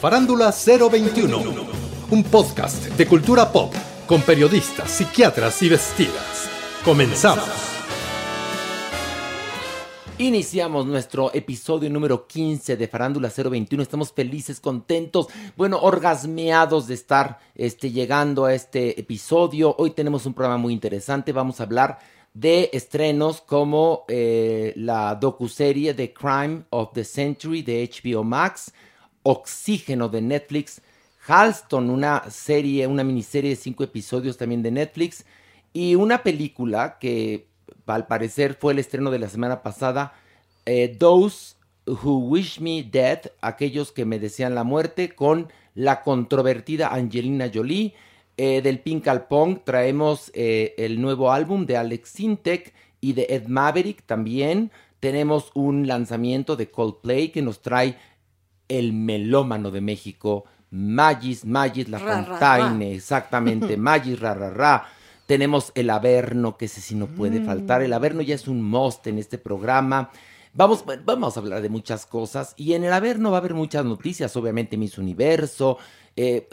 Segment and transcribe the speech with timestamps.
[0.00, 1.42] Farándula 021,
[2.10, 3.74] un podcast de cultura pop
[4.06, 6.48] con periodistas, psiquiatras y vestidas.
[6.84, 7.48] Comenzamos.
[10.18, 13.82] Iniciamos nuestro episodio número 15 de Farándula 021.
[13.82, 19.76] Estamos felices, contentos, bueno, orgasmeados de estar este, llegando a este episodio.
[19.78, 21.32] Hoy tenemos un programa muy interesante.
[21.32, 21.98] Vamos a hablar
[22.34, 28.72] de estrenos como eh, la docuserie The Crime of the Century de HBO Max,
[29.30, 30.80] Oxígeno de Netflix,
[31.26, 35.26] Halston, una serie, una miniserie de cinco episodios también de Netflix,
[35.74, 37.46] y una película que
[37.84, 40.14] al parecer fue el estreno de la semana pasada,
[40.64, 46.88] eh, Those Who Wish Me Dead, aquellos que me desean la muerte, con la controvertida
[46.88, 47.94] Angelina Jolie.
[48.38, 53.26] Eh, del Pink al Pong traemos eh, el nuevo álbum de Alex Sintek y de
[53.28, 54.70] Ed Maverick también.
[55.00, 57.98] Tenemos un lanzamiento de Coldplay que nos trae
[58.68, 64.88] el melómano de México, Magis, Magis La Ra, ra, Fontaine, exactamente, Magis ra, ra, ra.
[65.26, 67.82] Tenemos el Averno, que ese sí no puede faltar.
[67.82, 70.10] El Averno ya es un must en este programa.
[70.54, 72.54] Vamos, vamos a hablar de muchas cosas.
[72.56, 75.76] Y en el Averno va a haber muchas noticias, obviamente Miss Universo.
[76.16, 76.48] eh,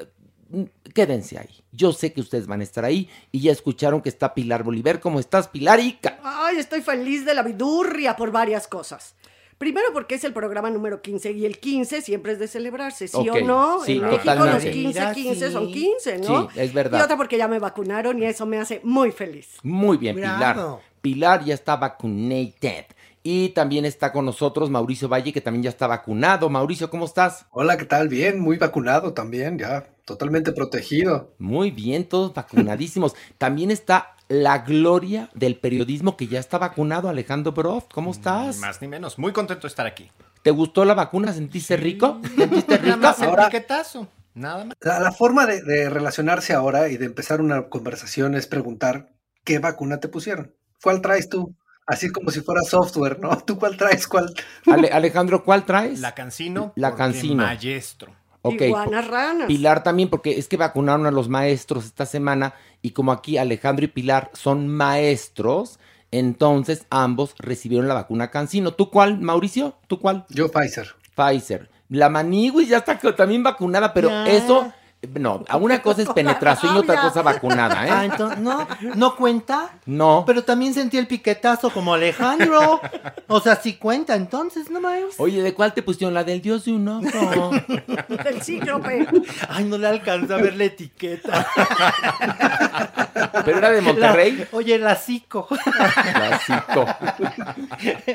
[0.93, 1.49] quédense ahí.
[1.71, 3.09] Yo sé que ustedes van a estar ahí.
[3.31, 4.99] Y ya escucharon que está Pilar Bolívar.
[4.99, 5.79] ¿Cómo estás, Pilar?
[5.79, 6.19] Ica?
[6.23, 9.15] Ay, estoy feliz de la vidurria por varias cosas.
[9.57, 13.29] Primero porque es el programa número 15 y el 15 siempre es de celebrarse, ¿sí
[13.29, 13.83] o no?
[13.85, 14.71] sí, en México los totalmente.
[14.71, 15.73] 15, Mira, 15 son sí.
[15.73, 16.49] 15, ¿no?
[16.49, 16.99] Sí, es verdad.
[16.99, 19.57] Y otra porque ya me vacunaron y eso me hace muy feliz.
[19.63, 20.79] Muy bien, Pilar.
[21.01, 22.85] Pilar ya está vacunated.
[23.23, 26.47] Y también está con nosotros Mauricio Valle, que también ya está vacunado.
[26.49, 27.47] Mauricio, ¿cómo estás?
[27.49, 28.07] Hola, ¿qué tal?
[28.07, 31.33] Bien, muy vacunado también, ya totalmente protegido.
[31.39, 33.15] Muy bien, todos vacunadísimos.
[33.37, 37.87] también está la gloria del periodismo que ya está vacunado, Alejandro Broft.
[37.93, 38.55] ¿Cómo estás?
[38.55, 39.17] Ni más ni menos.
[39.19, 40.11] Muy contento de estar aquí.
[40.41, 41.33] ¿Te gustó la vacuna?
[41.33, 42.19] ¿Sentiste rico?
[42.35, 42.97] ¿Sentiste Nada rico?
[42.97, 44.07] más el Ahora- piquetazo.
[44.33, 44.75] Nada más.
[44.81, 49.09] La, la forma de, de relacionarse ahora y de empezar una conversación es preguntar
[49.45, 50.53] qué vacuna te pusieron.
[50.83, 51.55] ¿Cuál traes tú?
[51.87, 53.37] Así como si fuera software, ¿no?
[53.45, 54.07] ¿Tú cuál traes?
[54.07, 54.33] ¿Cuál?
[54.65, 55.99] Ale- Alejandro, ¿cuál traes?
[56.01, 56.73] La cancino.
[56.75, 57.43] La Cancino.
[57.43, 58.11] Maestro.
[58.47, 59.47] Ok, Iguanas ranas.
[59.47, 63.85] Pilar también, porque es que vacunaron a los maestros esta semana y como aquí Alejandro
[63.85, 65.79] y Pilar son maestros,
[66.11, 68.71] entonces ambos recibieron la vacuna Cancino.
[68.71, 69.75] ¿Tú cuál, Mauricio?
[69.87, 70.25] ¿Tú cuál?
[70.29, 70.95] Yo Pfizer.
[71.15, 71.69] Pfizer.
[71.89, 74.71] La Manigui ya está también vacunada, pero eso,
[75.13, 78.05] no, a una cosa es penetración y otra cosa vacunada, Ah, ¿eh?
[78.11, 79.69] entonces, no, no cuenta.
[79.85, 80.23] No.
[80.25, 82.81] Pero también sentí el piquetazo como Alejandro.
[83.27, 85.01] O sea, sí cuenta, entonces, no más.
[85.17, 86.13] Oye, ¿de cuál te pusieron?
[86.13, 87.51] La del dios de un ojo.
[88.23, 89.07] Del cíclope.
[89.49, 91.45] Ay, no le alcanza a ver la etiqueta.
[93.45, 94.31] ¿Pero era de Monterrey?
[94.37, 95.47] La- oye, la cico.
[95.51, 96.85] La cito.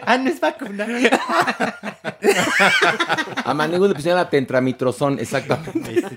[0.07, 0.87] Ah, no es vacuna.
[3.45, 5.99] A Manigui le pusieron la tentramitrozón, exactamente.
[6.01, 6.17] Este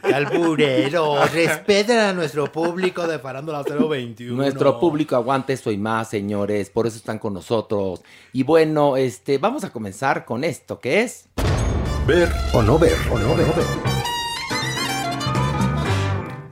[0.66, 1.26] alburero.
[1.34, 4.36] Respeten a nuestro público de Farándula 021.
[4.36, 6.70] Nuestro público aguanta eso y más, señores.
[6.70, 8.02] Por eso están con nosotros.
[8.32, 11.28] Y bueno, este, vamos a comenzar con esto, que es.
[12.08, 13.48] Ver o no ver, o no ver.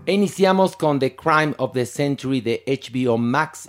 [0.06, 3.68] E iniciamos con The Crime of the Century de HBO Max.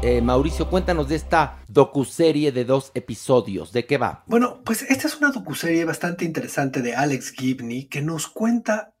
[0.00, 3.72] Eh, Mauricio, cuéntanos de esta docuserie de dos episodios.
[3.72, 4.22] ¿De qué va?
[4.28, 8.94] Bueno, pues esta es una docuserie bastante interesante de Alex Gibney que nos cuenta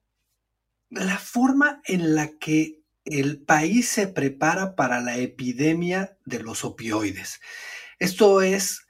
[0.90, 7.40] la forma en la que el país se prepara para la epidemia de los opioides.
[8.00, 8.84] Esto es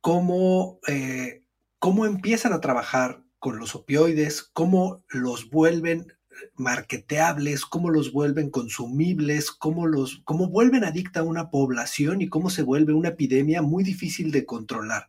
[0.00, 1.42] cómo, eh,
[1.80, 6.17] cómo empiezan a trabajar con los opioides, cómo los vuelven
[6.56, 12.50] marketeables, cómo los vuelven consumibles, cómo los, cómo vuelven adicta a una población y cómo
[12.50, 15.08] se vuelve una epidemia muy difícil de controlar.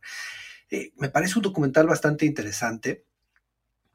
[0.70, 3.04] Eh, me parece un documental bastante interesante,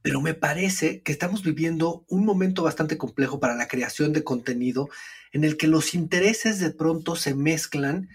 [0.02, 4.90] pero me parece que estamos viviendo un momento bastante complejo para la creación de contenido
[5.32, 8.10] en el que los intereses de pronto se mezclan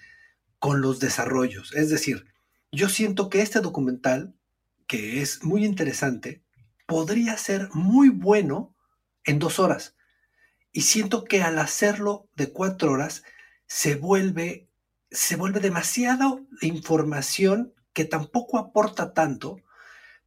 [0.59, 1.75] con los desarrollos.
[1.75, 2.27] Es decir,
[2.71, 4.35] yo siento que este documental,
[4.87, 6.43] que es muy interesante,
[6.87, 8.75] podría ser muy bueno
[9.25, 9.97] en dos horas.
[10.73, 13.25] Y siento que al hacerlo de cuatro horas
[13.67, 14.69] se vuelve,
[15.11, 19.61] se vuelve demasiada información que tampoco aporta tanto,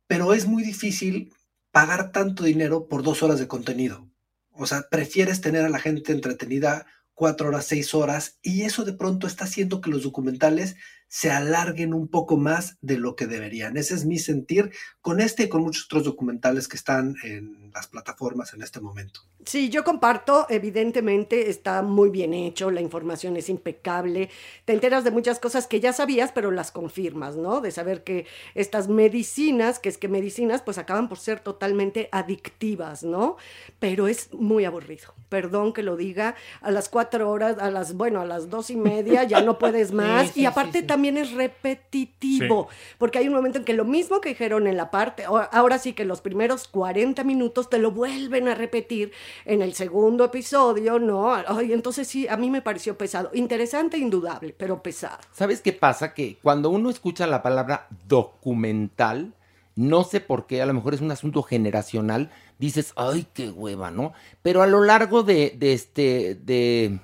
[0.07, 1.33] pero es muy difícil
[1.71, 4.07] pagar tanto dinero por dos horas de contenido.
[4.51, 8.93] O sea, prefieres tener a la gente entretenida cuatro horas, seis horas, y eso de
[8.93, 10.75] pronto está haciendo que los documentales
[11.13, 13.77] se alarguen un poco más de lo que deberían.
[13.77, 17.85] Ese es mi sentir con este y con muchos otros documentales que están en las
[17.85, 19.21] plataformas en este momento.
[19.45, 24.29] Sí, yo comparto, evidentemente está muy bien hecho, la información es impecable,
[24.65, 27.59] te enteras de muchas cosas que ya sabías, pero las confirmas, ¿no?
[27.59, 28.25] De saber que
[28.55, 33.35] estas medicinas, que es que medicinas, pues acaban por ser totalmente adictivas, ¿no?
[33.79, 38.21] Pero es muy aburrido, perdón que lo diga, a las cuatro horas, a las, bueno,
[38.21, 40.85] a las dos y media ya no puedes más, Sí, sí, y aparte sí, sí.
[41.03, 44.89] También es repetitivo, porque hay un momento en que lo mismo que dijeron en la
[44.89, 49.11] parte, ahora sí que los primeros 40 minutos te lo vuelven a repetir
[49.43, 51.35] en el segundo episodio, ¿no?
[51.35, 53.31] Ay, entonces sí, a mí me pareció pesado.
[53.33, 55.17] Interesante, indudable, pero pesado.
[55.33, 56.13] ¿Sabes qué pasa?
[56.13, 59.33] Que cuando uno escucha la palabra documental,
[59.75, 63.91] no sé por qué, a lo mejor es un asunto generacional, dices, ay, qué hueva,
[63.91, 64.13] ¿no?
[64.41, 67.01] Pero a lo largo de, de este, de,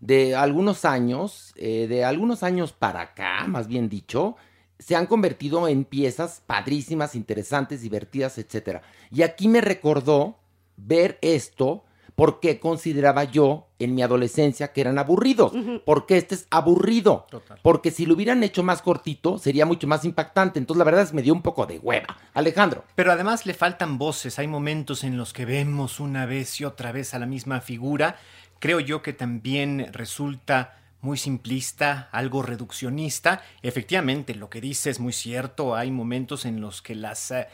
[0.00, 4.36] de algunos años, eh, de algunos años para acá, más bien dicho,
[4.78, 8.82] se han convertido en piezas padrísimas, interesantes, divertidas, etcétera.
[9.10, 10.38] Y aquí me recordó
[10.76, 11.84] ver esto
[12.20, 15.52] porque consideraba yo en mi adolescencia que eran aburridos,
[15.86, 17.26] porque este es aburrido,
[17.62, 21.10] porque si lo hubieran hecho más cortito sería mucho más impactante, entonces la verdad es
[21.10, 22.18] que me dio un poco de hueva.
[22.34, 22.84] Alejandro.
[22.94, 26.92] Pero además le faltan voces, hay momentos en los que vemos una vez y otra
[26.92, 28.16] vez a la misma figura.
[28.60, 33.42] Creo yo que también resulta muy simplista, algo reduccionista.
[33.62, 37.32] Efectivamente, lo que dice es muy cierto, hay momentos en los que las...
[37.32, 37.48] eh,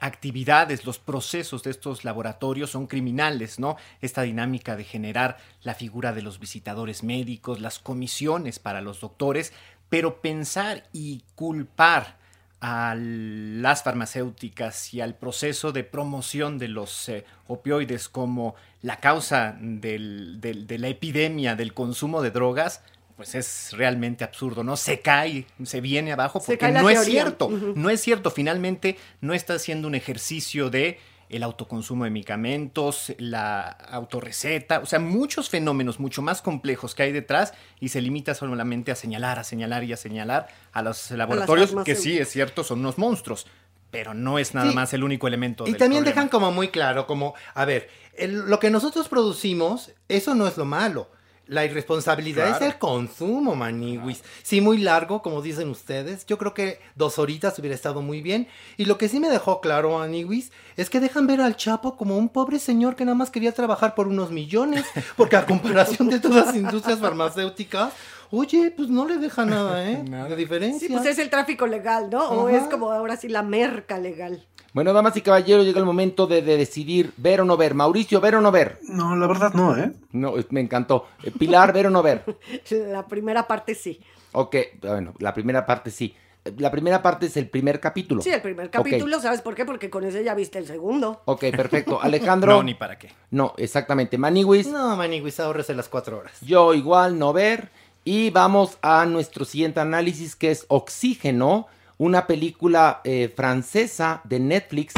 [0.00, 3.76] actividades, los procesos de estos laboratorios son criminales, ¿no?
[4.00, 9.52] Esta dinámica de generar la figura de los visitadores médicos, las comisiones para los doctores,
[9.90, 12.16] pero pensar y culpar
[12.60, 18.54] a las farmacéuticas y al proceso de promoción de los eh, opioides como
[18.86, 22.82] la causa del- del- de la epidemia del consumo de drogas,
[23.16, 24.76] pues es realmente absurdo, ¿no?
[24.76, 29.54] Se cae, se viene abajo porque no es cierto, no es cierto, finalmente no está
[29.54, 36.22] haciendo un ejercicio de el autoconsumo de medicamentos, la autorreceta, o sea, muchos fenómenos mucho
[36.22, 39.96] más complejos que hay detrás y se limita solamente a señalar, a señalar y a
[39.96, 43.48] señalar a los laboratorios que sí es cierto, son unos monstruos,
[43.90, 44.74] pero no es nada Sí.
[44.74, 45.64] más el único elemento.
[45.64, 46.14] Y del también problema.
[46.22, 50.56] dejan como muy claro, como, a ver, el- lo que nosotros producimos, eso no es
[50.56, 51.10] lo malo.
[51.48, 52.64] La irresponsabilidad Claro.
[52.64, 54.24] es el consumo, maniwis.
[54.42, 56.26] Sí, muy largo, como dicen ustedes.
[56.26, 58.48] Yo creo que dos horitas hubiera estado muy bien.
[58.76, 62.18] Y lo que sí me dejó claro, maniwis, es que dejan ver al Chapo como
[62.18, 64.84] un pobre señor que nada más quería trabajar por unos millones.
[65.16, 67.92] Porque a comparación de todas las industrias farmacéuticas,
[68.30, 70.02] oye, pues no le deja nada, ¿eh?
[70.28, 70.88] De diferencia.
[70.88, 72.28] Sí, pues es el tráfico legal, ¿no?
[72.28, 74.46] O es como ahora sí la merca legal.
[74.72, 77.72] Bueno, damas y caballeros, llega el momento de, de decidir ver o no ver.
[77.72, 78.78] Mauricio, ver o no ver.
[78.82, 79.90] No, la verdad no, ¿eh?
[80.12, 81.06] No, me encantó.
[81.22, 82.24] Eh, Pilar, ver o no ver.
[82.70, 83.98] La primera parte sí.
[84.32, 86.14] Ok, bueno, la primera parte sí.
[86.58, 88.20] La primera parte es el primer capítulo.
[88.20, 89.64] Sí, el primer capítulo, ¿sabes por qué?
[89.64, 91.22] Porque con ese ya viste el segundo.
[91.24, 91.98] Ok, perfecto.
[92.02, 92.52] Alejandro.
[92.52, 93.10] No, ni para qué.
[93.30, 94.18] No, exactamente.
[94.18, 94.66] Maniwis.
[94.68, 96.38] No, maniwis, ahorrese las cuatro horas.
[96.42, 97.70] Yo igual no ver.
[98.08, 101.66] Y vamos a nuestro siguiente análisis que es Oxígeno,
[101.98, 104.94] una película eh, francesa de Netflix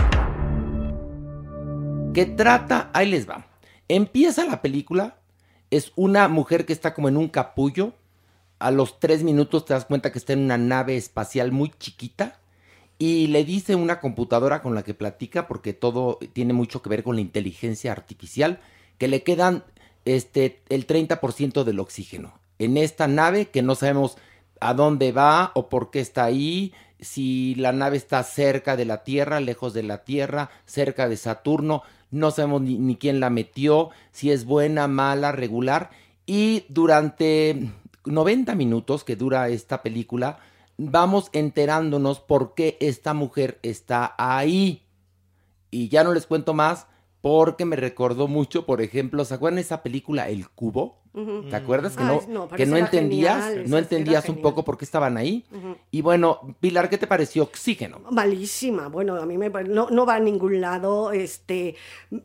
[2.12, 3.46] que trata, ahí les va.
[3.88, 5.16] Empieza la película,
[5.70, 7.94] es una mujer que está como en un capullo.
[8.58, 12.38] A los tres minutos te das cuenta que está en una nave espacial muy chiquita
[12.98, 17.02] y le dice una computadora con la que platica, porque todo tiene mucho que ver
[17.02, 18.60] con la inteligencia artificial,
[18.98, 19.64] que le quedan
[20.04, 22.34] este, el 30% del oxígeno.
[22.58, 24.16] En esta nave que no sabemos
[24.60, 29.04] a dónde va o por qué está ahí, si la nave está cerca de la
[29.04, 34.30] Tierra, lejos de la Tierra, cerca de Saturno, no sabemos ni, quién la metió, si
[34.30, 35.90] es buena, mala, regular.
[36.26, 37.70] Y durante
[38.04, 40.38] 90 minutos que dura esta película,
[40.76, 44.82] vamos enterándonos por qué esta mujer está ahí.
[45.70, 46.86] Y ya no les cuento más
[47.20, 51.02] porque me recordó mucho, por ejemplo, ¿se acuerdan esa película El Cubo?
[51.50, 54.42] ¿Te acuerdas que Ay, no, que no entendías, genial, no entendías un genial.
[54.42, 55.44] poco por qué estaban ahí?
[55.90, 58.00] Y bueno, Pilar, ¿qué te pareció Oxígeno?
[58.10, 61.74] Malísima, bueno, a mí me no, no va a ningún lado, este,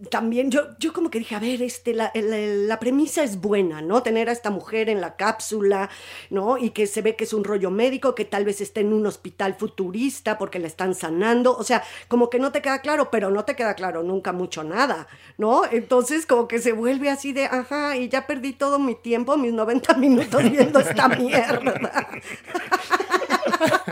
[0.10, 3.82] también yo, yo como que dije, a ver, este, la, el- la premisa es buena,
[3.82, 4.04] ¿no?
[4.04, 5.90] Tener a esta mujer en la cápsula,
[6.30, 6.58] ¿no?
[6.58, 9.06] Y que se ve que es un rollo médico, que tal vez esté en un
[9.06, 13.30] hospital futurista porque la están sanando, o sea, como que no te queda claro, pero
[13.32, 15.64] no te queda claro nunca mucho nada, ¿no?
[15.72, 19.54] Entonces como que se vuelve así de, ajá, y ya perdí todo mi tiempo, mis
[19.54, 22.08] 90 minutos viendo esta mierda.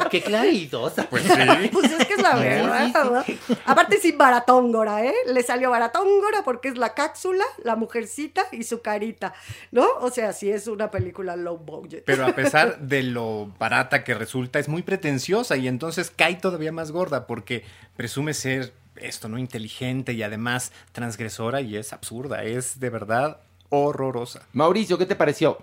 [0.10, 1.08] Qué claridosa.
[1.10, 1.30] Pues sí.
[1.72, 3.24] Pues es que es la Sí, verdad.
[3.26, 3.58] sí, sí.
[3.66, 5.14] Aparte sin baratóngora, ¿eh?
[5.28, 9.34] Le salió baratóngora porque es la cápsula, la mujercita y su carita,
[9.72, 9.86] ¿no?
[10.02, 12.04] O sea, sí es una película low budget.
[12.06, 16.72] Pero a pesar de lo barata que resulta, es muy pretenciosa y entonces cae todavía
[16.72, 17.64] más gorda porque
[17.96, 19.38] presume ser esto, ¿no?
[19.38, 23.40] Inteligente y además transgresora y es absurda, es de verdad
[23.72, 24.48] horrorosa.
[24.54, 25.58] Mauricio, ¿qué te pareció?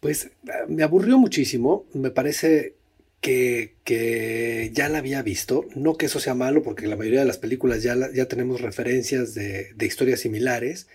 [0.00, 1.86] Pues ah, me aburrió muchísimo.
[1.94, 2.74] Me parece
[3.20, 5.66] que, que ya la había visto.
[5.76, 8.60] No que eso sea malo, porque la mayoría de las películas ya, la- ya tenemos
[8.60, 10.88] referencias de, de historias similares.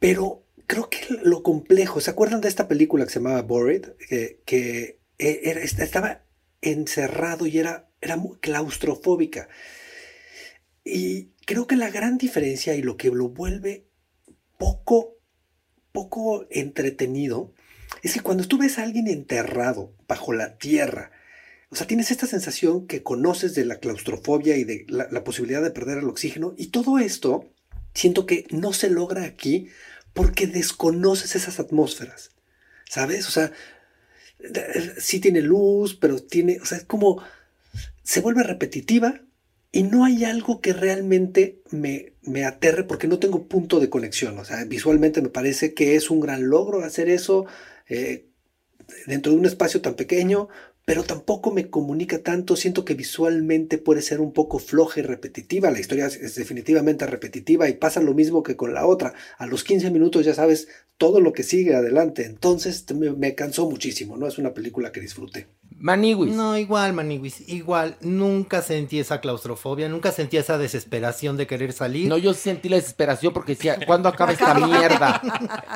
[0.00, 2.00] Pero creo que lo complejo.
[2.00, 3.92] ¿Se acuerdan de esta película que se llamaba Bored?
[4.08, 6.24] Que, que e- era- estaba
[6.60, 9.48] encerrado y era, era muy claustrofóbica.
[10.84, 13.84] Y creo que la gran diferencia y lo que lo vuelve
[14.58, 15.17] poco,
[15.98, 17.52] poco entretenido
[18.04, 21.10] es que cuando tú ves a alguien enterrado bajo la tierra,
[21.70, 25.72] o sea, tienes esta sensación que conoces de la claustrofobia y de la, posibilidad de
[25.72, 27.50] perder el oxígeno, y todo esto
[27.94, 29.70] siento que no se logra aquí
[30.14, 32.30] porque desconoces esas atmósferas,
[32.88, 33.26] ¿sabes?
[33.26, 33.50] O sea,
[34.98, 37.20] sí tiene luz, pero tiene, o sea, es como
[38.04, 39.20] se vuelve repetitiva
[39.70, 44.38] y no hay algo que realmente me, me aterre porque no tengo punto de conexión.
[44.38, 47.46] O sea, visualmente me parece que es un gran logro hacer eso
[47.88, 48.28] eh,
[49.06, 50.48] dentro de un espacio tan pequeño,
[50.86, 52.56] pero tampoco me comunica tanto.
[52.56, 55.70] Siento que visualmente puede ser un poco floja y repetitiva.
[55.70, 59.12] La historia es, definitivamente repetitiva y pasa lo mismo que con la otra.
[59.36, 62.24] A los 15 minutos ya sabes todo lo que sigue adelante.
[62.24, 64.26] Entonces me, me cansó muchísimo, ¿no?
[64.26, 65.46] Es una película que disfruté.
[65.80, 66.34] Maniwis.
[66.34, 67.48] No, igual, Maniwis.
[67.48, 72.08] Igual, nunca sentí esa claustrofobia, nunca sentí esa desesperación de querer salir.
[72.08, 75.22] No, yo sentí la desesperación porque decía, ¿cuándo acaba esta mierda?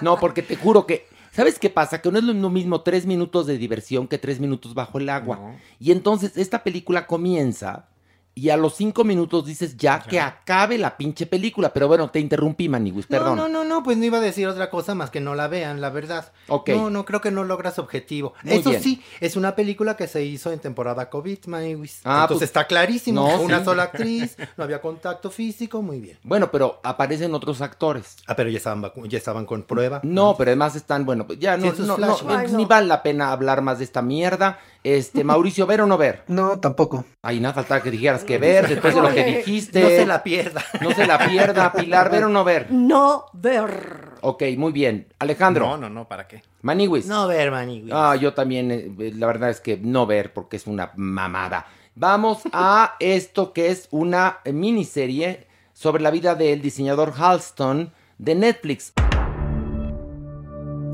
[0.03, 2.01] No, porque te juro que, ¿sabes qué pasa?
[2.01, 5.57] Que no es lo mismo tres minutos de diversión que tres minutos bajo el agua.
[5.79, 7.89] Y entonces esta película comienza
[8.35, 11.73] y a los cinco minutos dices ya, que acabe la pinche película.
[11.73, 13.37] Pero bueno, te interrumpí, Maniwis, perdón.
[13.37, 15.49] No, no, no, no, pues no iba a decir otra cosa más que no la
[15.49, 16.33] vean, la verdad.
[16.49, 16.71] Ok.
[16.71, 18.33] No, no, creo que no logras objetivo.
[18.43, 18.83] Muy Eso bien.
[18.83, 22.01] sí, es una película que se hizo en temporada COVID, Maniwis.
[22.05, 23.29] Ah, Entonces pues- está clarísimo.
[23.29, 23.65] No, una sí.
[23.67, 26.19] sola actriz, no había contacto físico, muy bien.
[26.23, 28.17] Bueno, pero aparecen otros actores.
[28.27, 30.01] Ah, pero ya estaban, ya estaban con prueba.
[30.05, 33.03] No, pero además están, bueno, pues ya Sí, no, esos no, no, ni vale la
[33.03, 34.59] pena hablar más de esta mierda.
[34.85, 36.25] Este, Mauricio, ¿ver o no ver?
[36.27, 37.05] No, tampoco.
[37.23, 39.81] Ay, nada, faltaba que dijeras que ver, después de lo que dijiste.
[39.81, 40.65] No se la pierda.
[40.81, 42.67] No se la pierda, Pilar, ¿ver o no ver?
[42.73, 44.11] No ver.
[44.23, 45.07] Ok, muy bien.
[45.21, 45.67] Alejandro.
[45.67, 46.43] No, no, no, ¿para qué?
[46.63, 47.07] Maniwis.
[47.07, 47.93] No ver, Maniwis.
[47.95, 51.67] Ah, yo también, eh, la verdad es que no ver porque es una mamada.
[51.95, 58.93] Vamos a esto que es una miniserie sobre la vida del diseñador Halston de Netflix.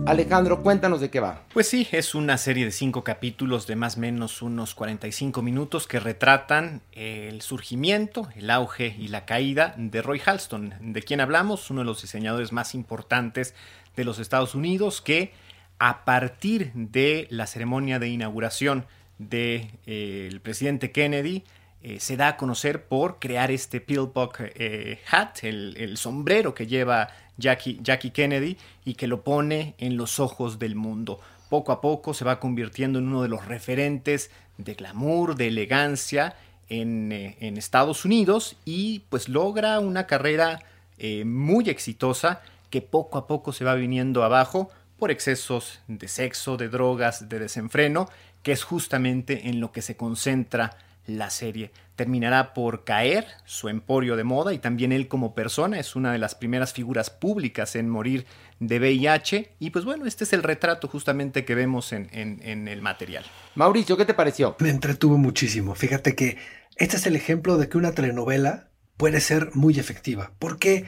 [0.06, 1.42] Alejandro, cuéntanos de qué va.
[1.52, 5.86] Pues sí, es una serie de cinco capítulos de más o menos unos 45 minutos
[5.86, 10.74] que retratan el surgimiento, el auge y la caída de Roy Halston.
[10.80, 11.70] ¿De quién hablamos?
[11.70, 13.54] Uno de los diseñadores más importantes
[13.96, 15.32] de los Estados Unidos que
[15.78, 18.86] a partir de la ceremonia de inauguración
[19.18, 21.44] del de, eh, presidente Kennedy
[21.80, 27.08] eh, se da a conocer por crear este pillbox eh, hat, el, sombrero que lleva
[27.38, 31.20] Jackie, Kennedy y que lo pone en los ojos del mundo.
[31.48, 36.36] Poco a poco se va convirtiendo en uno de los referentes de glamour, de elegancia
[36.68, 40.60] en, eh, Estados Unidos y pues logra una carrera
[40.98, 44.68] eh, muy exitosa que poco a poco se va viniendo abajo
[44.98, 48.08] por excesos de sexo, de drogas, de desenfreno,
[48.42, 50.76] que es justamente en lo que se concentra
[51.08, 51.72] la serie.
[51.96, 56.18] Terminará por caer su emporio de moda y también él como persona es una de
[56.18, 58.26] las primeras figuras públicas en morir
[58.60, 59.54] de VIH.
[59.58, 63.24] Y pues bueno, este es el retrato justamente que vemos en, en el material.
[63.56, 64.54] Mauricio, ¿qué te pareció?
[64.60, 65.74] Me entretuvo muchísimo.
[65.74, 66.38] Fíjate que
[66.76, 70.32] este es el ejemplo de que una telenovela puede ser muy efectiva.
[70.38, 70.84] Porque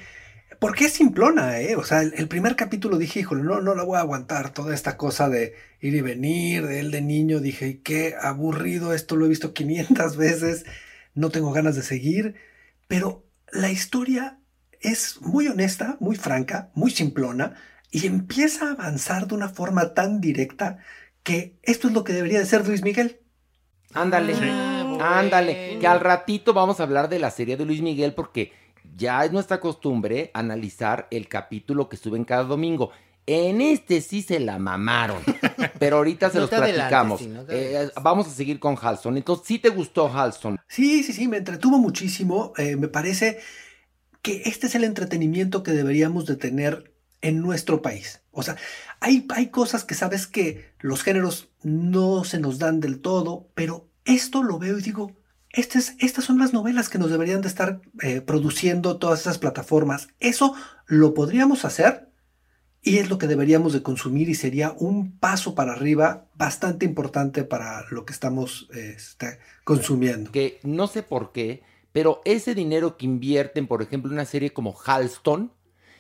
[0.60, 1.74] porque es simplona, ¿eh?
[1.74, 4.52] O sea, el, primer capítulo dije, híjole, no, no la voy a aguantar.
[4.52, 9.16] Toda esta cosa de ir y venir, de él de niño, dije, qué aburrido, esto
[9.16, 10.66] lo he visto 500 veces,
[11.14, 12.34] no tengo ganas de seguir.
[12.88, 14.38] Pero la historia
[14.80, 17.54] es muy honesta, muy franca, muy simplona,
[17.90, 20.78] y empieza a avanzar de una forma tan directa
[21.22, 23.20] que esto es lo que debería de ser Luis Miguel.
[23.94, 28.12] Ándale, ah, ándale, que al ratito vamos a hablar de la serie de Luis Miguel
[28.14, 28.59] porque
[28.96, 32.90] ya es nuestra costumbre analizar el capítulo que suben cada domingo.
[33.26, 35.18] En este sí se la mamaron,
[35.78, 37.20] pero ahorita se los platicamos.
[37.48, 39.16] Eh, vamos a seguir con Halston.
[39.16, 40.58] Entonces, ¿sí te gustó Halston?
[40.66, 42.52] Sí, sí, sí, me entretuvo muchísimo.
[42.56, 43.38] Eh, me parece
[44.22, 48.22] que este es el entretenimiento que deberíamos de tener en nuestro país.
[48.32, 48.56] O sea,
[49.00, 53.88] hay, hay cosas que sabes que los géneros no se nos dan del todo, pero
[54.04, 55.12] esto lo veo y digo,
[55.52, 60.08] estas, estas son las novelas que nos deberían de estar eh, produciendo todas esas plataformas.
[60.20, 60.54] Eso
[60.86, 62.08] lo podríamos hacer
[62.82, 67.44] y es lo que deberíamos de consumir y sería un paso para arriba bastante importante
[67.44, 70.30] para lo que estamos este, consumiendo.
[70.30, 74.52] Que no sé por qué, pero ese dinero que invierten, por ejemplo, en una serie
[74.52, 75.52] como Halston,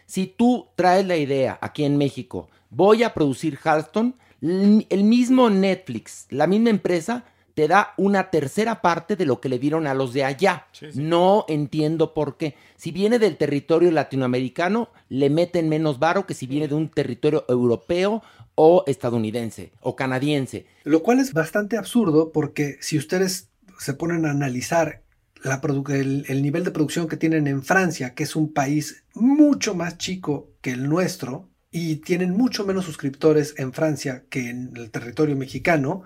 [0.06, 6.26] si tú traes la idea aquí en México, voy a producir Halston, el mismo Netflix,
[6.30, 10.12] la misma empresa, te da una tercera parte de lo que le dieron a los
[10.12, 10.66] de allá.
[10.94, 12.54] No entiendo por qué.
[12.76, 17.44] Si viene del territorio latinoamericano, le meten menos varo que si viene de un territorio
[17.48, 18.22] europeo
[18.54, 20.66] o estadounidense o canadiense.
[20.84, 25.02] Lo cual es bastante absurdo porque si ustedes se ponen a analizar
[25.42, 29.74] la el, el nivel de producción que tienen en Francia, que es un país mucho
[29.74, 34.90] más chico que el nuestro, y tienen mucho menos suscriptores en Francia que en el
[34.90, 36.02] territorio mexicano,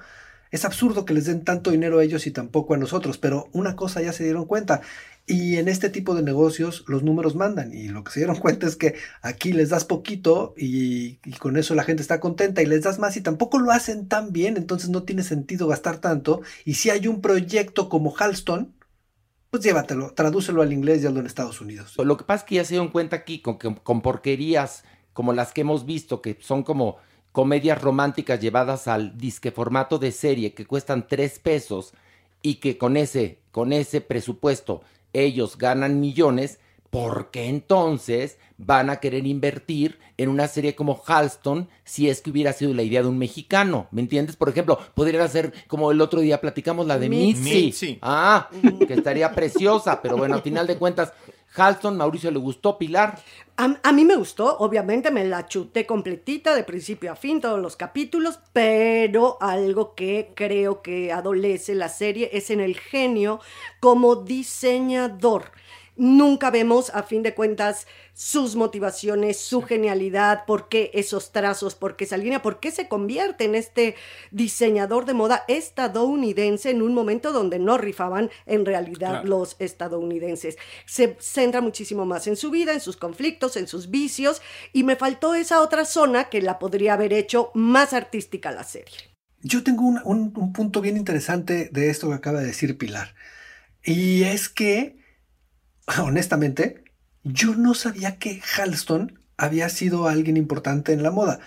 [0.54, 3.74] es absurdo que les den tanto dinero a ellos y tampoco a nosotros, pero una
[3.74, 4.82] cosa ya se dieron cuenta.
[5.26, 7.74] Y en este tipo de negocios los números mandan.
[7.74, 11.74] Y lo que se dieron cuenta es que aquí les das poquito y, con eso
[11.74, 14.56] la gente está contenta y les das más y tampoco lo hacen tan bien.
[14.56, 16.42] Entonces no tiene sentido gastar tanto.
[16.64, 18.76] Y si hay un proyecto como Halston,
[19.50, 21.96] pues llévatelo, tradúcelo al inglés y hazlo en Estados Unidos.
[21.98, 25.52] Lo que pasa es que ya se dieron cuenta aquí con, con porquerías como las
[25.52, 26.98] que hemos visto, que son como
[27.34, 31.92] comedias románticas llevadas al disque formato de serie que cuestan tres pesos
[32.42, 39.00] y que con ese, con ese presupuesto ellos ganan millones, ¿por qué entonces van a
[39.00, 43.08] querer invertir en una serie como Halston si es que hubiera sido la idea de
[43.08, 43.88] un mexicano?
[43.90, 44.36] ¿Me entiendes?
[44.36, 47.98] Por ejemplo, podrían hacer como el otro día platicamos la de Mitzi.
[48.00, 48.48] Ah,
[48.86, 51.12] que estaría preciosa, pero bueno, al final de cuentas
[51.54, 53.20] Halston, Mauricio le gustó, Pilar.
[53.56, 57.76] A, mí me gustó, obviamente me la chuté completita de principio a fin, todos los
[57.76, 63.40] capítulos, pero algo que creo que adolece la serie es en el genio
[63.78, 65.52] como diseñador
[65.96, 71.96] nunca vemos, a fin de cuentas, sus motivaciones, su genialidad, por qué esos trazos, por
[71.96, 73.96] qué esa línea, por qué se convierte en este
[74.30, 80.56] diseñador de moda estadounidense en un momento donde no rifaban en realidad los estadounidenses.
[80.86, 84.40] Se centra muchísimo más en su vida, en sus conflictos, en sus vicios,
[84.72, 88.96] y me faltó esa otra zona que la podría haber hecho más artística la serie.
[89.42, 93.14] Yo tengo un, un punto bien interesante de esto que acaba de decir Pilar.
[93.82, 94.96] Y es que
[95.98, 96.83] honestamente,
[97.24, 101.40] yo no sabía que Halston había sido alguien importante en la moda.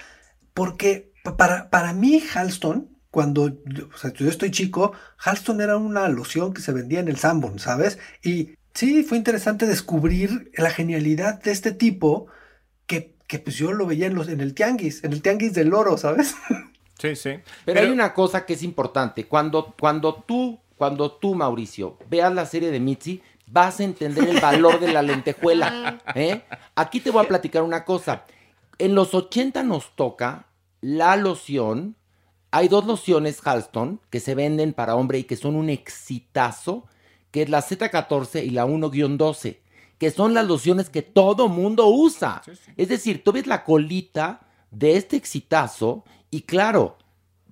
[0.54, 6.74] Porque para, para mí, Halston, cuando yo estoy chico, Halston era una loción que se
[6.74, 8.00] vendía en el Sanborn, ¿sabes?
[8.24, 12.28] Y sí, fue interesante descubrir la genialidad de este tipo
[12.86, 15.74] que, que pues yo lo veía en, los, en el tianguis, en el tianguis del
[15.74, 16.36] oro, ¿sabes?
[17.00, 17.30] Sí, sí.
[17.64, 19.26] Pero, hay una cosa que es importante.
[19.26, 24.40] Cuando, cuando tú, cuando tú, Mauricio, veas la serie de Mitzi, vas a entender el
[24.40, 26.00] valor de la lentejuela.
[26.16, 26.44] ¿eh?
[26.76, 28.26] Aquí te voy a platicar una cosa.
[28.78, 30.48] En los 80 nos toca
[30.82, 31.96] la loción.
[32.52, 36.86] Hay dos lociones Halston que se venden para hombre y que son un exitazo,
[37.32, 39.60] que es la Z14 y la 1-12,
[39.98, 42.42] que son las lociones que todo mundo usa.
[42.78, 46.98] Es decir, tú ves la colita de este exitazo y claro,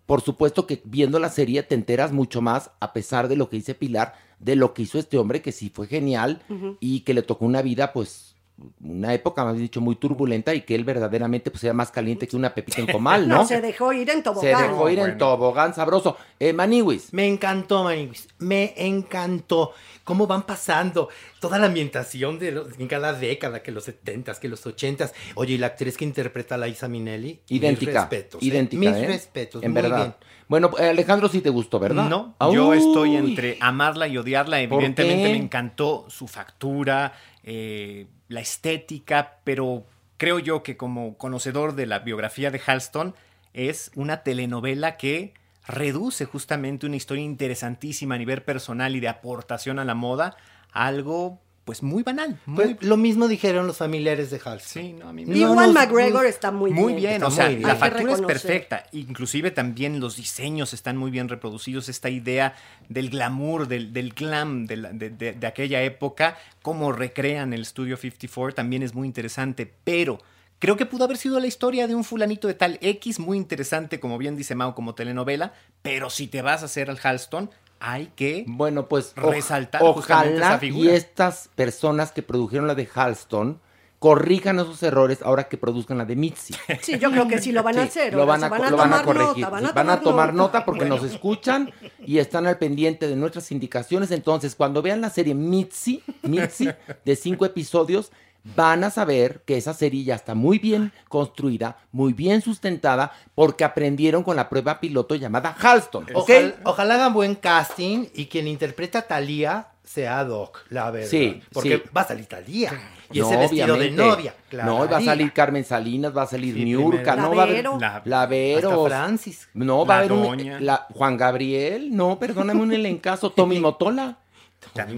[0.05, 3.57] por supuesto que viendo la serie te enteras mucho más, a pesar de lo que
[3.57, 6.41] dice Pilar, de lo que hizo este hombre, que sí fue genial
[6.79, 8.34] y que le tocó una vida, pues,
[8.81, 12.35] una época, más dicho, muy turbulenta y que él verdaderamente pues era más caliente que
[12.37, 13.37] una pepita en comal, ¿no?
[13.39, 14.61] No, se dejó ir en Se tobogán.
[14.69, 16.15] dejó ir en tobogán sabroso.
[16.39, 17.13] Eh, Maniwis.
[17.13, 18.27] Me encantó, Maniwis.
[18.39, 19.73] Me encantó.
[20.03, 24.47] Cómo van pasando toda la ambientación de los- en cada década, que los 70s, que
[24.47, 25.13] los 80s.
[25.33, 27.39] Oye, y la actriz que interpreta a la Isa Minelli.
[27.49, 27.91] Idéntica.
[27.91, 28.41] Mis respetos.
[28.41, 28.45] ¿eh?
[28.45, 29.07] idéntica, Mis ¿eh?
[29.07, 29.63] respetos.
[29.63, 29.97] En muy verdad.
[29.97, 30.15] bien.
[30.47, 32.07] Bueno, eh, Alejandro sí te gustó, ¿verdad?
[32.07, 32.77] No, Ah, yo uy.
[32.77, 34.57] estoy entre amarla y odiarla.
[34.69, 37.13] ¿Por Evidentemente me encantó su factura,
[37.47, 39.85] eh, la estética, pero
[40.17, 43.13] creo yo que como conocedor de la biografía de Halston
[43.53, 45.35] es una telenovela que
[45.67, 50.35] reduce justamente una historia interesantísima a nivel personal y de aportación a la moda
[50.71, 52.39] a algo pues muy banal.
[52.45, 54.83] Muy, Pues, lo mismo dijeron los familiares de Halston.
[54.83, 56.83] Sí, no, a mí Y Juan McGregor está muy bien.
[56.83, 57.67] muy bien, Está o sea, muy bien.
[57.67, 58.83] la factura es perfecta.
[58.91, 61.89] Inclusive también los diseños están muy bien reproducidos.
[61.89, 62.53] Esta idea
[62.87, 67.65] del glamour, del, del glam de, la- de- de- de aquella época, cómo recrean el
[67.65, 69.71] Studio 54, también es muy interesante.
[69.83, 70.19] Pero
[70.59, 73.99] creo que pudo haber sido la historia de un fulanito de tal X, muy interesante,
[73.99, 75.53] como bien dice Mao, como telenovela.
[75.81, 77.49] Pero si te vas a hacer al Halston,
[77.79, 80.91] hay que Bueno, pues resaltar justamente ojalá esa figura.
[80.91, 83.59] y estas personas que produjeron la de Halston
[83.99, 86.53] corrijan esos errores ahora que produzcan la de Mitzi.
[86.81, 88.13] Sí, yo creo que sí lo van a Sí, hacer.
[88.13, 89.45] Lo van a, se van a lo van a tomar corregir.
[89.45, 91.71] nota, sí, Van a tomar nota porque nos escuchan
[92.05, 94.11] y están al pendiente de nuestras indicaciones.
[94.11, 96.69] Entonces, cuando vean la serie Mitzi, Mitzi,
[97.03, 98.11] de cinco episodios,
[98.55, 103.63] van a saber que esa serie ya está muy bien construida, muy bien sustentada, porque
[103.63, 106.05] aprendieron con la prueba piloto llamada Halston.
[106.13, 106.29] ¿Ok?
[106.29, 111.09] Ojalá, ojalá hagan buen casting y quien interpreta a Talía sea Doc, la verdad.
[111.09, 111.83] Sí, Porque sí.
[111.95, 112.71] va a salir Talía.
[113.11, 114.33] Y No, ese vestido de novia.
[114.51, 117.21] No, va a salir Carmen Salinas, va a salir Sí, Niurka, primero.
[117.29, 117.79] no va a haber Lavero.
[117.79, 118.85] La- Lavero.
[118.85, 119.47] Hasta Francis.
[119.53, 124.17] No, va a haber un la- Juan Gabriel, no, perdóname un elencazo, Tommy Motola.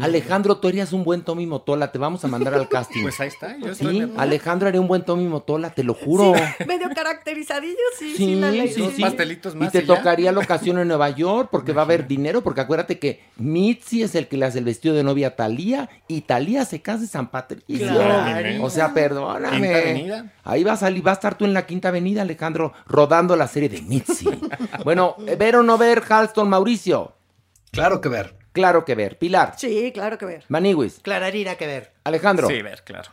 [0.01, 3.01] Alejandro, tú harías un buen Tommy Motola, te vamos a mandar al casting.
[3.03, 4.13] Pues ahí está, yo estoy Sí.
[4.17, 6.33] Alejandro haría un buen Tommy Motola, te lo juro.
[6.67, 8.67] Medio caracterizadillo, sí, sí, Sí, la ley.
[8.69, 9.01] sí, Dos sí.
[9.01, 12.41] pastelitos Y te y tocaría la ocasión en Nueva York porque va a haber dinero,
[12.41, 15.89] porque acuérdate que Mitzi es el que le hace el vestido de novia a Talía
[16.07, 17.87] y Talía se casa en San Patricio.
[17.87, 18.63] Claro.
[18.63, 19.57] O sea, perdóname.
[19.67, 20.33] Quinta Avenida.
[20.43, 23.47] Ahí va a salir, va a estar tú en la Quinta Avenida, Alejandro, rodando la
[23.47, 24.27] serie de Mitzi.
[24.83, 27.13] bueno, ver o no ver, Halston, Mauricio.
[27.71, 28.35] Claro que ver.
[28.57, 29.17] Claro que ver.
[29.17, 30.43] Pilar, Sí, claro que ver.
[30.49, 31.91] Maniwis, Clararira que ver.
[32.03, 32.47] Alejandro.
[32.47, 33.11] Sí, ver, claro.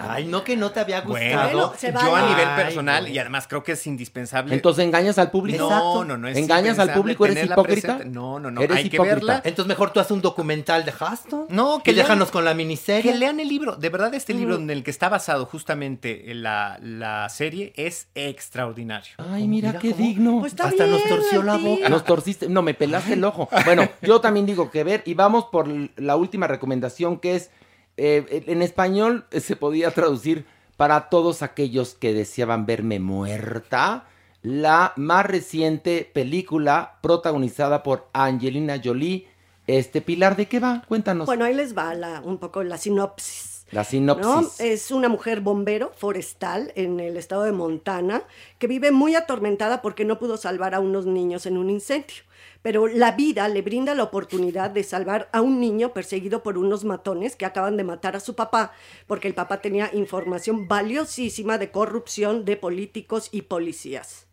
[0.00, 1.74] Ay, no que no te había gustado.
[1.80, 4.54] Bueno, yo a nivel personal, y además creo que es indispensable.
[4.54, 5.68] Entonces engañas al público.
[5.70, 7.24] no, no, no es ¿Engañas al público?
[7.26, 7.96] ¿Eres hipócrita?
[7.98, 8.04] presente.
[8.14, 8.60] No, no, no.
[8.60, 9.14] ¿Eres hay que hipócrita?
[9.14, 9.42] verla.
[9.44, 11.46] Entonces mejor tú haces un documental de Haston.
[11.48, 13.12] No, que y déjanos con la miniserie.
[13.12, 13.76] Que lean el libro.
[13.76, 19.12] De verdad, este libro en el que está basado justamente la, la serie es extraordinario.
[19.18, 20.40] Ay, mira, Mira qué cómo- digno.
[20.40, 21.88] Pues está Hasta nos torció la boca.
[21.88, 23.48] Nos torciste, no, me pelaste el ojo.
[23.64, 27.50] Bueno, yo también digo que ver, y vamos por la última recomendación que es,
[27.96, 34.06] eh, en español eh, se podía traducir para todos aquellos que deseaban verme muerta,
[34.42, 39.28] la más reciente película protagonizada por Angelina Jolie.
[39.66, 40.82] Este, Pilar, ¿de qué va?
[40.88, 41.26] Cuéntanos.
[41.26, 43.66] Bueno, ahí les va la, un poco la sinopsis.
[43.70, 43.84] la ¿no?
[43.84, 44.60] sinopsis.
[44.60, 48.24] Es una mujer bombero forestal en el estado de Montana
[48.58, 52.24] que vive muy atormentada porque no pudo salvar a unos niños en un incendio.
[52.62, 56.84] Pero la vida le brinda la oportunidad de salvar a un niño perseguido por unos
[56.84, 58.72] matones que acaban de matar a su papá,
[59.08, 64.26] porque el papá tenía información valiosísima de corrupción de políticos y policías.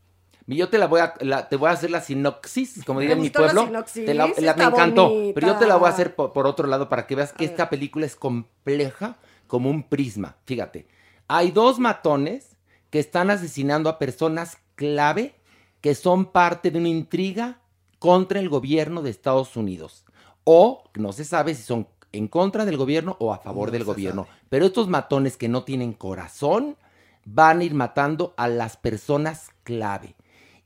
[0.45, 3.13] Y Yo te la voy a, la- te voy a hacer la sinopsis, como diría
[3.15, 3.65] en mi la pueblo.
[3.65, 5.09] sinopsis, Te la- la- me encantó.
[5.09, 5.33] bonita.
[5.35, 7.45] Pero yo te la voy a hacer por, por otro lado para que veas que
[7.45, 10.37] esta película es compleja como un prisma.
[10.45, 10.87] Fíjate,
[11.27, 12.57] hay dos matones
[12.89, 15.35] que están asesinando a personas clave
[15.81, 17.59] que son parte de una intriga
[17.99, 20.05] contra el gobierno de Estados Unidos.
[20.43, 23.83] O no se sabe si son en contra del gobierno o a favor No del
[23.83, 24.23] gobierno.
[24.25, 24.39] sabe.
[24.49, 26.77] Pero estos matones que no tienen corazón
[27.25, 30.15] van a ir matando a las personas clave.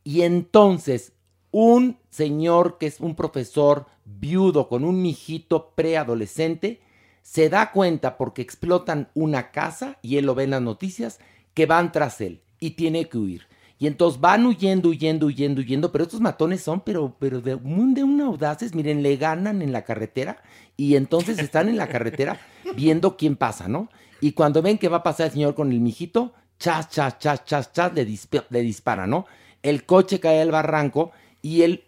[0.03, 1.13] Y entonces
[1.51, 6.81] un señor que es un profesor viudo con un mijito preadolescente
[7.21, 11.19] se da cuenta porque explotan una casa y él lo ve en las noticias
[11.53, 13.47] que van tras él y tiene que huir.
[13.83, 17.93] Y entonces van huyendo, huyendo, huyendo, huyendo, pero estos matones son, pero, pero de, un-
[17.93, 20.41] de una audaces, miren, le ganan en la carretera
[20.77, 22.39] y entonces están en la carretera
[22.77, 23.89] viendo quién pasa, ¿no?
[24.21, 27.43] Y cuando ven que va a pasar el señor con el mijito, chas, chas, chas,
[27.43, 29.25] chas, chas, le, disp- le dispara, ¿no?
[29.61, 31.83] El coche cae al barranco y el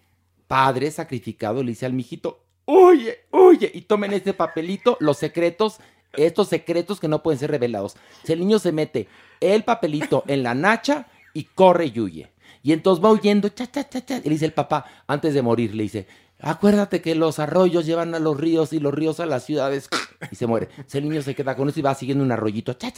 [0.47, 5.77] padre sacrificado le dice al mijito, huye, huye, y tomen este papelito, los secretos,
[6.11, 7.95] estos secretos que no pueden ser revelados.
[8.25, 9.07] Si el niño se mete
[9.39, 12.31] el papelito en la nacha y corre y huye.
[12.63, 13.85] Y entonces va huyendo, cha, cha.
[13.91, 16.07] Y le dice el papá, antes de morir, le dice,
[16.39, 19.87] acuérdate que los arroyos llevan a los ríos y los ríos a las ciudades.
[20.31, 20.69] Y se muere.
[20.71, 22.73] Entonces el niño se queda con eso y va siguiendo un arroyito.
[22.73, 22.91] Cha,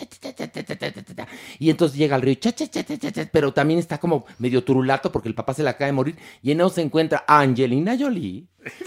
[1.59, 2.35] y entonces llega al río,
[3.31, 6.15] pero también está como medio turulato porque el papá se le acaba de morir.
[6.41, 8.45] Y en eso se encuentra Angelina Jolie,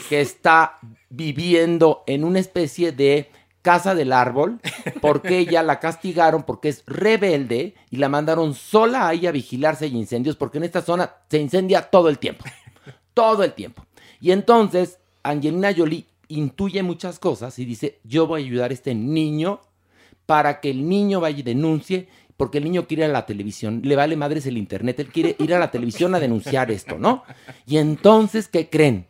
[0.09, 0.79] que está
[1.11, 3.31] viviendo en una especie de
[3.63, 4.61] casa del árbol
[5.01, 9.97] porque ella la castigaron porque es rebelde y la mandaron sola ahí a vigilarse y
[9.97, 12.45] incendios porque en esta zona se incendia todo el tiempo.
[13.15, 13.85] Todo el tiempo.
[14.21, 18.95] Y entonces Angelina Jolie intuye muchas cosas y dice, yo voy a ayudar a este
[18.95, 19.61] niño
[20.27, 23.83] para que el niño vaya y denuncie, porque el niño quiere ir a la televisión,
[23.85, 27.25] le vale madres el internet, él quiere ir a la televisión a denunciar esto, ¿no?
[27.67, 29.10] Y entonces, ¿qué creen?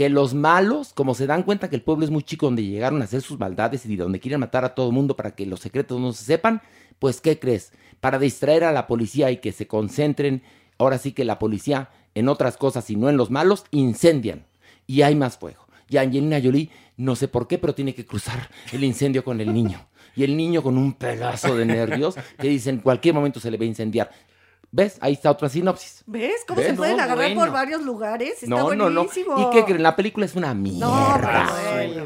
[0.00, 3.02] Que los malos, como se dan cuenta que el pueblo es muy chico donde llegaron
[3.02, 5.60] a hacer sus maldades y donde quieren matar a todo el mundo para que los
[5.60, 6.62] secretos no se sepan,
[6.98, 7.74] pues ¿qué crees?
[8.00, 10.42] Para distraer a la policía y que se concentren,
[10.78, 14.46] ahora sí que la policía en otras cosas y no en los malos, incendian
[14.86, 15.66] y hay más fuego.
[15.90, 19.52] Y Angelina Jolie, no sé por qué, pero tiene que cruzar el incendio con el
[19.52, 19.86] niño.
[20.16, 23.58] Y el niño con un pedazo de nervios que dice en cualquier momento se le
[23.58, 24.10] va a incendiar.
[24.72, 24.98] ¿Ves?
[25.00, 26.04] Ahí está otra sinopsis.
[26.06, 26.68] ¿Ves cómo ¿Ves?
[26.70, 27.40] se pueden No, agarrar bueno.
[27.40, 28.34] por varios lugares?
[28.34, 29.00] Está No, no, no.
[29.02, 29.36] buenísimo.
[29.40, 29.82] ¿Y qué creen?
[29.82, 31.50] La película es una mierda.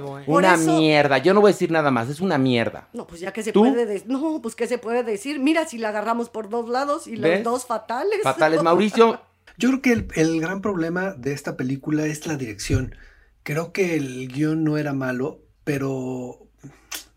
[0.02, 0.24] bueno.
[0.26, 1.18] Una eso- mierda.
[1.18, 2.08] Yo no voy a decir nada más.
[2.08, 2.88] Es una mierda.
[2.94, 3.60] No, pues ya que se ¿Tú?
[3.60, 4.08] puede decir.
[4.08, 5.40] No, pues qué se puede decir.
[5.40, 8.20] Mira, si la agarramos por dos lados y los dos fatales.
[8.22, 9.20] Fatales, Mauricio.
[9.58, 12.94] Yo creo que el, el gran problema de esta película es la dirección.
[13.42, 16.43] Creo que el guion no era malo, pero,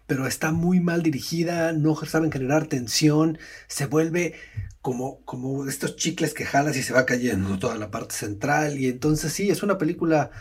[0.07, 4.33] pero está muy mal dirigida, no saben generar tensión, se vuelve
[4.81, 8.79] como, como estos chicles que jalas y se va cayendo toda la parte central.
[8.79, 10.31] Y entonces sí, es una película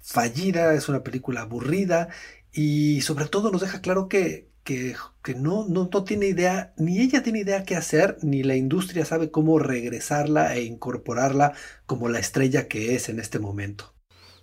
[0.00, 2.10] fallida, es una película aburrida
[2.52, 7.00] y sobre todo nos deja claro que, que, que no, no, no tiene idea, ni
[7.00, 11.54] ella tiene idea qué hacer, ni la industria sabe cómo regresarla e incorporarla
[11.86, 13.94] como la estrella que es en este momento.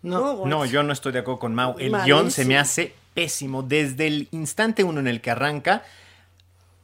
[0.01, 1.75] No, no, yo no estoy de acuerdo con Mau.
[1.77, 3.63] El guion se me hace pésimo.
[3.63, 5.83] Desde el instante uno en el que arranca,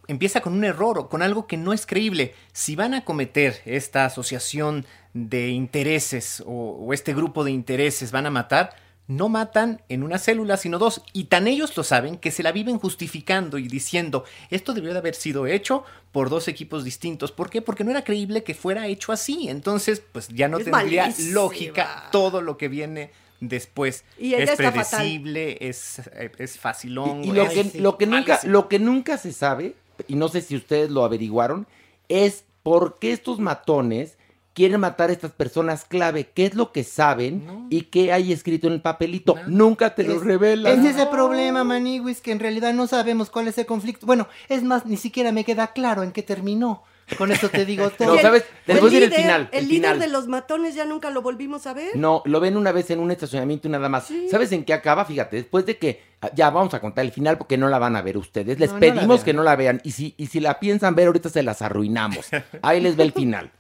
[0.08, 2.34] empieza con un error o con algo que no es creíble.
[2.54, 8.26] Si van a cometer esta asociación de intereses o, o este grupo de intereses, van
[8.26, 8.76] a matar,
[9.08, 11.02] no matan en una célula, sino dos.
[11.13, 15.00] Y tan ellos lo saben que se la viven justificando y diciendo, esto debió de
[15.00, 17.32] haber sido hecho por dos equipos distintos.
[17.32, 17.62] ¿Por qué?
[17.62, 19.48] Porque no era creíble que fuera hecho así.
[19.50, 21.34] Entonces, pues ya no Es tendría malísima.
[21.34, 24.04] lógica todo lo que viene después.
[24.17, 24.86] Y ella es está fatal.
[25.00, 27.23] predecible, es, eh, es facilón.
[27.23, 29.76] Y lo que, lo, que nunca, lo que nunca se sabe,
[30.08, 31.67] y no sé si ustedes lo averiguaron,
[32.10, 34.17] es por qué estos matones
[34.54, 38.65] quieren matar a estas personas clave, qué es lo que saben y qué hay escrito
[38.65, 39.36] en el papelito.
[39.45, 40.80] Nunca te lo Es- revelan.
[40.84, 44.08] Es ese problema, Maniwis, que en realidad no sabemos cuál es el conflicto.
[44.08, 46.82] Bueno, es más, ni siquiera me queda claro en qué terminó.
[47.17, 48.15] Con eso te digo todo.
[48.15, 48.43] No, ¿sabes?
[48.65, 49.50] Les voy a decir el final.
[49.52, 50.00] El el líder final.
[50.00, 51.96] de los matones ya nunca lo volvimos a ver.
[51.96, 54.10] No, lo ven una vez en un estacionamiento y nada más.
[54.30, 55.06] ¿Sabes en qué acaba?
[55.06, 57.96] Fíjate, después de que ah, ya vamos a contar el final porque no la van
[57.96, 58.60] a ver ustedes.
[58.60, 61.30] Les No, pedimos que no la vean y si, y si la piensan ver ahorita
[61.30, 62.28] se las arruinamos.
[62.62, 63.52] Ahí les ve el final.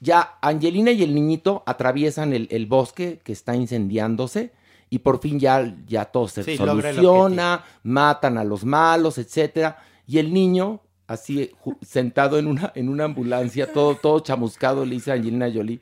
[0.00, 4.52] Ya Angelina y el niñito atraviesan el, el bosque que está incendiándose
[4.90, 9.78] y por fin ya, ya todo se Sí, soluciona, matan a los malos, etcétera.
[10.06, 11.50] Y el niño, así
[11.82, 15.80] sentado en una, en una ambulancia, todo, todo chamuscado, le dice a Angelina Jolie,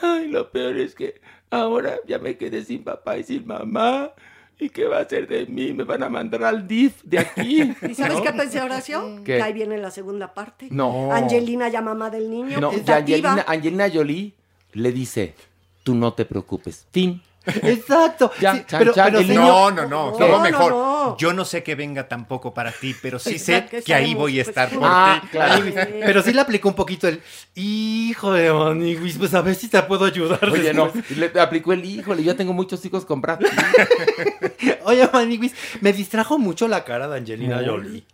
[0.00, 4.12] Ay, lo peor es que ahora ya me quedé sin papá y sin mamá.
[4.58, 5.72] ¿Y qué va a hacer de mí?
[5.72, 7.74] Me van a mandar al DIF de aquí.
[7.88, 8.22] ¿Y sabes ¿No?
[8.22, 9.16] qué pensé, Horacio?
[9.24, 9.36] ¿Qué?
[9.36, 10.68] Que ahí viene la segunda parte.
[10.70, 11.12] No.
[11.12, 12.60] Angelina ya mamá del niño.
[12.60, 12.70] No.
[12.86, 14.34] Angelina, Angelina Jolie
[14.72, 15.34] le dice,
[15.82, 16.86] tú no te preocupes.
[16.92, 17.20] Fin.
[17.62, 18.30] Exacto.
[18.40, 20.72] Ya, Sí, chan, pero- chan, pero el señor- niño- No, no, no, No, mejor.
[20.72, 21.16] no.
[21.18, 24.40] Yo no sé que venga tampoco para ti, pero sí sé que que ahí voy
[24.40, 25.28] a pues, estar por Ah, ti.
[25.28, 25.62] claro.
[26.00, 27.20] Pero sí le aplicó un poquito el
[27.54, 30.48] hijo de Maniwis, pues a ver si te puedo ayudar.
[30.50, 31.10] Oye, no, después".
[31.10, 33.04] y le aplicó el híjole, yo tengo muchos hijos
[33.38, 33.48] Pitt.
[34.84, 37.60] Oye, Maniwis, me distrajo mucho la cara de Angelina.
[37.64, 38.04] Jolie.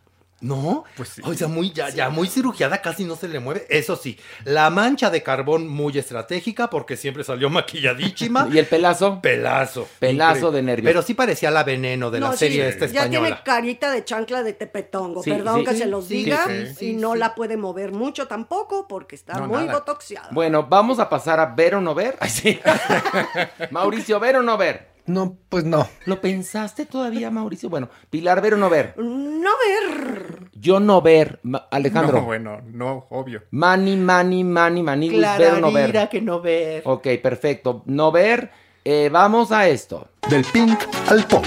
[0.42, 0.84] ¿No?
[0.96, 1.22] Pues sí.
[1.24, 3.66] O sea, muy, ya, ya muy cirugiada, casi no se le mueve.
[3.68, 8.48] Eso sí, la mancha de carbón muy estratégica porque siempre salió maquilladísima.
[8.50, 9.20] ¿Y el pelazo?
[9.20, 9.86] Pelazo.
[9.98, 10.56] Pelazo Increíble.
[10.56, 10.90] de nervios.
[10.90, 13.26] Pero sí parecía la veneno de No, la sí, serie esta Ya española.
[13.26, 15.22] tiene carita de chancla de tepetongo.
[15.22, 15.64] Sí, Perdón sí.
[15.66, 16.46] que Sí, se los sí, diga.
[16.46, 17.18] sí, sí, y no sí.
[17.18, 19.74] la puede mover mucho tampoco porque está No, muy nada.
[19.74, 20.28] botoxiada.
[20.30, 22.16] Bueno, vamos a pasar a ver o no ver.
[22.18, 22.58] Ay, sí.
[23.70, 24.88] Mauricio, ver o no ver.
[25.10, 25.88] No, pues no.
[26.06, 27.68] ¿Lo pensaste todavía, Mauricio?
[27.68, 28.94] Bueno, Pilar, ver o no ver.
[28.96, 30.50] No ver.
[30.54, 31.40] Yo no ver.
[31.42, 32.18] Ma- Alejandro.
[32.20, 33.42] No, bueno, no, obvio.
[33.50, 35.90] Mani, mani, mani, mani, ver o no ver.
[35.90, 36.82] Clararira que no ver.
[36.86, 37.82] Ok, perfecto.
[37.86, 38.50] No ver.
[38.84, 40.08] Eh, vamos a esto.
[40.28, 41.44] Del pink al punk.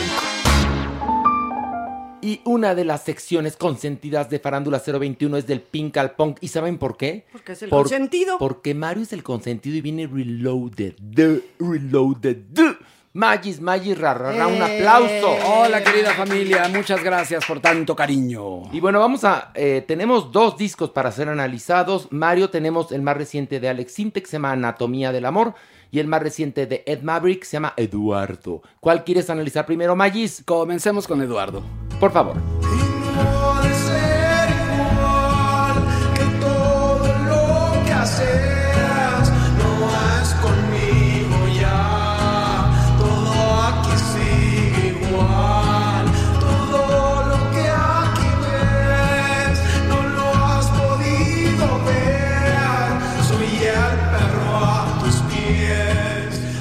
[2.22, 6.38] Y una de las secciones consentidas de Farándula 021 es del Pink al Punk.
[6.40, 7.26] ¿Y saben por qué?
[7.34, 8.38] Porque es el Por- consentido.
[8.38, 10.94] Porque Mario es el consentido y viene reloaded.
[11.14, 12.38] The reloaded.
[12.54, 12.78] the.
[13.16, 15.38] Magis, Magis, rarra, un aplauso.
[15.46, 18.64] Hola querida familia, muchas gracias por tanto cariño.
[18.72, 22.08] Y bueno, vamos a, eh, tenemos dos discos para ser analizados.
[22.10, 25.54] Mario, tenemos el más reciente de Alex Sintek, se llama Anatomía del Amor.
[25.92, 28.64] Y el más reciente de Ed Maverick se llama Eduardo.
[28.80, 30.42] ¿Cuál quieres analizar primero, Magis?
[30.44, 31.62] Comencemos con Eduardo.
[32.00, 32.38] Por favor.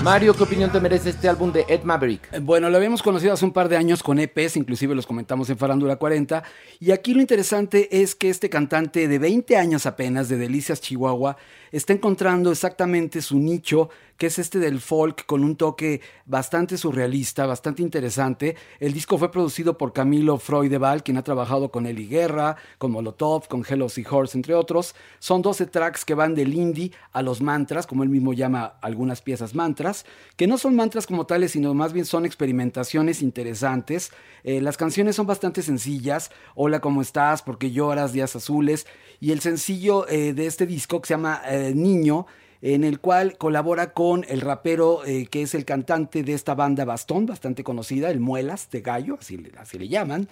[0.03, 2.29] Mario, ¿qué opinión te merece este álbum de Ed Maverick?
[2.33, 5.49] Eh, bueno, lo habíamos conocido hace un par de años con EPs, inclusive los comentamos
[5.49, 6.43] en Farándula 40.
[6.81, 11.37] Y aquí lo interesante es que este cantante de 20 años apenas, de Delicias, Chihuahua,
[11.73, 17.47] está encontrando exactamente su nicho, que es este del folk con un toque bastante surrealista,
[17.47, 18.55] bastante interesante.
[18.79, 23.49] El disco fue producido por Camilo Freudeval, quien ha trabajado con Eli Guerra, con Molotov,
[23.49, 24.95] con Hello Horse, entre otros.
[25.19, 29.23] Son 12 tracks que van del indie a los mantras, como él mismo llama algunas
[29.23, 30.05] piezas mantras,
[30.37, 34.13] que no son mantras como tales, sino más bien son experimentaciones interesantes.
[34.45, 36.31] Eh, las canciones son bastante sencillas.
[36.55, 37.43] Hola, ¿cómo estás?
[37.43, 38.13] Porque lloras?
[38.13, 38.87] Días azules.
[39.23, 42.27] Y el sencillo eh, de este disco que se llama eh, Niño,
[42.61, 46.85] en el cual colabora con el rapero eh, que es el cantante de esta banda
[46.85, 50.27] Bastón, bastante conocida, el Muelas de Gallo, así, así le llaman.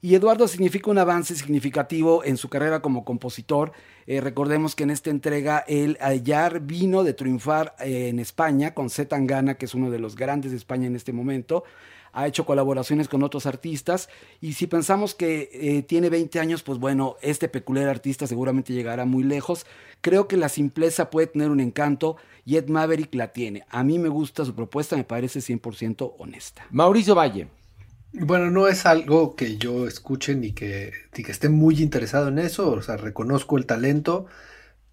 [0.00, 3.70] Y Eduardo significa un avance significativo en su carrera como compositor.
[4.08, 9.08] Eh, recordemos que en esta entrega él ayer vino de triunfar en España con Z
[9.08, 11.62] Tangana, que es uno de los grandes de España en este momento
[12.12, 14.08] ha hecho colaboraciones con otros artistas
[14.40, 19.04] y si pensamos que eh, tiene 20 años, pues bueno, este peculiar artista seguramente llegará
[19.04, 19.66] muy lejos.
[20.00, 23.64] Creo que la simpleza puede tener un encanto y Ed Maverick la tiene.
[23.70, 26.66] A mí me gusta su propuesta, me parece 100% honesta.
[26.70, 27.48] Mauricio Valle.
[28.14, 32.38] Bueno, no es algo que yo escuche ni que, ni que esté muy interesado en
[32.38, 34.26] eso, o sea, reconozco el talento,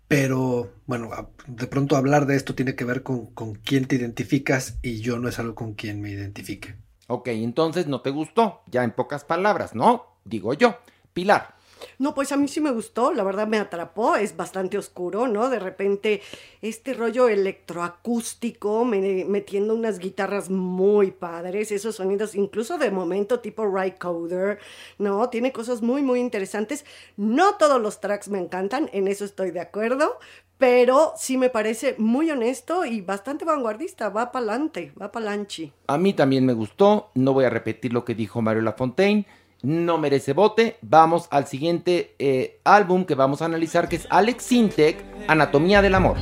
[0.08, 1.10] pero bueno,
[1.48, 5.20] de pronto hablar de esto tiene que ver con, con quién te identificas y yo
[5.20, 6.76] no es algo con quien me identifique.
[7.12, 10.06] Ok, entonces no te gustó, ya en pocas palabras, ¿no?
[10.26, 10.76] Digo yo.
[11.12, 11.56] Pilar.
[11.98, 15.50] No, pues a mí sí me gustó, la verdad me atrapó, es bastante oscuro, ¿no?
[15.50, 16.22] De repente
[16.62, 23.98] este rollo electroacústico metiendo unas guitarras muy padres, esos sonidos incluso de momento tipo Right
[23.98, 24.60] Coder,
[25.00, 25.30] ¿no?
[25.30, 26.86] Tiene cosas muy, muy interesantes.
[27.18, 30.20] No todos los tracks me encantan, en eso estoy de acuerdo,
[30.60, 35.72] pero sí me parece muy honesto y bastante vanguardista, va para adelante, va para lanchi.
[35.88, 39.26] A mí también me gustó, no voy a repetir lo que dijo Mario Lafontaine,
[39.62, 40.78] no merece bote.
[40.82, 45.96] Vamos al siguiente eh, álbum que vamos a analizar, que es Alex Sintek, Anatomía del
[45.96, 46.18] Amor.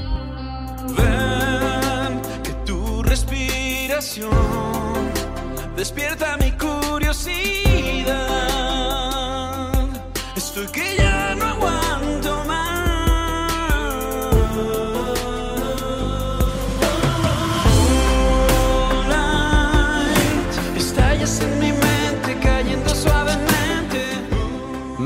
[0.95, 4.30] Ven, que tu respiración
[5.76, 6.27] despierta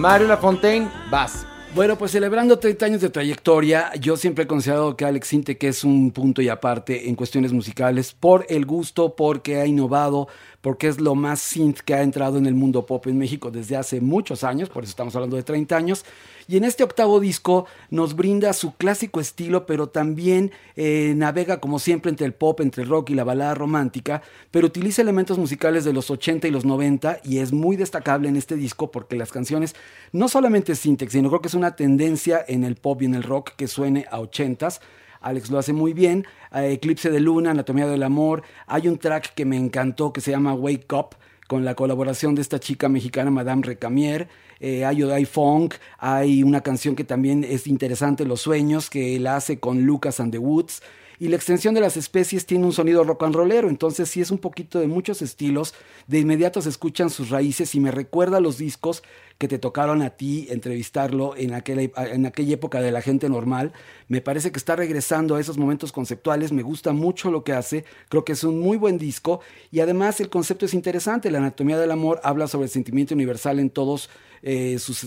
[0.02, 1.46] Mario Lafontaine, vas.
[1.76, 5.68] Bueno, pues celebrando 30 años de trayectoria, yo siempre he considerado que Alex Sinte que
[5.68, 10.28] es un punto y aparte en cuestiones musicales por el gusto, porque ha innovado,
[10.62, 13.76] porque es lo más synth que ha entrado en el mundo pop en México desde
[13.76, 16.06] hace muchos años, por eso estamos hablando de 30 años.
[16.48, 21.80] Y en este octavo disco nos brinda su clásico estilo, pero también eh, navega como
[21.80, 25.86] siempre entre el pop, entre el rock y la balada romántica, pero utiliza elementos musicales
[25.86, 29.32] de los 80 y los 90 y es muy destacable en este disco porque las
[29.32, 29.76] canciones
[30.12, 33.16] no solamente es syntax, sino creo que es una tendencia en el pop y en
[33.16, 34.80] el rock que suene a 80s
[35.22, 36.26] Alex lo hace muy bien.
[36.52, 38.44] Eclipse de Luna, Anatomía del Amor.
[38.68, 41.16] Hay un track que me encantó que se llama Wake Up
[41.48, 44.28] con la colaboración de esta chica mexicana, Madame Recamier.
[44.60, 49.28] Eh, hay Odai Funk, hay una canción que también es interesante, Los Sueños, que él
[49.28, 50.82] hace con Lucas and the Woods
[51.22, 54.32] y la extensión de las especies tiene un sonido rock and rollero, entonces sí es
[54.32, 55.76] un poquito de muchos estilos,
[56.08, 59.04] de inmediato se escuchan sus raíces y me recuerda a los discos
[59.42, 63.74] que te tocaron a ti entrevistarlo en aquella, en aquella época de la gente normal.
[64.08, 67.84] Me parece que está regresando a esos momentos conceptuales, me gusta mucho lo que hace,
[68.08, 69.40] creo que es un muy buen disco
[69.72, 73.58] y además el concepto es interesante, la anatomía del amor habla sobre el sentimiento universal
[73.58, 74.12] en todos
[74.44, 74.98] eh, sus,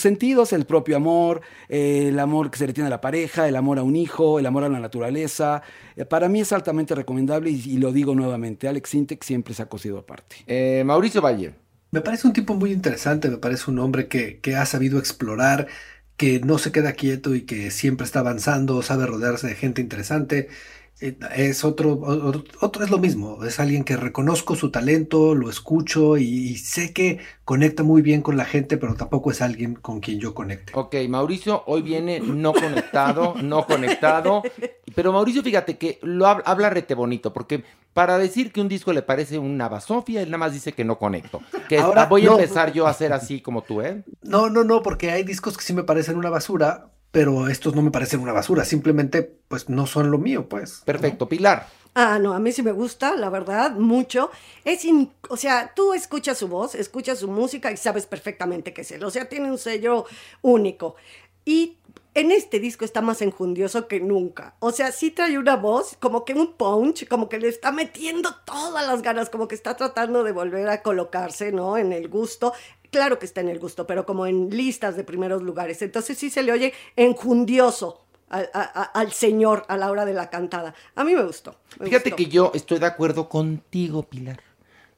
[0.00, 3.54] sentidos, el propio amor, eh, el amor que se le tiene a la pareja, el
[3.54, 5.62] amor a un hijo, el amor a la naturaleza.
[5.94, 9.68] Eh, para mí es altamente recomendable y, lo digo nuevamente, Alex Sintek siempre se ha
[9.68, 10.82] cosido aparte.
[10.84, 11.63] Mauricio Valle.
[11.94, 15.68] Me parece un tipo muy interesante, me parece un hombre que, que ha sabido explorar,
[16.16, 20.48] que no se queda quieto y que siempre está avanzando, sabe rodearse de gente interesante.
[21.06, 25.50] Eh, Es otro, otro, otro- es lo mismo, es alguien que reconozco su talento, lo
[25.50, 29.74] escucho y, y sé que conecta muy bien con la gente, pero tampoco es alguien
[29.74, 30.72] con quien yo conecte.
[30.74, 34.42] Ok, Mauricio hoy viene no conectado, no conectado.
[34.94, 38.92] Pero Mauricio, fíjate que lo hab- habla rete bonito, porque para decir que un disco
[38.92, 41.40] le parece una basofia, él nada más dice que no conecto.
[41.68, 42.32] Que Ahora, voy a no.
[42.38, 44.02] empezar yo a hacer así como tú, ¿eh?
[44.22, 47.82] No, no, no, porque hay discos que sí me parecen una basura, pero estos no
[47.82, 50.82] me parecen una basura, simplemente pues no son lo mío, pues.
[50.84, 51.68] Perfecto, Pilar.
[51.94, 54.32] Ah, no, a mí sí me gusta, la verdad, mucho.
[54.64, 58.80] Es, in- o sea, tú escuchas su voz, escuchas su música y sabes perfectamente que
[58.80, 59.04] es él.
[59.04, 60.04] O sea, tiene un sello
[60.42, 60.96] único.
[61.44, 61.78] Y
[62.14, 64.56] en este disco está más enjundioso que nunca.
[64.58, 68.34] O sea, sí trae una voz, como que un punch, como que le está metiendo
[68.44, 71.76] todas las ganas, como que está tratando de volver a colocarse, ¿no?
[71.78, 72.54] En el gusto.
[72.94, 75.82] Claro que está en el gusto, pero como en listas de primeros lugares.
[75.82, 80.30] Entonces sí se le oye enjundioso al, a- al señor a la hora de la
[80.30, 80.74] cantada.
[80.94, 81.56] A mí me gustó.
[81.78, 82.16] me Fíjate gustó.
[82.16, 84.40] que yo estoy de acuerdo contigo, Pilar.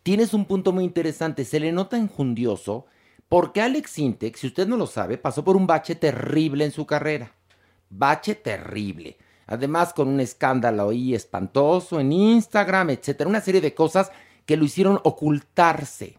[0.02, 1.44] Tienes un punto muy interesante.
[1.44, 2.86] Se le nota enjundioso
[3.28, 6.86] porque Alex Sintek, si usted no lo sabe, pasó por un bache terrible en su
[6.86, 7.32] carrera.
[7.90, 9.16] Bache terrible.
[9.46, 13.28] Además, con un escándalo ahí espantoso en Instagram, etcétera.
[13.30, 14.10] Una serie de cosas
[14.44, 16.18] que lo hicieron ocultarse.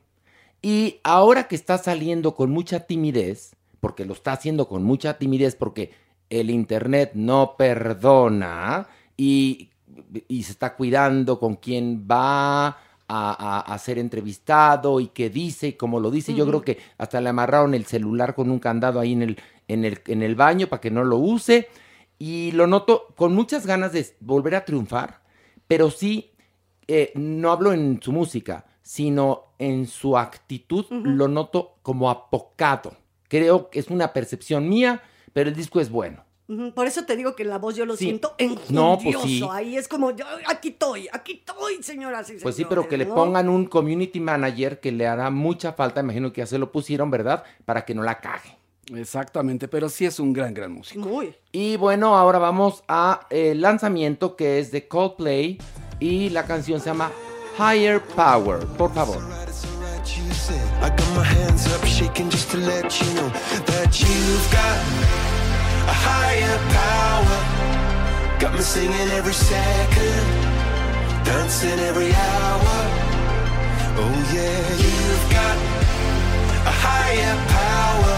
[0.62, 5.56] Y ahora que está saliendo con mucha timidez, porque lo está haciendo con mucha timidez,
[5.56, 5.92] porque
[6.30, 9.70] el Internet no perdona y,
[10.28, 12.78] y se está cuidando con quién va
[13.08, 16.34] a, ser entrevistado y qué dice y cómo lo dice.
[16.34, 19.38] Yo creo que hasta le amarraron el celular con un candado ahí en el,
[19.68, 21.70] en el, en el baño para que no lo use.
[22.20, 25.22] Y lo noto con muchas ganas de volver a triunfar,
[25.68, 26.32] pero sí
[26.88, 32.94] eh, no hablo en su música, sino en su actitud, lo noto como apocado.
[33.28, 35.02] Creo que es una percepción mía,
[35.34, 36.24] pero el disco es bueno.
[36.74, 38.06] Por eso te digo que la voz yo lo Sí.
[38.06, 38.72] siento enjundioso.
[38.74, 39.44] No, pues sí.
[39.52, 42.98] Ahí es como, yo, aquí estoy, aquí estoy, señoras y Pues sí, señores, pero que
[42.98, 46.72] le pongan un community manager que le hará mucha falta, imagino que ya se lo
[46.72, 47.44] pusieron, ¿verdad?
[47.66, 48.58] Para que no la cague.
[48.96, 51.06] Exactamente, pero sí es un gran, gran músico.
[51.10, 51.36] Muy.
[51.52, 55.58] Y bueno, ahora vamos a el lanzamiento que es de Coldplay
[56.00, 57.12] y la canción se llama
[57.58, 59.20] Higher Power, por favor.
[68.40, 70.26] Got me singing every second,
[71.26, 72.78] dancing every hour.
[73.98, 75.58] Oh yeah, you've got
[76.64, 78.16] a higher power,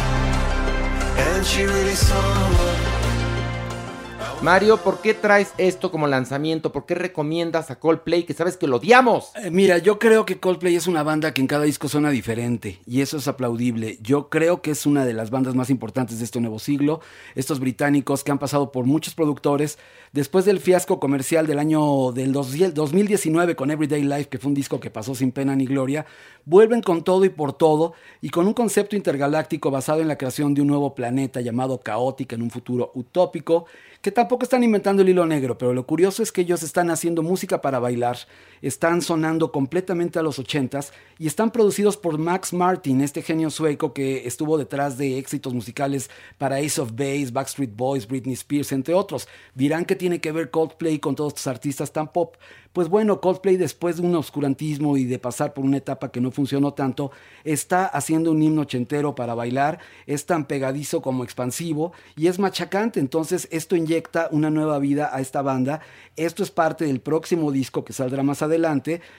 [1.18, 2.99] and she really someone.
[4.42, 6.72] Mario, ¿por qué traes esto como lanzamiento?
[6.72, 9.32] ¿Por qué recomiendas a Coldplay que sabes que lo odiamos?
[9.36, 12.80] Eh, Mira, yo creo que Coldplay es una banda que en cada disco suena diferente
[12.86, 13.98] y eso es aplaudible.
[14.02, 17.02] Yo creo que es una de las bandas más importantes de este nuevo siglo.
[17.36, 19.78] Estos británicos que han pasado por muchos productores,
[20.14, 24.56] después del fiasco comercial del año del 2000 2019 con Everyday Life, que fue un
[24.56, 26.06] disco que pasó sin pena ni gloria,
[26.46, 30.54] vuelven con todo y por todo y con un concepto intergaláctico basado en la creación
[30.54, 33.66] de un nuevo planeta llamado Caótica en un futuro utópico
[34.02, 37.22] que tampoco están inventando el hilo negro, pero lo curioso es que ellos están haciendo
[37.22, 38.18] música para bailar,
[38.62, 43.93] están sonando completamente a los ochentas y están producidos por Max Martin, este genio sueco
[43.93, 48.93] que estuvo detrás de éxitos musicales para Ace of Base, Backstreet Boys, Britney Spears, entre
[48.93, 49.28] otros.
[49.53, 52.36] Dirán que tiene que ver Coldplay con todos estos artistas tan pop.
[52.72, 56.30] Pues bueno, Coldplay después de un oscurantismo y de pasar por una etapa que no
[56.30, 57.12] funcionó tanto,
[57.43, 62.99] está haciendo un himno ochentero para bailar, es tan pegadizo como expansivo y es machacante,
[62.99, 65.82] entonces esto inyecta una nueva vida a esta banda.
[66.16, 68.49] Esto es parte del próximo disco que saldrá más adelante,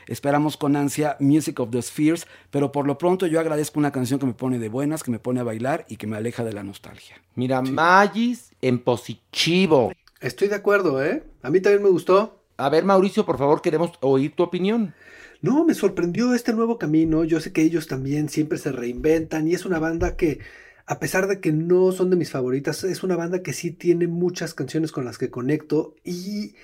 [0.06, 4.18] esperamos con ansia Music of the Spheres, pero por lo pronto yo agradezco una canción
[4.18, 6.52] que me pone de buenas, que me pone a bailar y que me aleja de
[6.52, 7.20] la nostalgia.
[7.34, 9.92] Mira, Magis en positivo.
[10.20, 11.22] Estoy de acuerdo, ¿eh?
[11.42, 12.40] A mí también me gustó.
[12.56, 14.94] A ver, Mauricio, por favor, queremos oír tu opinión.
[15.40, 17.24] No, me sorprendió este nuevo camino.
[17.24, 20.40] Yo sé que ellos también siempre se reinventan y es una banda que,
[20.84, 24.06] a pesar de que no son de mis favoritas, es una banda que sí tiene
[24.06, 26.54] muchas canciones con las que conecto y,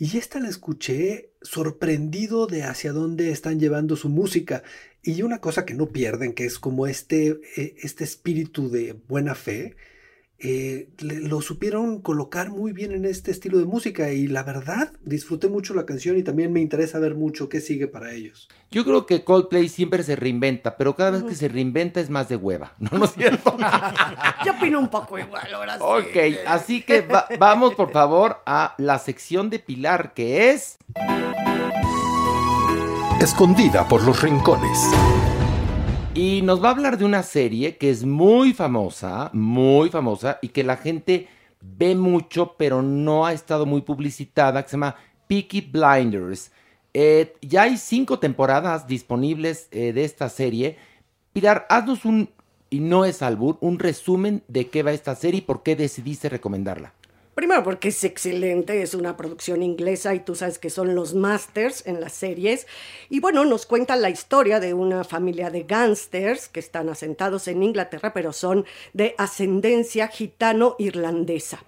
[0.00, 4.62] y esta la escuché sorprendido de hacia dónde están llevando su música.
[5.02, 9.34] Y una cosa que no pierden, que es como este, eh, este espíritu de buena
[9.34, 9.76] fe,
[10.42, 14.90] eh, le- lo supieron colocar muy bien en este estilo de música y la verdad
[15.04, 18.48] disfruté mucho la canción y también me interesa ver mucho qué sigue para ellos.
[18.70, 22.28] Yo creo que Coldplay siempre se reinventa, pero cada vez que se reinventa es más
[22.28, 23.56] de hueva, ¿no, ¿No es cierto?
[24.46, 25.82] Yo opino un poco igual, ahora sí.
[25.84, 30.78] ok, así que va- vamos por favor a la sección de Pilar, que es...
[33.20, 34.78] Escondida por los rincones.
[36.14, 40.48] Y nos va a hablar de una serie que es muy famosa, muy famosa, y
[40.48, 41.28] que la gente
[41.60, 44.96] ve mucho, pero no ha estado muy publicitada, que se llama
[45.28, 46.50] Peaky Blinders.
[46.94, 50.78] Eh, ya hay cinco temporadas disponibles eh, de esta serie.
[51.32, 52.30] Pilar, haznos un,
[52.70, 56.28] y no es albur, un resumen de qué va esta serie y por qué decidiste
[56.28, 56.92] recomendarla.
[57.40, 61.86] Primero porque es excelente, es una producción inglesa y tú sabes que son los masters
[61.86, 62.66] en las series.
[63.08, 67.62] Y bueno, nos cuenta la historia de una familia de gángsters que están asentados en
[67.62, 71.64] Inglaterra, pero son de ascendencia gitano-irlandesa.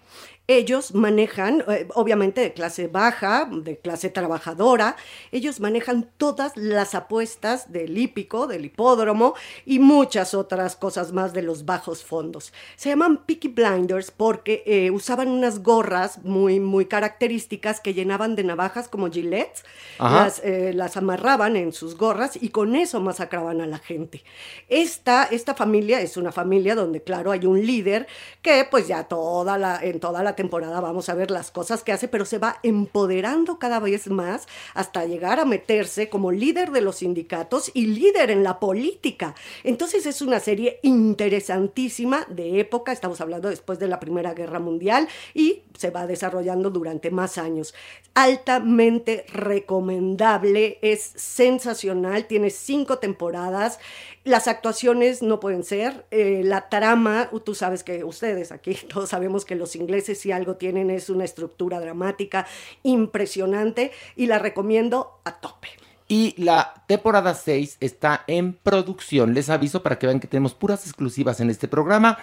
[0.49, 4.97] Ellos manejan, eh, obviamente de clase baja, de clase trabajadora,
[5.31, 9.35] ellos manejan todas las apuestas del hípico, del hipódromo
[9.65, 12.53] y muchas otras cosas más de los bajos fondos.
[12.75, 18.43] Se llaman Peaky Blinders porque eh, usaban unas gorras muy, muy características que llenaban de
[18.43, 19.65] navajas como gilets,
[20.01, 24.25] las, eh, las amarraban en sus gorras y con eso masacraban a la gente.
[24.69, 28.09] Esta, esta familia es una familia donde, claro, hay un líder
[28.43, 31.93] que pues ya toda la, en toda la temporada vamos a ver las cosas que
[31.93, 36.81] hace, pero se va empoderando cada vez más hasta llegar a meterse como líder de
[36.81, 39.35] los sindicatos y líder en la política.
[39.65, 45.09] Entonces es una serie interesantísima de época, estamos hablando después de la Primera Guerra Mundial
[45.35, 47.75] y se va desarrollando durante más años.
[48.15, 53.79] Altamente recomendable, es sensacional, tiene cinco temporadas.
[54.25, 59.45] Las actuaciones no pueden ser, eh, la trama, tú sabes que ustedes aquí todos sabemos
[59.45, 62.47] que los ingleses si algo tienen es una estructura dramática
[62.85, 65.69] impresionante y la recomiendo a tope.
[66.07, 69.35] Y la temporada 6 está en producción.
[69.35, 72.19] Les aviso para que vean que tenemos puras exclusivas en este programa.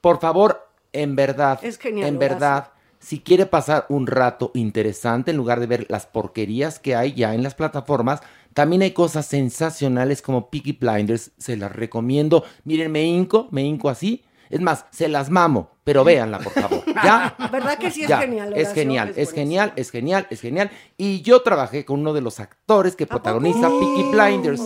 [0.00, 5.36] Por favor, en verdad, Es genial, en verdad, si quiere pasar un rato interesante en
[5.36, 8.22] lugar de ver las porquerías que hay ya en las plataformas,
[8.54, 11.32] también hay cosas sensacionales como Peaky Blinders.
[11.38, 12.44] Se las recomiendo.
[12.64, 14.24] Miren, me hinco, me hinco así.
[14.48, 16.84] Es más, se las mamo, pero véanla, por favor.
[16.86, 17.34] ¿Ya?
[17.52, 18.52] ¿Verdad que sí es Ya, genial?
[18.54, 20.70] Es genial, es, genial, es genial, es genial.
[20.96, 24.62] Y yo trabajé con uno de los actores que protagoniza Peaky Blinders,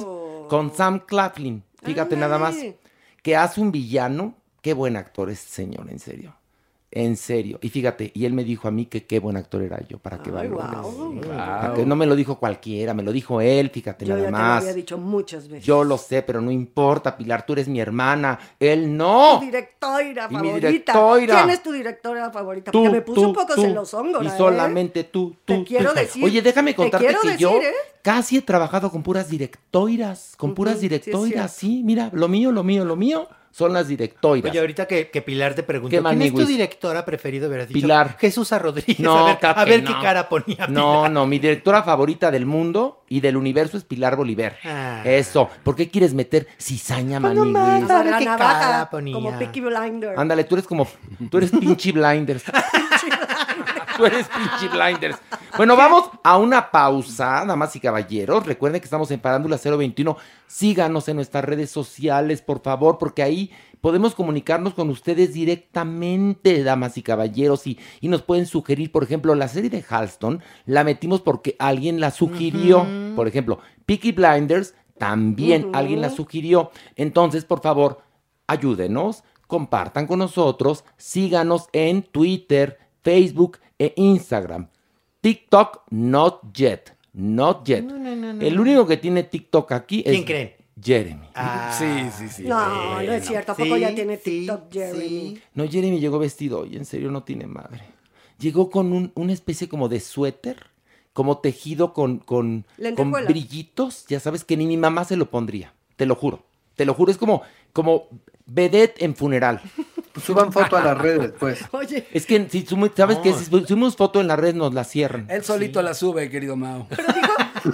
[0.48, 1.64] con Sam Claflin.
[1.82, 2.56] Fíjate nada más,
[3.22, 4.34] que hace un villano.
[4.60, 6.34] Qué buen actor es, señor, en serio.
[6.90, 7.58] En serio.
[7.60, 10.22] Y fíjate, y él me dijo a mí que qué buen actor era yo, para
[10.22, 10.66] que valores.
[11.26, 14.26] Para que no me lo dijo cualquiera, me lo dijo él, fíjate Yo ya nada
[14.26, 14.62] te lo más.
[14.62, 15.66] había dicho muchas veces.
[15.66, 18.38] Yo lo sé, pero no importa, Pilar, tú eres mi hermana.
[18.58, 19.38] Él no.
[19.38, 20.68] Tu directora Y mi favorita.
[20.68, 21.34] directora.
[21.36, 22.70] ¿Quién es tu directora favorita?
[22.70, 23.60] Tú, Porque me puso tú, un poco tú.
[23.60, 24.30] celosón, Y ¿eh?
[24.38, 25.58] solamente tú, tú.
[25.58, 25.98] Te quiero tú.
[26.00, 27.70] decir- Oye, déjame te contarte quiero que yo ¿eh?
[28.00, 32.86] casi he trabajado con puras directoras, con puras directoras, sí, mira, lo mío, lo mío,
[32.86, 34.44] lo mío son las directoras.
[34.44, 37.48] Oye, ahorita que, que Pilar te preguntó, ¿Qué ¿quién es tu directora preferida?
[37.48, 38.16] Hubieras dicho, Pilar.
[38.18, 39.00] Jesús Rodríguez.
[39.00, 39.94] No, a ver, a que ver no.
[39.96, 41.10] qué cara ponía No, Pilar.
[41.10, 44.56] no, mi directora favorita del mundo y del universo es Pilar Bolívar.
[44.64, 45.02] Ah.
[45.04, 45.48] Eso.
[45.64, 47.90] ¿Por qué quieres meter cizaña, Pues maniguis?
[47.90, 49.14] Agarra qué navaja, cara ponía.
[49.14, 50.14] como Peaky Blinder.
[50.18, 50.86] Ándale, tú eres como,
[51.30, 52.44] tú eres pinche blinders.
[53.98, 55.18] tú eres pinche blinders.
[55.56, 58.46] Bueno, vamos a una pausa, damas y caballeros.
[58.46, 60.16] Recuerden que estamos en Parándula 021.
[60.46, 66.96] Síganos en nuestras redes sociales, por favor, porque ahí podemos comunicarnos con ustedes directamente, damas
[66.96, 71.20] y caballeros, y, y nos pueden sugerir, por ejemplo, la serie de Halston la metimos
[71.20, 72.86] porque alguien la sugirió.
[73.16, 76.70] Por ejemplo, Peaky Blinders también alguien la sugirió.
[76.94, 78.02] Entonces, por favor,
[78.46, 84.68] ayúdenos, compartan con nosotros, síganos en Twitter, Facebook e Instagram.
[85.20, 86.92] TikTok, not yet.
[87.12, 87.82] Not yet.
[87.84, 90.52] No, no, no, no, El único que tiene TikTok aquí es ¿Quién creen?
[90.80, 91.26] Jeremy.
[91.76, 91.84] sí,
[92.16, 92.42] sí, sí.
[92.44, 93.52] No, no es cierto.
[93.52, 95.40] ¿A poco Sí, ya tiene sí, TikTok, Jeremy?
[95.54, 97.80] No, Jeremy llegó vestido hoy, en serio no tiene madre.
[98.38, 100.66] Llegó con un- una especie como de suéter,
[101.12, 102.64] como tejido con, con,
[102.94, 106.44] con brillitos, ya sabes que ni mi mamá se lo pondría, te lo juro.
[106.76, 108.06] Te lo juro, es como, como
[108.46, 109.60] vedette en funeral.
[110.24, 111.60] Suban foto a las redes, pues.
[111.72, 112.06] Oye.
[112.12, 115.26] Es que si sumo- sabes que si subimos foto en la red nos la cierran.
[115.30, 116.86] Él solito la sube, querido Mao.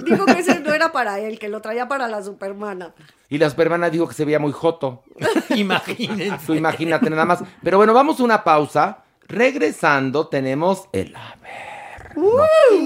[0.05, 2.93] Dijo que ese no era para él, que lo traía para la supermana.
[3.29, 5.03] Y la supermana dijo que se veía muy joto.
[5.55, 6.45] Imagínense.
[6.45, 7.43] Tú imagínate nada más.
[7.63, 9.03] Pero bueno, vamos a una pausa.
[9.27, 11.15] Regresando tenemos el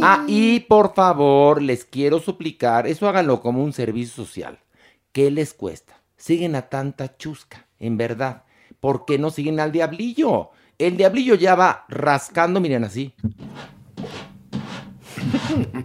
[0.02, 4.60] Ah, y por favor, les quiero suplicar, eso háganlo como un servicio social.
[5.12, 6.02] ¿Qué les cuesta?
[6.18, 8.43] Siguen a tanta chusca, en verdad.
[8.80, 10.51] ¿Por qué no siguen al diablillo?
[10.77, 13.13] El diablillo ya va rascando, miren así.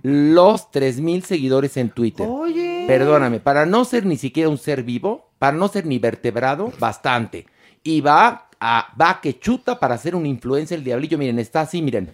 [0.03, 2.27] Los 3000 seguidores en Twitter.
[2.29, 2.85] Oye.
[2.87, 7.47] Perdóname, para no ser ni siquiera un ser vivo, para no ser ni vertebrado, bastante.
[7.83, 11.19] Y va a, va que chuta para ser un influencer el diablillo.
[11.19, 12.13] Miren, está así, miren.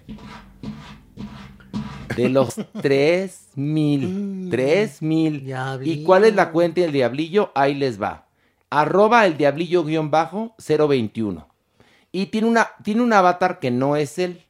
[2.17, 4.49] De los 3000.
[4.51, 5.53] 3000.
[5.85, 7.53] ¿Y cuál es la cuenta del diablillo?
[7.55, 8.27] Ahí les va.
[8.71, 11.49] Arroba el diablillo guion bajo 021.
[12.13, 14.45] Y tiene, una, tiene un avatar que no es él.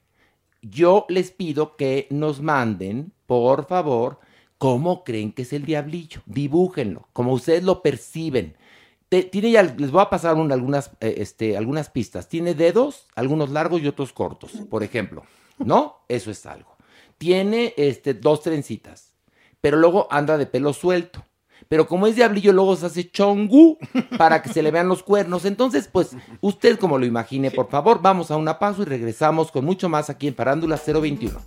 [0.62, 4.20] yo les pido que nos manden, por favor,
[4.58, 6.20] cómo creen que es el diablillo.
[6.26, 8.56] Dibújenlo, como ustedes lo perciben.
[9.08, 12.28] Tiene ya, les voy a pasar un- algunas, eh, este, algunas pistas.
[12.28, 15.22] Tiene dedos, algunos largos y otros cortos, por ejemplo.
[15.58, 15.96] ¿No?
[16.08, 16.76] Eso es algo.
[17.18, 19.12] Tiene este, dos trencitas,
[19.60, 21.24] pero luego anda de pelo suelto.
[21.70, 23.78] Pero como es diablillo, luego se hace chongú
[24.18, 25.44] para que se le vean los cuernos.
[25.44, 29.64] Entonces, pues, usted como lo imagine, por favor, vamos a una pausa y regresamos con
[29.64, 31.40] mucho más aquí en Parándula 021.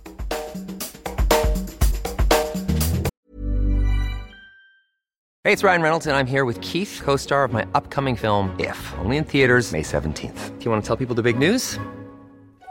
[5.46, 8.48] Hey, it's Ryan Reynolds, and I'm here with Keith, co star of my upcoming film,
[8.58, 10.58] If, only in theaters, May 17th.
[10.58, 11.78] Do you want to tell people the big news?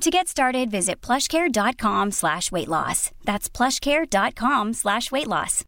[0.00, 3.10] To get started, visit plushcare.com slash weight loss.
[3.26, 5.66] That's plushcare.com slash weight loss.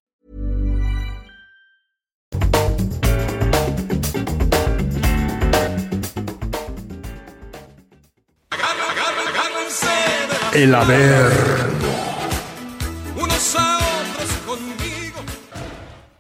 [10.55, 11.33] El haber.
[13.21, 15.21] Unos a otros conmigo.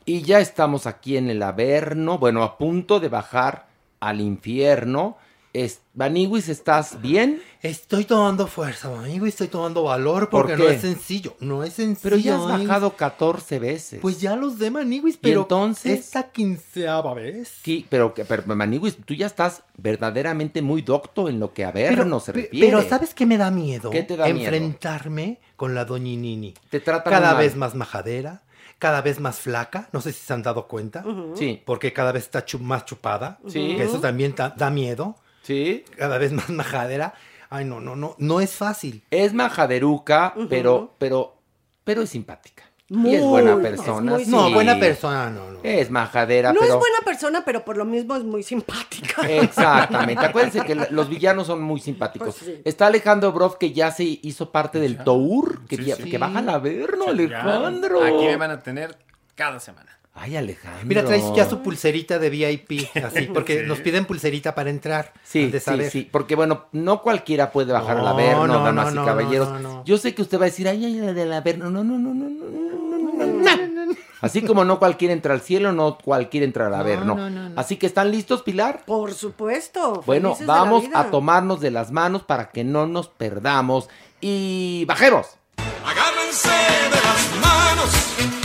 [0.05, 3.69] Y ya estamos aquí en el Averno, bueno, a punto de bajar
[4.01, 5.17] al infierno.
[5.55, 7.43] Es, Maniwis, ¿estás bien?
[7.61, 10.63] Estoy tomando fuerza, y estoy tomando valor ¿Por porque qué?
[10.63, 11.37] no es sencillo.
[11.41, 12.01] No es sencillo.
[12.03, 13.99] Pero ya has bajado 14 veces.
[14.01, 16.01] Pues ya los de Maniguis, ¿Y pero entonces?
[16.01, 17.53] esta quinceava vez.
[17.63, 22.19] Sí, pero, que- pero Maniwis, tú ya estás verdaderamente muy docto en lo que Averno
[22.21, 22.67] se pe- refiere.
[22.69, 23.91] pero ¿sabes qué me da miedo?
[23.91, 24.39] ¿Qué te da miedo?
[24.39, 26.55] Enfrentarme con la doñinini.
[26.71, 28.43] Te trata cada vez más majadera,
[28.79, 29.91] cada vez más flaca.
[29.93, 31.05] No sé si se han dado cuenta.
[31.35, 31.61] Sí.
[31.67, 33.39] Porque cada vez está más chupada.
[33.47, 33.75] Sí.
[33.77, 35.17] Que eso también ta- da miedo.
[35.43, 35.85] Sí.
[35.97, 37.15] Cada vez más majadera.
[37.51, 38.15] Ay, no, no, no.
[38.19, 39.05] No es fácil.
[39.11, 41.37] Es majaderuca, pero, pero,
[41.85, 42.65] pero es simpática.
[42.89, 44.17] y es buena Muy, persona.
[44.17, 45.61] es muy No, buena persona, no, no.
[45.63, 46.75] Es majadera, No pero...
[46.75, 49.23] es buena persona, pero por lo mismo es muy simpática.
[49.29, 50.25] Exactamente.
[50.25, 52.37] Acuérdense que los villanos son muy simpáticos.
[52.39, 52.63] Pues sí.
[52.65, 56.11] Está Alejandro Broff, que ya se hizo parte del tour, que, Sí, sí.
[56.11, 58.03] que baja al Averno, Ya, Alejandro.
[58.03, 58.97] Aquí me van a tener
[59.35, 59.92] cada semana.
[60.15, 60.81] Ay, Alejandro.
[60.85, 65.13] Mira, traes ya su pulserita de VIP, así, porque nos piden pulserita para entrar.
[65.25, 69.03] Sí, sí, sí, porque bueno, no cualquiera puede bajar no, al Averno, no, damas no,
[69.03, 69.49] y caballeros.
[69.85, 72.29] Yo sé que usted va a decir, ay, ay, del Averno, no, no, no, no,
[72.29, 73.93] no, no, no.
[74.21, 77.19] Así como no cualquiera entra al cielo, no cualquiera entra al Averno.
[77.57, 78.85] Así que, ¿están listos, Pilar?
[78.87, 80.03] Por supuesto.
[80.07, 83.89] Bueno, vamos a tomarnos de las manos para que no nos perdamos.
[84.21, 85.39] Y, bajeros.
[85.85, 88.42] Agárrense de las manos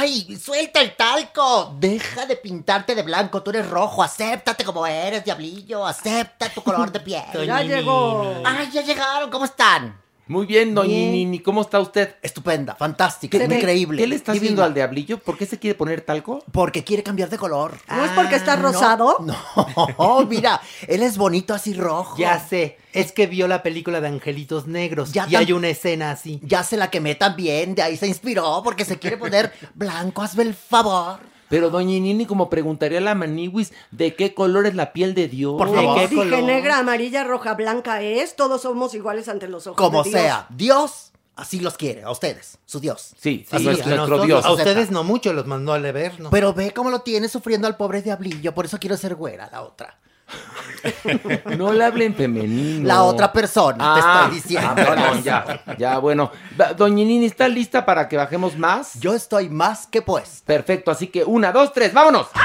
[0.00, 0.34] ¡Ay!
[0.42, 1.74] ¡Suelta el talco!
[1.78, 6.90] Deja de pintarte de blanco, tú eres rojo, acéptate como eres, diablillo, acepta tu color
[6.90, 7.22] de piel.
[7.46, 8.40] Ya llegó.
[8.46, 9.28] ¡Ay, ya llegaron!
[9.30, 10.00] ¿Cómo están?
[10.30, 11.10] Muy bien, doña Bien.
[11.10, 12.14] Nini, ¿cómo está usted?
[12.22, 14.00] Estupenda, fantástica, ¿Qué- increíble.
[14.00, 15.18] ¿Qué le está haciendo al diablillo?
[15.18, 16.44] ¿Por qué se quiere poner talco?
[16.52, 17.76] Porque quiere cambiar de color.
[17.88, 19.16] ¿No es porque está Ah, no, rosado?
[19.18, 22.16] No, mira, él es bonito así rojo.
[22.16, 26.12] Ya sé, es que vio la película de Angelitos Negros Ya y hay una escena
[26.12, 26.38] así.
[26.44, 30.44] Ya se la quemé también, de ahí se inspiró, porque se quiere poner blanco, hazme
[30.44, 31.18] el favor.
[31.50, 35.56] Pero doña Nini, como preguntaría la maniwis, ¿de qué color es la piel de Dios?
[35.58, 35.98] Por ¿De favor.
[35.98, 36.42] qué Dije color?
[36.44, 38.36] negra, amarilla, roja, blanca es.
[38.36, 40.20] Todos somos iguales ante los ojos Como de Dios.
[40.22, 43.14] sea, Dios así los quiere, a ustedes, su Dios.
[43.18, 43.96] Sí, sí, Así nuestro, es.
[43.96, 44.44] nuestro nosotros- Dios.
[44.44, 46.30] A ustedes no mucho, los mandó al Averno.
[46.30, 49.62] Pero ve cómo lo tiene sufriendo al pobre diablillo, por eso quiero ser güera la
[49.62, 49.98] otra.
[51.58, 52.86] No le hablen femenino.
[52.88, 54.68] La otra persona, te estoy diciendo.
[54.70, 56.30] ah, perdón, ya, ya, bueno.
[56.58, 58.94] Va- Doña Nini, ¿está lista para que bajemos más?
[58.98, 60.42] Yo estoy más que pues.
[60.46, 62.28] Perfecto, así que una, dos, tres, vámonos.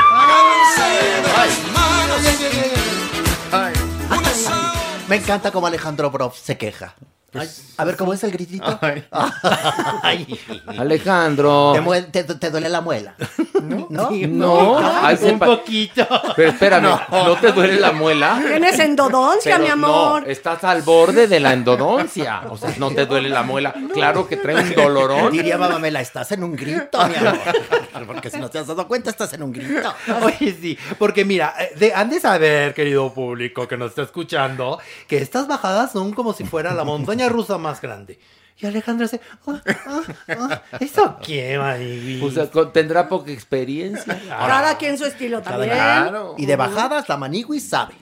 [5.08, 6.96] Me encanta como Alejandro Broff se queja.
[7.78, 8.80] A ver, ¿cómo es el gritito?
[10.04, 10.40] Ay.
[10.78, 11.72] Alejandro.
[11.74, 13.16] ¿Te, mue- te- te duele la muela?
[13.90, 14.10] ¿No?
[14.12, 16.06] No, ay, un sepa- poquito.
[16.36, 18.42] Pero espérame, ¿no, te duele la muela?
[18.46, 20.24] Tienes endodoncia, Pero mi amor.
[20.24, 22.42] No, estás al borde de la endodoncia.
[22.50, 23.74] O sea, no te duele la muela.
[23.94, 25.32] Claro que trae un dolorón.
[25.32, 27.40] Diría Mamamela, estás en un grito, mi amor.
[28.06, 29.94] Porque si no te has dado cuenta, estás en un grito.
[30.22, 34.80] Oye, sí, porque mira, eh, de- han de saber, querido público que nos está escuchando,
[35.08, 38.20] que estas bajadas son como si fuera la montaña rusa más grande.
[38.58, 42.24] Y Alejandra dice, ah, ah, ah, ¿eso qué, Maniguis?
[42.24, 44.18] O sea, con- tendrá poca experiencia.
[44.30, 45.74] Cada quien su estilo también.
[46.38, 47.96] Y de bajadas, la manigui sabe.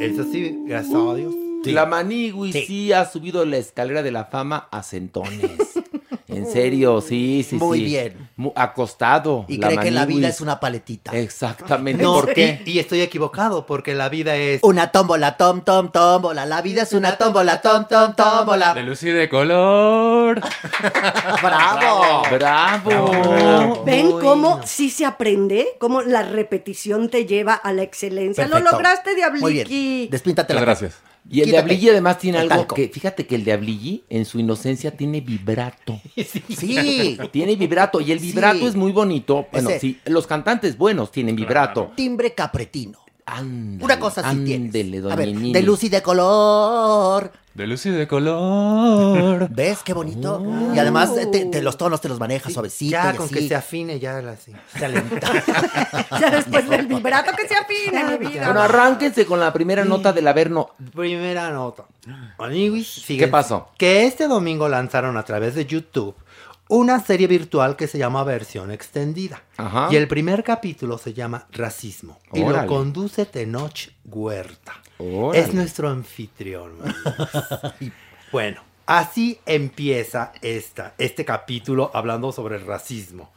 [0.00, 1.34] Eso sí, gracias a Dios.
[1.64, 2.92] La Manigui sí.
[2.92, 5.80] ha subido la escalera de la fama a centones.
[6.28, 7.84] En serio, sí, sí, Muy sí.
[7.84, 8.30] bien.
[8.36, 9.44] Mu- acostado.
[9.48, 11.12] Y cree que la vida es una paletita.
[11.16, 12.02] Exactamente.
[12.02, 12.62] No, ¿Por qué?
[12.64, 14.60] Y, y estoy equivocado, porque la vida es...
[14.62, 16.46] Una tómbola, tom, tom, tómbola.
[16.46, 18.74] La vida es una tómbola, tom, tom, tómbola.
[18.74, 20.40] De luz y de color.
[21.42, 22.22] ¡Bravo!
[22.30, 23.82] ¡Bravo!
[23.84, 25.68] ¿Ven cómo sí se aprende?
[25.78, 28.44] Cómo la repetición te lleva a la excelencia.
[28.46, 28.76] Lo Perfecto.
[28.76, 29.42] lograste, Diabliki.
[29.42, 30.10] Muy bien.
[30.10, 30.94] Despíntate la gracias.
[31.30, 32.74] Y el Quítate Diablilli además tiene el algo talco.
[32.74, 36.00] que, fíjate que el Diablilli en su inocencia tiene vibrato.
[36.16, 37.18] Sí.
[37.30, 38.26] Tiene vibrato y el Sí.
[38.26, 39.46] vibrato es muy bonito.
[39.52, 41.92] Bueno, Ese- sí, los cantantes buenos tienen vibrato.
[41.96, 42.98] Timbre capretino.
[43.26, 44.66] Ándale, Una cosa sí tienes.
[44.68, 45.52] ándele, doña A ver, Nini.
[45.52, 47.32] de luz y de color.
[47.54, 49.48] De luz y de color.
[49.54, 50.42] ¿Ves qué bonito?
[50.74, 52.92] Y además eh, te, te los tonos te los manejas suavecito.
[52.92, 53.34] Ya, y con así.
[53.34, 54.52] que se afine, ya sí.
[54.76, 55.30] Se alenta.
[56.20, 58.46] Ya después del vibrato que se afine, mi vida.
[58.46, 60.70] Bueno, arránquense con la primera nota del Averno.
[60.94, 61.84] Primera nota.
[63.06, 63.68] ¿Qué pasó?
[63.76, 66.14] Que este domingo lanzaron a través de YouTube
[66.72, 69.42] una serie virtual que se llama Versión Extendida.
[69.58, 69.88] Ajá.
[69.90, 72.18] Y el primer capítulo se llama Racismo.
[72.32, 74.74] Y lo conduce Tenoch Huerta.
[74.98, 75.44] Órale.
[75.44, 76.72] Es nuestro anfitrión.
[78.32, 83.30] Bueno, así empieza esta, este capítulo hablando sobre el racismo.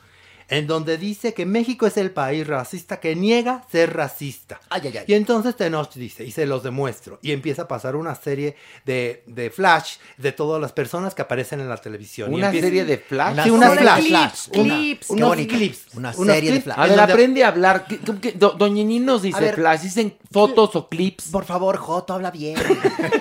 [0.49, 4.59] En donde dice que México es el país racista que niega ser racista.
[4.69, 5.03] Ay, ay, ay.
[5.07, 9.23] Y entonces Tenoch dice, y se los demuestro, y empieza a pasar una serie de,
[9.25, 12.33] de flash de todas las personas que aparecen en la televisión.
[12.33, 13.43] ¿Una serie de flash?
[13.43, 14.03] Sí, una Sobre flash.
[14.05, 15.09] clips, Una- clips.
[15.09, 15.55] unos Qué bonito.
[15.55, 15.85] clips.
[15.95, 16.77] Una unos serie de flash.
[16.79, 17.85] A ver, aprende a hablar.
[18.35, 19.55] Doña Nini nos dice ver.
[19.55, 21.29] flash, dicen fotos o clips.
[21.31, 22.55] Por favor, Joto, habla bien.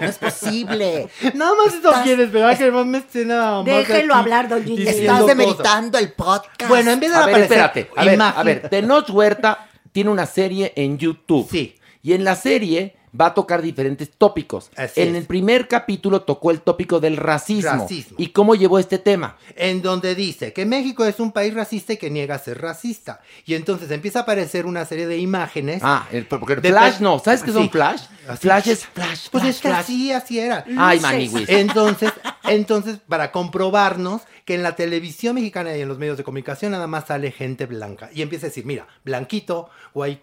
[0.01, 1.09] No es posible.
[1.35, 2.59] Nada más Estás- quieres, ¿verdad?
[2.59, 4.77] Que más me esté nada más Déjelo aquí hablar, Gigi.
[4.77, 5.27] diciendo Estás cosas.
[5.37, 6.68] demeritando el podcast.
[6.68, 7.91] Bueno, en vez de A ver, aparecer espérate.
[7.97, 11.49] A ver, a ver, Tenoch Huerta tiene una serie en YouTube.
[11.51, 11.77] Sí.
[12.03, 14.71] Y en la serie va a tocar diferentes tópicos.
[14.77, 15.23] Así en es.
[15.23, 17.71] el primer capítulo tocó el tópico del racismo.
[17.71, 18.17] Racismo.
[18.19, 19.37] ¿Y cómo llevó este tema?
[19.57, 23.21] en donde dice que México es un país racista y que niega ser racista.
[23.47, 25.81] Y entonces empieza a aparecer una serie de imágenes.
[25.85, 27.19] Ah, el- porque el De flash no.
[27.19, 27.69] ¿Sabes qué son Sí.
[27.71, 28.03] flash?
[28.27, 28.41] Así.
[28.43, 29.81] Flash es flash, Pues flash, es que flash.
[29.81, 30.65] así, así era.
[30.79, 31.49] Ay, maniwis.
[31.49, 32.11] Entonces,
[32.45, 36.87] entonces, para comprobarnos que en la televisión mexicana y en los medios de comunicación nada
[36.87, 38.11] más sale gente blanca.
[38.12, 40.21] Y empieza a decir, mira, blanquito, white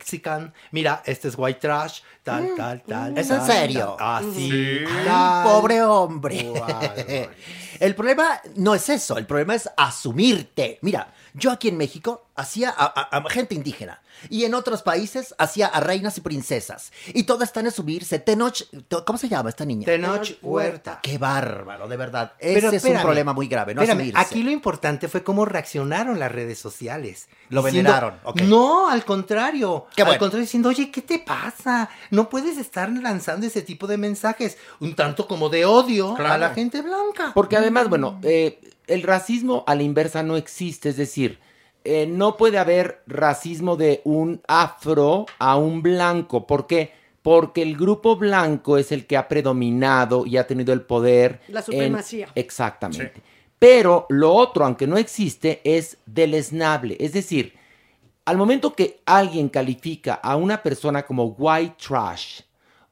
[0.72, 3.18] mira, este es white trash, tal, tal, tal.
[3.18, 3.96] ¿Es tal, en serio?
[3.98, 4.30] tal.
[4.30, 4.80] Así.
[5.06, 5.44] Tal.
[5.44, 6.52] pobre hombre.
[7.80, 10.78] El problema no es eso, el problema es asumirte.
[10.82, 14.00] Mira, yo aquí en México hacía a, a- a gente indígena
[14.30, 16.92] y en otros países hacía a reinas y princesas.
[17.14, 18.20] Y todas están en subirse.
[18.20, 18.64] Tenoch,
[19.06, 19.86] ¿cómo se llama esta niña?
[19.86, 21.00] Tenoch Huerta.
[21.02, 22.34] Qué bárbaro, de verdad.
[22.40, 24.14] Ese Pero es un problema muy grave, no espérame.
[24.16, 27.28] Aquí lo importante fue cómo reaccionaron las redes sociales.
[27.50, 28.42] Lo Diciendo, veneraron, ok.
[28.42, 29.88] No, al contrario.
[29.96, 31.90] Qué Al contrario, diciendo, oye, ¿qué te pasa?
[32.10, 36.54] No puedes estar lanzando ese tipo de mensajes, un tanto como de odio a la
[36.54, 37.32] gente blanca.
[37.34, 41.40] Porque además, bueno, eh, el racismo a la inversa no existe, es decir,
[41.84, 46.46] eh, no puede haber racismo de un afro a un blanco.
[46.48, 46.92] ¿Por qué?
[47.22, 51.42] Porque el grupo blanco es el que ha predominado y ha tenido el poder.
[51.48, 52.28] La en- supremacía.
[52.36, 53.22] Exactamente.
[53.60, 56.98] Pero lo otro, aunque no existe, es deleznable.
[57.00, 57.54] Es decir,
[58.26, 62.42] al momento que alguien califica a una persona como white trash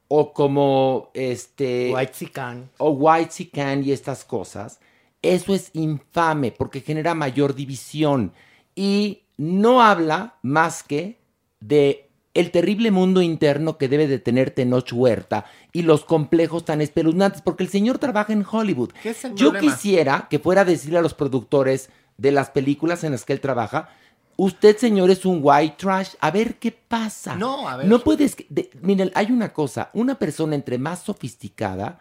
[0.06, 2.70] o como este White Sican.
[2.78, 4.80] o white sican y estas cosas,
[5.22, 8.32] eso es infame porque genera mayor división
[8.74, 11.18] y no habla más que
[11.60, 16.80] de el terrible mundo interno que debe de tener Tenoch Huerta y los complejos tan
[16.80, 18.90] espeluznantes, porque el señor trabaja en Hollywood.
[19.02, 19.72] ¿Qué es el Yo problema?
[19.74, 23.40] quisiera que fuera a decirle a los productores de las películas en las que él
[23.40, 23.88] trabaja,
[24.36, 26.14] Usted, señor, es un white trash.
[26.18, 27.36] A ver qué pasa.
[27.36, 27.86] No, a ver.
[27.86, 28.36] No puedes.
[28.48, 29.90] de- miren, hay una cosa.
[29.92, 32.00] Una persona entre más sofisticada,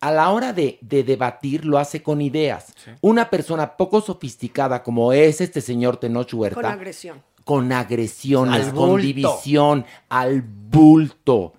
[0.00, 2.72] a la hora de, de debatir, lo hace con ideas.
[3.02, 7.22] Una persona poco sofisticada, como es este señor Tenoch Huerta, Con agresión.
[7.44, 11.52] con agresiones, Al con división, al bulto.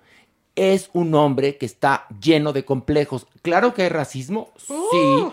[0.54, 3.26] Es un hombre que está lleno de complejos.
[3.42, 5.24] Claro que hay racismo, sí.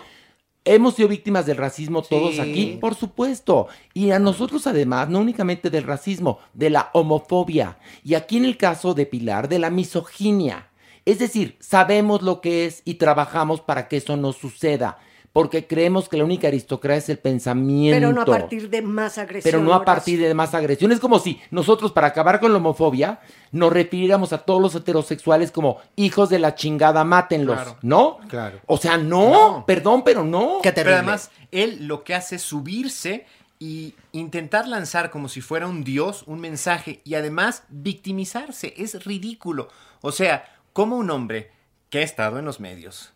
[0.64, 2.40] Hemos sido víctimas del racismo todos Sí.
[2.40, 3.68] aquí, por supuesto.
[3.94, 7.78] Y a nosotros además, no únicamente del racismo, de la homofobia.
[8.04, 10.68] Y aquí en el caso de Pilar, de la misoginia.
[11.04, 14.98] Es decir, sabemos lo que es y trabajamos para que eso no suceda.
[15.32, 17.94] Porque creemos que la única aristocracia es el pensamiento.
[17.94, 19.52] Pero no a partir de más agresión.
[19.52, 20.90] Pero no a partir de más agresión.
[20.90, 23.20] Es como si nosotros, para acabar con la homofobia,
[23.52, 27.54] nos refiriéramos a todos los heterosexuales como hijos de la chingada, mátenlos.
[27.54, 27.76] Claro.
[27.82, 28.18] ¿No?
[28.28, 28.58] Claro.
[28.66, 30.58] O sea, no, perdón, pero no.
[30.64, 33.24] Pero además, él lo que hace es subirse
[33.60, 38.74] y intentar lanzar como si fuera un dios un mensaje y además victimizarse.
[38.76, 39.68] Es ridículo.
[40.00, 41.50] O sea, como un hombre
[41.90, 43.12] que ha estado en los medios,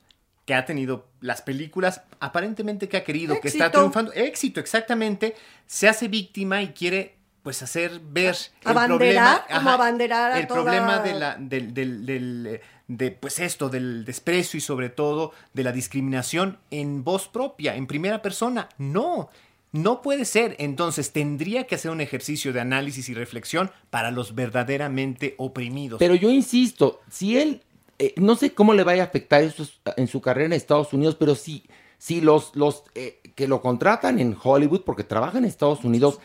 [0.47, 5.35] que ha tenido las películas aparentemente que ha querido, que está triunfando, éxito exactamente,
[5.67, 10.47] se hace víctima y quiere pues hacer ver el Abanderar, problema, como abanderar a el
[10.47, 15.33] toda- problema de la, del, del- del, de pues esto, del desprecio y sobre todo
[15.53, 18.69] de la discriminación en voz propia, en primera persona.
[18.79, 19.29] No,
[19.75, 20.55] no puede ser.
[20.61, 25.99] Entonces tendría que hacer un ejercicio de análisis y reflexión para los verdaderamente oprimidos.
[25.99, 27.61] Pero yo insisto, si él,
[27.99, 29.67] eh, no sé cómo le vaya a afectar eso
[29.97, 31.65] en su carrera en Estados Unidos, pero si,
[31.99, 36.21] si los, los eh, que lo contratan en Hollywood, porque trabaja en Estados Unidos,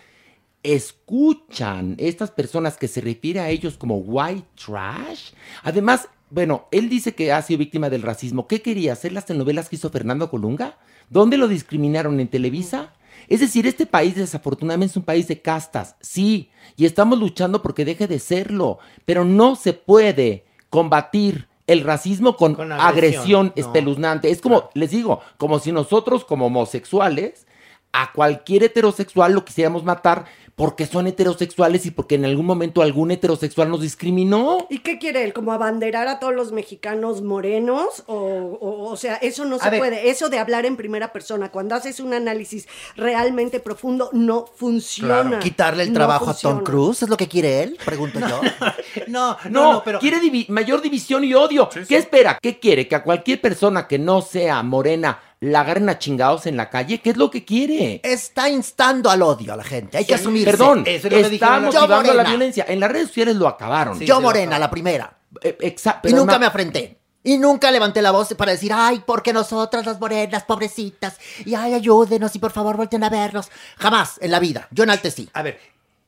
[0.62, 5.32] escuchan estas personas que se refiere a ellos como white trash.
[5.64, 8.47] Además, bueno, él dice que ha sido víctima del racismo.
[8.47, 8.93] ¿Qué quería?
[8.93, 10.78] ¿Hacer las telenovelas que hizo Fernando Colunga?
[11.10, 12.20] ¿Dónde lo discriminaron?
[12.20, 12.93] ¿En Televisa?
[13.30, 17.86] Es decir, este país desafortunadamente es un país de castas, sí, y estamos luchando porque
[17.86, 23.54] deje de serlo, pero no se puede combatir el racismo con, Con agresión, agresión, no.
[23.56, 24.32] espeluznante.
[24.32, 27.46] Es como, les digo, como si nosotros como homosexuales
[27.92, 30.26] a cualquier heterosexual lo quisiéramos matar
[30.60, 34.68] porque son heterosexuales y porque en algún momento algún heterosexual nos discriminó.
[34.70, 35.32] ¿Y qué quiere él?
[35.32, 38.03] ¿Como abanderar a todos los mexicanos morenos?
[38.07, 38.16] O,
[38.60, 39.80] o, o sea, eso no A se ver.
[39.80, 40.10] puede.
[40.10, 45.39] Eso de hablar en primera persona, cuando haces un análisis realmente profundo, no funciona.
[45.39, 46.34] Quitarle el No trabajo a.
[46.34, 47.78] Tom Cruise, ¿es lo que quiere él?
[47.86, 48.41] Pregunto yo.
[49.07, 51.70] No, No, quiere divi- mayor división y odio.
[51.88, 52.38] ¿Qué espera?
[52.41, 52.88] ¿Qué quiere?
[52.88, 57.00] ¿Que a cualquier persona que no sea morena la agarren a chingados en la calle?
[57.02, 58.02] ¿Qué es lo que quiere?
[58.04, 59.98] Está instando al odio a la gente.
[59.98, 60.52] Hay que Sí, asumirse.
[60.52, 62.30] Perdón, Eso es lo que está Yo motivando la morena.
[62.30, 62.66] violencia.
[62.68, 64.00] En las redes sociales lo acabaron.
[64.00, 65.18] yo morena, la primera.
[65.42, 66.10] Exacto.
[66.10, 66.98] y nunca me afrenté.
[67.22, 71.74] Y nunca levanté la voz para decir, ay, porque nosotras las morenas, pobrecitas, y ay,
[71.74, 73.50] ayúdenos y por favor volteen a vernos.
[73.78, 74.68] Jamás en la vida.
[74.72, 75.30] Yo enaltecí.
[75.34, 75.60] A ver,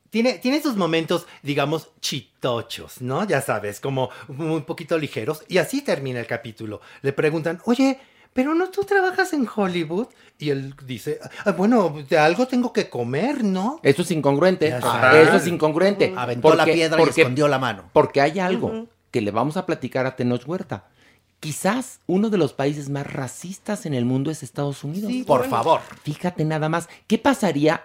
[0.08, 3.24] tiene, tiene sus momentos, digamos, chitochos, ¿no?
[3.26, 5.44] Ya sabes, como un poquito ligeros.
[5.48, 6.80] Y así termina el capítulo.
[7.02, 8.00] Le preguntan, oye,
[8.32, 10.06] pero no tú trabajas en Hollywood.
[10.38, 13.78] Y él dice, "Ah, bueno, de algo tengo que comer, ¿no?
[13.82, 14.68] Eso es incongruente.
[14.68, 16.12] Eso es incongruente.
[16.16, 17.84] Aventó la piedra y escondió la mano.
[17.92, 20.84] Porque hay algo que le vamos a platicar a Tenoch Huerta.
[21.40, 25.10] Quizás uno de los países más racistas en el mundo es Estados Unidos.
[25.10, 25.56] Sí, Por bueno.
[25.56, 25.80] favor.
[26.04, 26.88] Fíjate nada más.
[27.08, 27.82] ¿Qué pasaría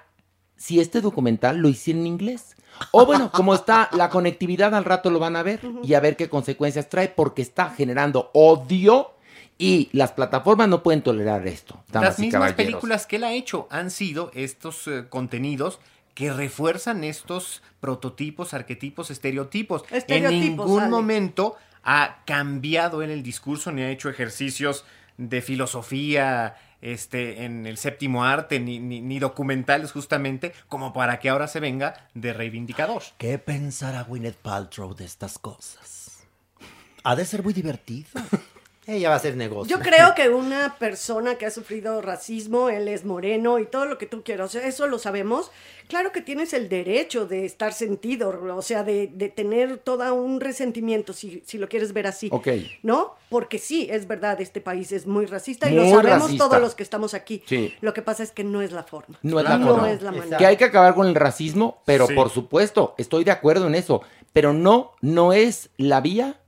[0.55, 2.55] si este documental lo hiciera en inglés?
[2.91, 6.15] O bueno, como está la conectividad, al rato lo van a ver y a ver
[6.15, 9.11] qué consecuencias trae, porque está generando odio
[9.57, 11.83] y las plataformas no pueden tolerar esto.
[11.91, 12.55] Las y mismas caballeros.
[12.65, 15.79] películas que él ha hecho han sido estos eh, contenidos
[16.13, 19.83] que refuerzan estos prototipos, arquetipos, estereotipos.
[19.91, 24.83] Estereotipos, en ningún momento ha cambiado en el discurso ni ha hecho ejercicios
[25.17, 31.29] de filosofía este, en el séptimo arte, ni, ni- ni documentales justamente, como para que
[31.29, 33.01] ahora se venga de reivindicador.
[33.17, 36.17] ¿Qué pensará Gwyneth Paltrow de estas cosas?
[37.03, 38.09] Ha de ser muy divertido.
[38.87, 39.77] Ella va a hacer negocio.
[39.77, 43.97] Yo creo que una persona que ha sufrido racismo, él es moreno y todo lo
[43.97, 45.51] que tú quieras, o sea, eso lo sabemos.
[45.89, 50.39] Claro que tienes el derecho de estar sentido, o sea, de, de tener todo un
[50.41, 52.29] resentimiento, si, si lo quieres ver así.
[52.31, 52.47] Ok.
[52.83, 53.15] ¿No?
[53.29, 56.45] Porque sí, es verdad, este país es muy racista y Muy lo sabemos racista.
[56.49, 57.43] todos los que estamos aquí.
[57.45, 57.73] Sí.
[57.81, 59.17] Lo que pasa es que no es la forma.
[59.21, 59.91] No es la No forma.
[59.91, 60.37] es la manera.
[60.37, 62.13] Que hay que acabar con el racismo, pero Sí.
[62.15, 64.01] por supuesto, estoy de acuerdo en eso.
[64.33, 66.39] Pero no, no es la vía,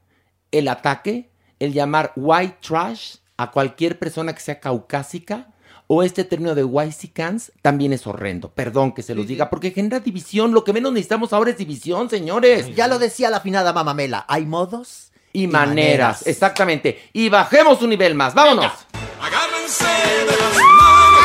[0.51, 1.28] el ataque,
[1.59, 5.47] el llamar white trash a cualquier persona que sea caucásica.
[5.91, 6.67] O este término de
[7.13, 8.49] Cans también es horrendo.
[8.49, 10.53] Perdón que se los diga, porque genera división.
[10.53, 12.75] Lo que menos necesitamos ahora es división, señores.
[12.75, 14.23] Ya lo decía la afinada Mamamela.
[14.27, 17.09] Hay modos Y maneras, exactamente.
[17.11, 18.35] Y bajemos un nivel más.
[18.35, 18.71] ¡Vámonos!
[19.19, 21.19] Agárrense de las manos.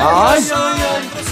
[0.00, 0.87] ¡Ay!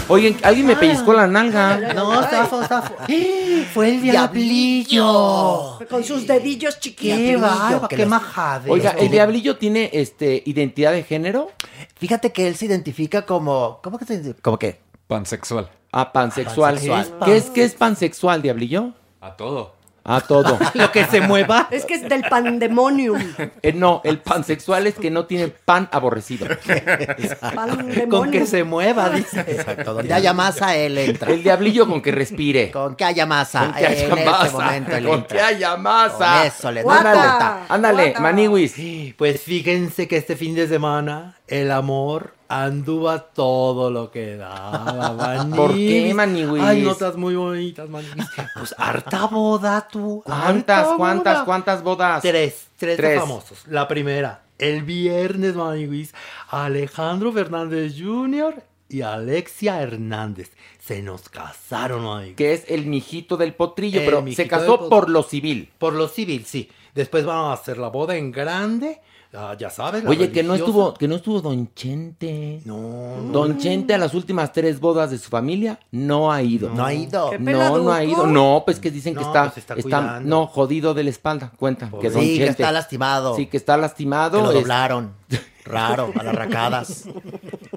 [0.08, 1.92] Oye, alguien me pellizcó la nalga.
[1.94, 2.94] No, Zafo, Zafo.
[3.74, 5.78] Fue el diablillo.
[5.90, 7.18] Con sus dedillos chiquitos.
[7.18, 8.70] Qué barba, qué majade.
[8.70, 11.50] Oiga, ¿el diablillo tiene este identidad de género?
[11.96, 13.80] Fíjate que él se identifica como.
[13.82, 14.42] ¿Cómo que se identifica?
[14.42, 14.80] ¿Cómo qué?
[15.08, 15.70] Pansexual.
[15.92, 16.74] Ah, pansexual.
[16.74, 17.18] Pansexual.
[17.24, 18.92] ¿Qué es, qué es pansexual, diablillo?
[19.20, 19.75] A todo.
[20.08, 20.56] A todo.
[20.74, 21.66] Lo que se mueva.
[21.70, 23.20] Es que es del pandemonium.
[23.60, 26.46] Eh, no, el pansexual es que no tiene pan aborrecido.
[27.54, 28.08] Pandemonium.
[28.08, 29.40] Con que se mueva, dice.
[29.40, 29.94] Exacto.
[29.94, 31.32] Donde haya masa, él entra.
[31.32, 32.70] El diablillo con que respire.
[32.70, 33.64] Con que haya masa.
[33.64, 34.44] Con que haya en masa.
[34.46, 35.36] este momento él Con entra.
[35.36, 36.38] que haya masa.
[36.38, 37.12] Con eso le da Guata.
[37.12, 37.66] vuelta.
[37.68, 38.20] Ándale, Guata.
[38.20, 38.74] maniwis.
[39.16, 45.12] Pues fíjense que este fin de semana el amor anduvo a todo lo que daba,
[45.18, 45.56] Maniwis.
[45.56, 46.62] ¿Por qué, Maniwis?
[46.62, 48.26] Ay, notas muy bonitas, Maniwis.
[48.56, 50.22] Pues harta boda, tú.
[50.24, 51.44] ¿Cuántas, harta cuántas, boda.
[51.44, 52.22] cuántas bodas?
[52.22, 53.20] Tres, tres, Tres.
[53.20, 53.66] famosos.
[53.66, 56.14] La primera, el viernes, Maniwis,
[56.48, 58.62] Alejandro Fernández Jr.
[58.88, 60.50] y Alexia Hernández.
[60.78, 62.36] Se nos casaron, Maniwis.
[62.36, 65.70] Que es el mijito del potrillo, El pero se casó por lo civil.
[65.78, 66.70] Por lo civil, sí.
[66.94, 69.00] Después vamos a hacer la boda en grande.
[69.36, 72.60] Ah, ya sabes, la Oye, que no estuvo, que no estuvo Don Chente.
[72.64, 73.14] No.
[73.32, 76.70] Don Chente a las últimas tres bodas de su familia no ha ido.
[76.70, 77.30] No ha ido.
[77.30, 78.26] ¿Qué No, no ha ido.
[78.26, 80.28] No, pues que dicen que No, está, pues está está- cuidando.
[80.28, 81.52] no, jodido de la espalda.
[81.56, 82.50] Cuenta que Don Sí, que Chente.
[82.62, 83.36] está lastimado.
[83.36, 84.38] Sí, que está lastimado.
[84.38, 85.12] Que lo es- doblaron.
[85.64, 87.04] Raro, a las racadas.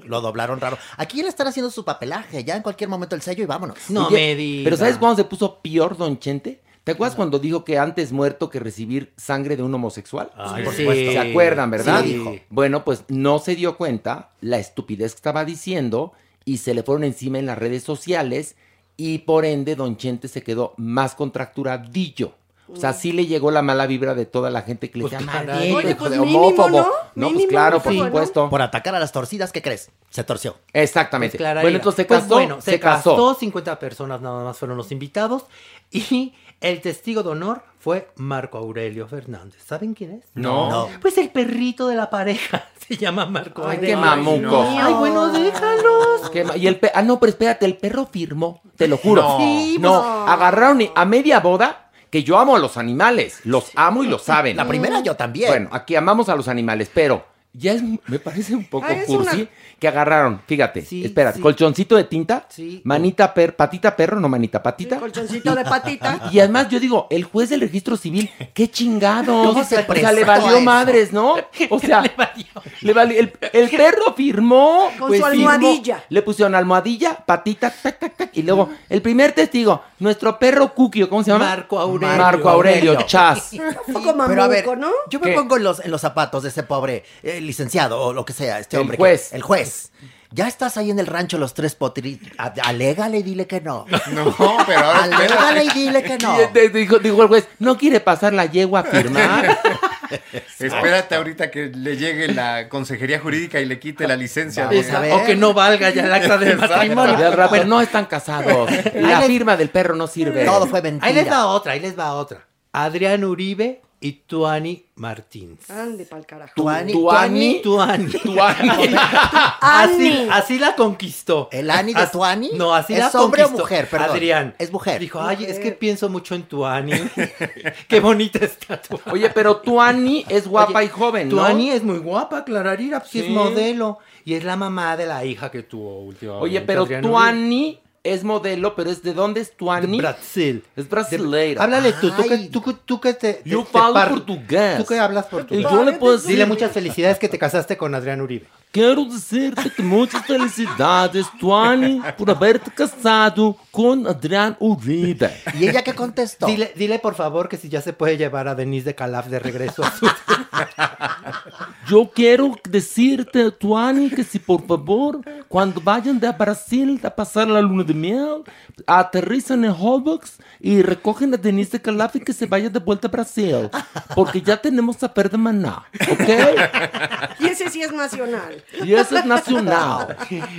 [0.04, 0.78] Lo doblaron raro.
[0.98, 2.44] Aquí él estará haciendo su papelaje.
[2.44, 3.78] Ya en cualquier momento el sello y vámonos.
[3.90, 4.64] No Oye, me digas.
[4.66, 6.62] Pero ¿sabes cuándo se puso peor Don Chente?
[6.90, 10.32] ¿Te acuerdas cuando dijo que antes muerto que recibir sangre de un homosexual?
[10.36, 10.82] Ay, por sí.
[10.82, 11.12] supuesto.
[11.12, 12.02] ¿Se acuerdan, verdad?
[12.04, 12.36] Sí, dijo.
[12.50, 16.14] Bueno, pues no se dio cuenta la estupidez que estaba diciendo
[16.46, 18.56] y se le fueron encima en las redes sociales
[18.98, 22.34] y por ende Don Chente se quedó más contracturadillo.
[22.72, 25.14] O sea, sí le llegó la mala vibra de toda la gente que le Pues,
[25.14, 26.88] decía maldito, pues, de mínimo, homófobo.
[27.16, 27.32] ¿no?
[27.32, 28.06] pues claro, por sí, ¿no?
[28.06, 28.50] supuesto.
[28.50, 29.90] Por atacar a las torcidas, ¿qué crees?
[30.10, 30.56] Se torció.
[30.74, 31.38] Exactamente.
[31.38, 33.36] Pues, bueno, entonces se Pues casó, bueno, se, casó.
[33.36, 35.46] 50 personas nada más fueron los invitados.
[35.92, 39.64] Y el testigo de honor fue Marco Aurelio Fernández.
[39.66, 40.26] ¿Saben quién es?
[40.34, 40.70] No.
[40.70, 40.90] No.
[41.02, 42.66] Pues el perrito de la pareja.
[42.88, 43.96] Se llama Marco Ay, Aurelio.
[43.96, 44.66] qué mamuco.
[44.68, 46.30] Ay, bueno, déjalos.
[46.32, 49.22] Qué ma- Y el pe- ah, no, pero espérate, el perro firmó, te lo juro.
[49.22, 49.38] No.
[49.38, 53.72] Sí, no, pues- agarraron y- a media boda, que yo amo a los animales, los
[53.76, 54.58] amo y lo saben.
[54.58, 55.50] La primera yo también.
[55.50, 57.24] Bueno, aquí amamos a los animales, pero
[57.54, 61.40] ya es, me parece un poco Ah, cursi una- que agarraron, fíjate, Sí, espera, sí.
[61.42, 62.82] colchoncito de tinta, Sí.
[62.84, 64.98] manita per, patita perro, no manita, patita.
[65.00, 66.20] Colchoncito de patita.
[66.32, 69.34] Y además yo digo, el juez del registro civil, qué chingado.
[69.44, 70.62] ¿Cómo se o sea, le valió eso?
[70.62, 71.36] madres, ¿no?
[71.70, 73.18] O sea, le valió.
[73.20, 74.90] El, el perro firmó.
[75.00, 75.50] Con pues, su firmó.
[75.50, 76.04] almohadilla.
[76.10, 78.30] Le pusieron almohadilla, patita, tac, tac, tac.
[78.38, 81.46] Y luego, el primer testigo, nuestro perro Kukio, ¿cómo se llama?
[81.46, 82.18] Marco Aurelio.
[82.18, 83.54] Marco Aurelio, Chas.
[83.54, 84.90] Un poco mamuco, Pero a ver, ¿no?
[85.10, 85.36] yo me ¿Qué?
[85.36, 88.60] pongo en los, en los zapatos de ese pobre eh, licenciado o lo que sea,
[88.60, 88.98] este El hombre.
[88.98, 89.34] que- juez.
[89.34, 89.92] el juez.
[90.32, 92.20] Ya estás ahí en el rancho los tres potri...
[92.38, 93.86] a- Alégale y dile que no.
[94.12, 94.36] No,
[94.68, 96.38] pero ahora Alégale y dile que no.
[96.40, 99.60] Eh, dijo, dijo el juez, ¿no quiere pasar la yegua a firmar?
[100.60, 104.66] Espérate ahorita que le llegue la consejería jurídica y le quite la licencia.
[104.66, 105.14] Vamos de- a ver.
[105.14, 107.16] O que no valga ya el acta de matrimonio.
[107.28, 108.70] Al rato, no están casados.
[108.96, 110.46] La firma del perro no sirve.
[110.46, 111.08] Todo fue mentira.
[111.08, 112.46] Ahí les va otra, ahí les va otra.
[112.72, 115.70] Adrián Uribe y Tuani Martínez.
[115.70, 116.54] Ande pa'l carajo.
[116.56, 116.94] Tuani.
[116.94, 117.62] Tuani.
[117.62, 118.12] Tuani.
[118.12, 118.70] Tuani.
[119.62, 121.50] Así, así la conquistó.
[121.52, 122.52] ¿El Ani de As- Tuani?
[122.56, 123.64] No, así ¿Es la hombre o conquistó.
[123.64, 123.90] mujer?
[123.90, 124.10] Perdón.
[124.12, 124.56] Adrián.
[124.58, 125.00] Es mujer.
[125.02, 126.94] Dijo, ay, es que pienso mucho en Tuani.
[127.88, 129.04] Qué bonita está Tuani.
[129.12, 131.36] Oye, pero Tuani es guapa Oye, y joven, ¿no?
[131.36, 133.20] Tuani es muy guapa, Clararira, pues sí.
[133.20, 134.00] es modelo.
[134.26, 136.44] Y es la mamá de la hija que tuvo últimamente.
[136.46, 137.12] Oye, pero Adrián Uribe.
[137.12, 139.98] Tuani es modelo, pero es de dónde es De Tuani?
[139.98, 140.64] Brasil.
[140.76, 141.64] Es brasileira.
[141.64, 144.78] Háblale tú, tú que, tú, que- tú que te, Yo te- falo portugués.
[144.78, 145.64] Tú que hablas portugués.
[145.70, 148.48] yo le puedo decir, Dile muchas felicidades que te casaste con Adrián Uribe.
[148.72, 155.32] Quero decirte que muchas felicidades, Tuani, por haberte casado con Adrián Uribe.
[155.54, 156.46] ¿Y ella qué contestó?
[156.46, 159.40] Dile, dile por favor que si ya se puede llevar a Denise de Calaf de
[159.40, 160.08] regreso a su...
[161.90, 167.62] Yo quiero decirte, Tuani, que si por favor, cuando vayan de Brasil a pasar la
[167.62, 168.44] luna de miel,
[168.86, 173.08] aterrizan en Holbox y recogen a Denise de Calaf y que se vaya de vuelta
[173.08, 173.70] a Brasil.
[174.14, 177.40] Porque ya tenemos a Per de Maná, ¿ok?
[177.40, 178.59] Y ese sí es nacional.
[178.84, 180.16] Y eso es nacional.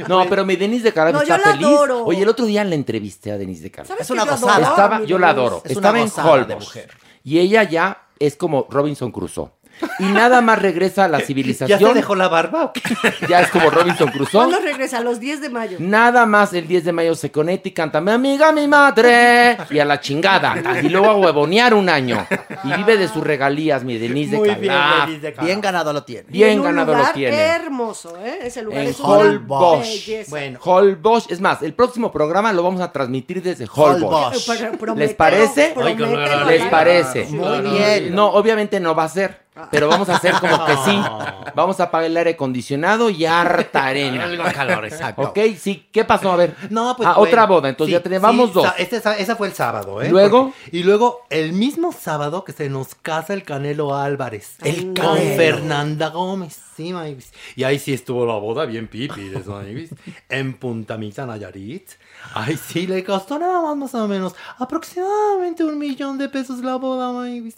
[0.08, 1.66] No, pero mi Denise de Calaf No, está yo la feliz.
[1.66, 2.04] adoro.
[2.04, 3.88] Oye, el otro día la entrevisté a Denise de Calaf.
[3.88, 4.68] ¿Sabes Es una yo gozada.
[4.68, 5.56] Estaba, yo la adoro.
[5.64, 6.64] Es una Estaba en gozada de Holbox.
[6.64, 6.90] mujer.
[7.24, 9.50] Y ella ya es como Robinson Crusoe.
[9.98, 11.78] Y nada más regresa a la ¿Ya civilización.
[11.78, 12.80] se dejó la barba o qué?
[13.28, 14.30] Ya es como Robinson Crusoe.
[14.46, 14.98] ¿Cuándo regresa?
[14.98, 15.76] A los 10 de mayo.
[15.80, 19.56] Nada más el 10 de mayo se conecta y canta Mi amiga, mi madre.
[19.70, 20.80] Y a la chingada.
[20.82, 22.26] Y luego a huevonear un año.
[22.64, 25.06] Y vive de sus regalías, mi Denise Muy de bien, Calaf.
[25.06, 25.46] Denise de Calaf.
[25.46, 26.24] Bien ganado lo tiene.
[26.28, 27.36] Bien En un ganado lo tiene.
[27.36, 28.38] hermoso, ¿eh?
[28.42, 30.30] Ese lugar En es belleza.
[30.30, 31.30] Bueno, Holbox.
[31.30, 35.72] Es más, el próximo programa lo vamos a transmitir desde promételo, ¿Les parece?
[35.74, 37.26] promételo, ¿Les parece?
[37.30, 38.14] Muy bien.
[38.14, 39.49] No, obviamente no va a ser.
[39.70, 41.02] Pero vamos a hacer como que sí.
[41.54, 44.24] Vamos a apagar el aire acondicionado y harta arena.
[44.24, 45.22] Algo calor, exacto.
[45.22, 45.38] ¿Ok?
[45.58, 45.88] Sí.
[45.90, 46.30] ¿Qué pasó?
[46.30, 46.54] A ver.
[46.70, 47.28] No, pues Ah, bueno.
[47.28, 47.68] otra boda.
[47.68, 48.66] Entonces Sí, ya tenemos sí, dos.
[48.78, 50.08] este sa- esa fue el sábado, ¿eh?
[50.08, 50.52] ¿Luego?
[50.52, 54.56] Porque- y luego, el mismo sábado que se nos casa el Canelo Álvarez.
[54.62, 55.36] El Con Canelo.
[55.36, 56.56] Fernanda Gómez.
[56.76, 57.32] Sí, Mavis.
[57.56, 59.90] Y ahí sí estuvo la boda bien pipi de eso, Mavis.
[60.28, 61.88] En Punta Mita, Nayarit.
[62.34, 66.76] Ay, sí, le costó nada más, más o menos, aproximadamente un millón de pesos la
[66.76, 67.56] boda, Mavis.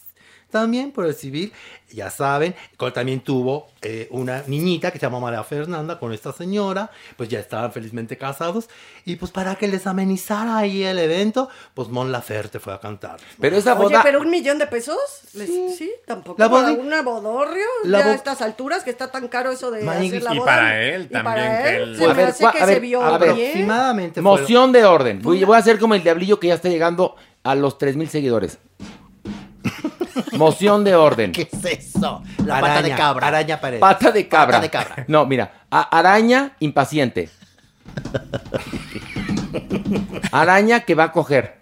[0.53, 1.51] También por el civil,
[1.91, 2.55] ya saben,
[2.95, 7.41] también tuvo eh, una niñita que se llama María Fernanda con esta señora, pues ya
[7.41, 8.69] estaban felizmente casados,
[9.07, 13.17] y pues para que les amenizara ahí el evento, pues Mon Laferte fue a cantar.
[13.41, 14.03] Pero esa Oye, boda.
[14.03, 14.99] pero un millón de pesos,
[15.33, 16.37] Les- sí, tampoco.
[16.39, 19.51] La para boda- una bodorrio, la ya bo- a estas alturas que está tan caro
[19.51, 20.47] eso de Maíz, hacer la y boda.
[20.53, 22.67] para él Y para también, que él, él- se A me ver, hace que a
[22.67, 23.33] se ver, vio a ver.
[23.35, 23.47] bien.
[23.49, 25.23] Aproximadamente Moción de orden.
[25.23, 28.59] Voy, voy a hacer como el diablillo que ya está llegando a los 3000 seguidores.
[30.33, 31.33] Moción de orden.
[31.33, 32.23] ¿Qué es eso?
[32.45, 33.29] La pata de cabra.
[33.29, 33.81] Araña Paredes.
[33.81, 34.59] Pata de cabra.
[34.59, 35.05] Pata de cabra.
[35.09, 35.53] No, mira.
[35.71, 37.31] araña impaciente.
[40.33, 41.59] Araña que va a coger.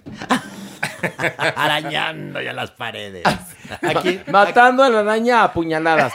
[1.57, 3.25] Arañando ya las paredes.
[3.83, 6.13] Aquí, Matando a la araña a puñaladas.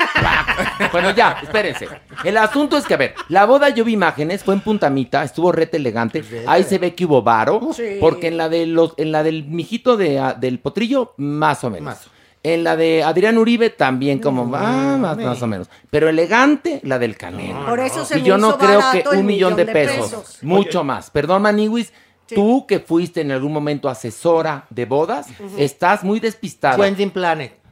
[0.91, 1.87] bueno, ya, espérense.
[2.25, 5.51] El asunto es que, a ver, la boda yo vi imágenes, fue en Puntamita, estuvo
[5.51, 6.23] rete elegante.
[6.47, 7.69] Ahí se ve que hubo varo.
[7.73, 7.97] Sí.
[7.99, 11.69] Porque en la de los, en la del mijito de, ah, del potrillo, más o
[11.69, 11.85] menos.
[11.85, 12.07] Más.
[12.43, 15.67] En la de Adrián Uribe también como ah, más, más o menos.
[15.89, 17.65] Pero elegante, la del Canelo.
[17.65, 20.39] Por eso se y yo no creo que un millón de pesos.
[20.41, 21.09] Mucho más.
[21.09, 21.93] Perdón, Maniwis.
[22.27, 25.27] Tú que fuiste en algún momento asesora de bodas,
[25.59, 26.77] estás muy despistada.
[26.77, 27.64] Wedding Planet.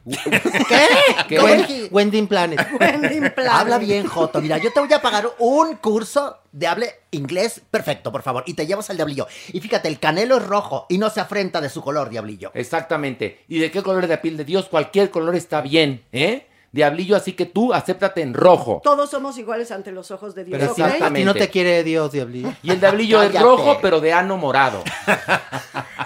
[0.68, 0.88] ¿Qué?
[1.28, 1.40] ¿Qué?
[1.40, 2.60] Wendy, Wedding Planet.
[2.78, 3.52] Wedding Planet.
[3.52, 4.40] Habla bien, Joto.
[4.40, 8.44] Mira, yo te voy a pagar un curso de hable inglés perfecto, por favor.
[8.46, 9.26] Y te llevas al diablillo.
[9.52, 12.50] Y fíjate, el canelo es rojo y no se afrenta de su color, diablillo.
[12.54, 13.44] Exactamente.
[13.48, 14.68] ¿Y de qué color es la piel de Dios?
[14.68, 16.46] Cualquier color está bien, ¿eh?
[16.72, 18.80] Diablillo, así que tú acéptate en rojo.
[18.82, 20.58] Todos somos iguales ante los ojos de Dios.
[20.58, 20.76] Pero ¿ok?
[20.76, 21.24] si a ti Exactamente.
[21.24, 22.52] no te quiere Dios, diablillo.
[22.64, 24.82] Y el diablillo es rojo, pero de ano morado.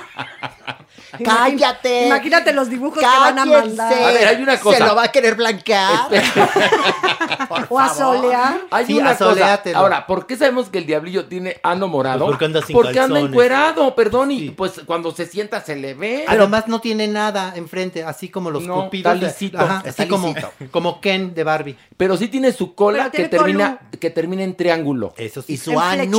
[1.24, 2.06] ¡Cállate!
[2.06, 3.92] Imagínate los dibujos que van a mandar.
[3.92, 4.78] A ver, hay una cosa.
[4.78, 6.08] ¿Se lo va a querer blanquear?
[7.48, 8.16] Por O a favor.
[8.18, 8.60] solear.
[8.70, 9.62] Hay Sí, una cosa.
[9.74, 12.20] Ahora, ¿por qué sabemos que el diablillo tiene ano morado?
[12.20, 14.50] Pues porque anda sin Porque anda encuerado, perdón, y Sí.
[14.50, 16.24] pues cuando se sienta se le ve.
[16.26, 19.14] Además no tiene nada enfrente, así como los No, cupidos.
[19.14, 19.58] está de- lisito.
[19.58, 20.52] Ajá, Está así como, lisito.
[20.70, 21.76] como Ken de Barbie.
[21.96, 25.14] Pero sí tiene su cola Pero que termina, que termina en triángulo.
[25.16, 25.54] Eso sí.
[25.54, 25.72] Y su.
[25.72, 26.10] En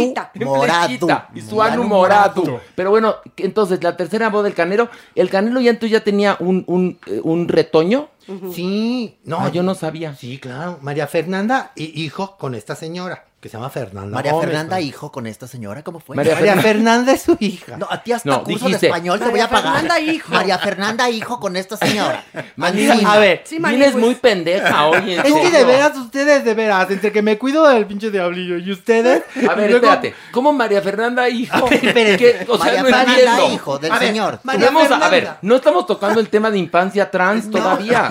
[0.45, 0.89] morado.
[1.35, 2.61] Y su anu morado.
[2.75, 4.53] Pero bueno, entonces la tercera boda del
[4.87, 4.99] canelo.
[5.15, 8.09] El canelo ya entonces ya tenía un, un, eh, un retoño.
[8.53, 10.15] Sí, no, Ah, yo no sabía.
[10.15, 10.77] Sí, claro.
[10.81, 14.13] María Fernanda y hijo con esta señora, que se llama Fernanda.
[14.13, 14.81] María Gómez, Fernanda, ¿no?
[14.81, 16.13] hijo con esta señora, ¿cómo fue?
[16.17, 17.77] María María Fernanda es su hija.
[17.77, 18.87] No, a ti hasta No, curso dijiste.
[18.87, 19.73] de español te voy María a pagar.
[19.79, 20.33] Fernanda, hijo.
[20.33, 22.21] María Fernanda, hijo con esta señora.
[22.57, 25.13] Manila, a ver, Sí, Mani, Vienes pues- muy pendeja hoy.
[25.13, 28.57] en Es que de veras, ustedes de veras, entre que me cuido del pinche diablillo
[28.57, 29.23] y ustedes.
[29.49, 30.13] A ver, luego- espérate.
[30.31, 31.55] ¿Cómo María Fernanda, hijo?
[31.55, 32.17] A ver, espérense.
[32.17, 32.45] ¿Qué?
[32.49, 33.53] O sea, María no Fernanda, entiendo.
[33.53, 34.39] hijo del A ver, señor.
[34.43, 38.09] María Tenemos- a ver, no estamos tocando el tema de infancia trans todavía.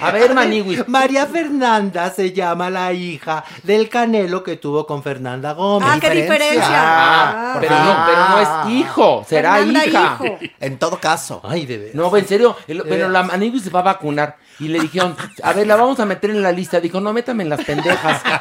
[0.00, 0.86] A ver, Maniwis.
[0.86, 5.88] María Fernanda se llama la hija del Canelo que tuvo con Fernanda Gómez.
[5.90, 6.64] Ah, qué diferencia.
[6.68, 10.16] Ah, Ah, pero no, pero no es hijo, será Fernanda, hija.
[10.20, 10.38] hijo.
[10.60, 11.40] En todo caso.
[11.44, 11.94] Ay, de veras.
[11.94, 12.56] No, en serio.
[12.68, 13.10] el- veras.
[13.10, 14.36] la Maniwis se va a vacunar.
[14.58, 16.80] Y le dijeron, a ver, la vamos a meter en la lista.
[16.80, 18.22] Dijo, no, métame en las pendejas.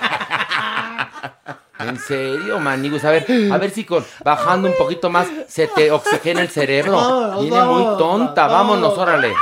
[1.79, 3.05] En serio, Maniwis.
[3.05, 7.39] A ver, a ver si con bajando un poquito más se te oxigena el cerebro.
[7.39, 8.47] Viene muy tonta.
[8.47, 9.33] Vámonos, órale.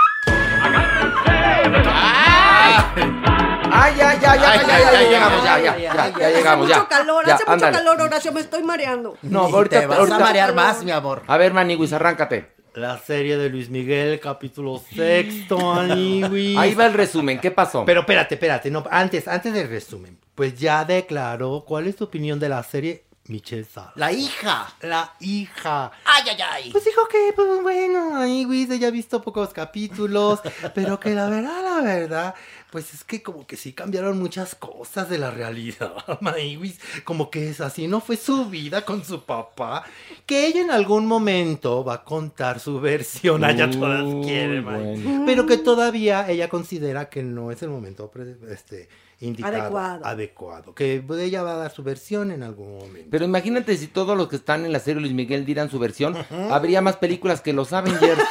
[3.79, 6.79] ¡Ay, ya, ya, ya, ya, ya, ya, llegamos, ya, ya, ya, ya Hace llegamos, mucho
[6.79, 6.87] ya.
[6.87, 9.17] calor, Ya, hace mucho calor, Horacio, me estoy mareando.
[9.21, 11.23] No, ahorita, te vas ahorita- a marear más, mi amor.
[11.27, 12.55] A ver, Maniwis, arráncate.
[12.73, 16.55] La serie de Luis Miguel, capítulo sexto, Aniwi.
[16.57, 17.83] Ahí va el resumen, ¿qué pasó?
[17.85, 22.39] Pero espérate, espérate, no, antes, antes del resumen, pues ya declaró cuál es tu opinión
[22.39, 23.91] de la serie Michelle Sala.
[23.95, 24.67] La hija.
[24.81, 25.91] La hija.
[26.05, 26.71] Ay, ay, ay.
[26.71, 30.39] Pues dijo que, pues bueno, ahí Luis ella ha visto pocos capítulos,
[30.75, 32.35] pero que la verdad, la verdad,
[32.71, 36.79] Pues es que como que sí cambiaron muchas cosas de la realidad, Maywis.
[37.05, 39.85] Como que es así, no fue su vida con su papá.
[40.25, 43.43] Que ella en algún momento va a contar su versión.
[43.45, 45.01] Allá todas quieren, May.
[45.01, 45.23] bueno.
[45.25, 48.11] Pero que todavía ella considera que no es el momento
[48.49, 48.89] este,
[49.21, 49.55] indicado.
[49.55, 50.05] Adecuado.
[50.05, 50.75] adecuado.
[50.75, 53.07] Que ella va a dar su versión en algún momento.
[53.09, 56.17] Pero imagínate si todos los que están en la serie Luis Miguel dieran su versión,
[56.51, 58.21] habría más películas que los Avengers.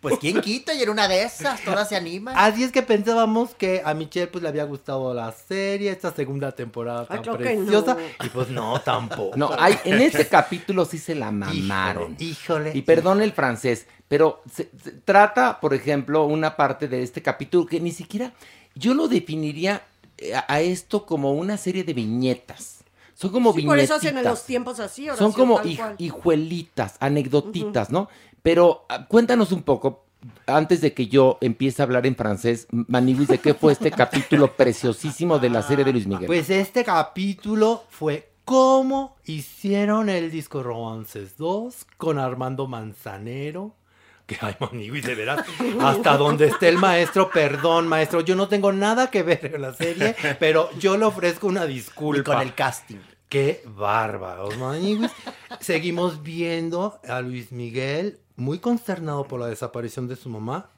[0.00, 2.34] Pues quién quita y en una de esas todas se animan.
[2.36, 6.52] Así es que pensábamos que a Michelle pues le había gustado la serie, esta segunda
[6.52, 7.94] temporada tan creo que preciosa.
[7.94, 8.26] no.
[8.26, 9.36] Y pues no, tampoco.
[9.36, 12.16] No, hay, en este capítulo sí se la mamaron.
[12.18, 12.72] Híjole.
[12.74, 17.66] Y perdón el francés, pero se- se trata, por ejemplo, una parte de este capítulo
[17.66, 18.32] que ni siquiera
[18.74, 19.82] yo lo definiría
[20.16, 22.78] eh, a, a esto como una serie de viñetas.
[23.14, 23.98] Son como Sí, por eso viñetitas.
[24.14, 25.94] hacen en los tiempos así, Son oración como tal hij- cual.
[25.98, 28.08] hijuelitas, anecdotitas, ¿no?
[28.42, 30.06] Pero ah, cuéntanos un poco,
[30.46, 34.56] antes de que yo empiece a hablar en francés, Maniwis, de qué fue este capítulo
[34.56, 36.26] preciosísimo de la serie de Luis Miguel.
[36.26, 43.76] Pues este capítulo fue cómo hicieron el disco Romances 2 con Armando Manzanero.
[44.30, 45.44] Que ay, Maniwis, de veras.
[45.80, 48.20] Hasta donde esté el maestro, perdón, maestro.
[48.20, 52.20] Yo no tengo nada que ver en la serie, pero yo le ofrezco una disculpa.
[52.20, 52.98] Y con el casting.
[53.28, 55.10] Qué bárbaros, Maniwis.
[55.58, 60.70] Seguimos viendo a Luis Miguel muy consternado por la desaparición de su mamá,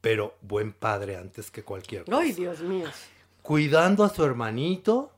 [0.00, 2.88] pero buen padre antes que cualquier cosa Ay, Dios mío.
[3.42, 5.10] cuidando a su hermanito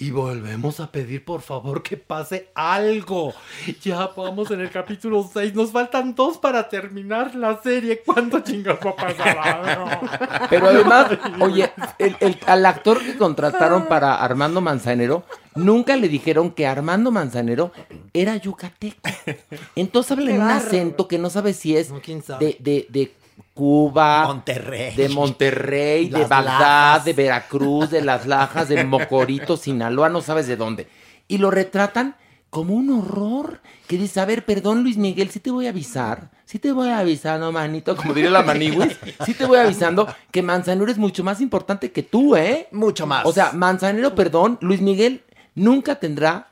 [0.00, 3.34] y volvemos a pedir por favor que pase algo.
[3.82, 8.02] Ya vamos en el capítulo 6, nos faltan dos para terminar la serie.
[8.06, 10.46] ¿Cuánto chingados va a pasar?
[10.50, 11.08] Pero además,
[11.40, 15.24] oye, el- el- al actor que contrataron para Armando Manzanero,
[15.56, 17.72] nunca le dijeron que Armando Manzanero
[18.14, 18.96] era yucateco.
[19.74, 21.92] Entonces habla en un acento que no sabe si es
[22.24, 22.46] sabe?
[22.46, 23.12] de, de, de
[23.58, 24.94] Cuba, Monterrey.
[24.94, 27.04] de Monterrey, de Bagdad, Lajas.
[27.06, 30.86] de Veracruz, de Las Lajas, de Mocorito, Sinaloa, no sabes de dónde.
[31.26, 32.14] Y lo retratan
[32.50, 33.60] como un horror.
[33.88, 36.90] Que dice, a ver, perdón Luis Miguel, sí te voy a avisar, sí te voy
[36.90, 41.40] avisando, manito, como diría la Maniwis, sí te voy avisando que Manzanero es mucho más
[41.40, 42.68] importante que tú, ¿eh?
[42.70, 43.26] Mucho más.
[43.26, 45.24] O sea, Manzanero, perdón, Luis Miguel
[45.56, 46.47] nunca tendrá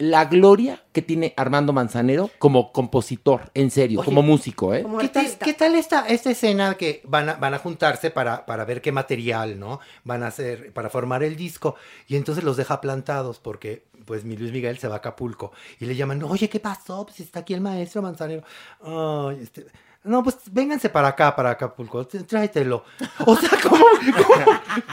[0.00, 4.84] la gloria que tiene Armando Manzanero como compositor, en serio, Oye, como músico, ¿eh?
[4.98, 8.64] ¿Qué tal, qué tal esta, esta escena que van a, van a juntarse para, para
[8.64, 9.78] ver qué material, ¿no?
[10.04, 11.76] Van a hacer para formar el disco.
[12.08, 15.52] Y entonces los deja plantados porque, pues, mi Luis Miguel se va a Acapulco.
[15.78, 17.04] Y le llaman, oye, ¿qué pasó?
[17.04, 18.42] Pues está aquí el maestro Manzanero.
[18.82, 19.66] Ay, este...
[20.02, 22.84] No, pues vénganse para acá, para Acapulco, tráetelo.
[23.26, 23.84] O sea, como,
[24.26, 24.44] como,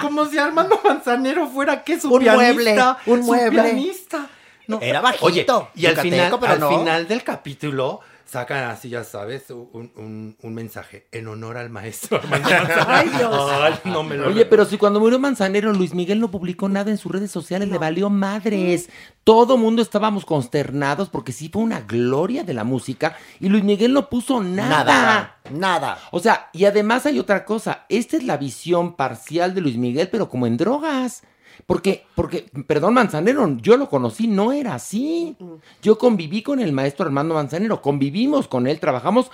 [0.01, 1.97] como si Armando Manzanero fuera, ¿qué?
[1.97, 2.43] Su Un pianista.
[2.53, 2.75] mueble,
[3.05, 3.61] un su mueble.
[3.63, 4.29] pianista.
[4.67, 4.79] No.
[4.81, 5.45] Era bajito, Oye,
[5.75, 6.69] y al final, pero al no.
[6.69, 12.19] final del capítulo sacan así, ya sabes, un, un- un mensaje en honor al maestro.
[12.87, 13.49] Ay, Dios.
[13.49, 16.91] Ay, no me lo Oye, pero si cuando murió Manzanero, Luis Miguel no publicó nada
[16.91, 18.89] en sus redes sociales, le valió madres.
[19.23, 23.93] Todo mundo estábamos consternados porque sí fue una gloria de la música y Luis Miguel
[23.93, 24.83] no puso nada.
[24.83, 25.99] Nada, nada.
[26.11, 27.85] O sea, y además hay otra cosa.
[27.87, 31.23] Esta es la visión parcial de Luis Miguel, pero como en drogas.
[31.67, 35.35] Porque, porque, perdón, Manzanero, yo lo conocí, no era así.
[35.81, 39.29] Yo conviví con el maestro Armando Manzanero, convivimos con él, trabajamos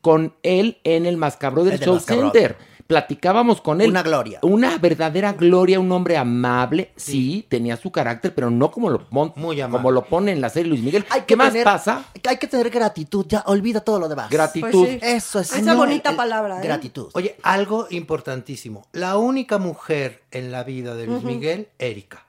[0.00, 2.00] con él en el Mascabro del El del Show.
[2.00, 2.56] Center.
[2.86, 3.90] Platicábamos con él.
[3.90, 4.38] Una gloria.
[4.42, 6.92] Una verdadera gloria, un hombre amable.
[6.96, 10.68] Sí, tenía su carácter, pero no como lo, pon- como lo pone en la serie
[10.70, 11.04] Luis Miguel.
[11.10, 12.04] Hay ¿Qué más pasa?
[12.28, 14.30] Hay que tener gratitud, ya olvida todo lo demás.
[14.30, 14.70] Gratitud.
[14.70, 14.98] Pues sí.
[15.02, 15.52] Eso es.
[15.52, 16.64] Esa no, bonita el- palabra, ¿eh?
[16.64, 17.08] Gratitud.
[17.14, 18.86] Oye, algo importantísimo.
[18.92, 21.22] La única mujer en la vida de Luis.
[21.24, 22.24] Miguel, Erika.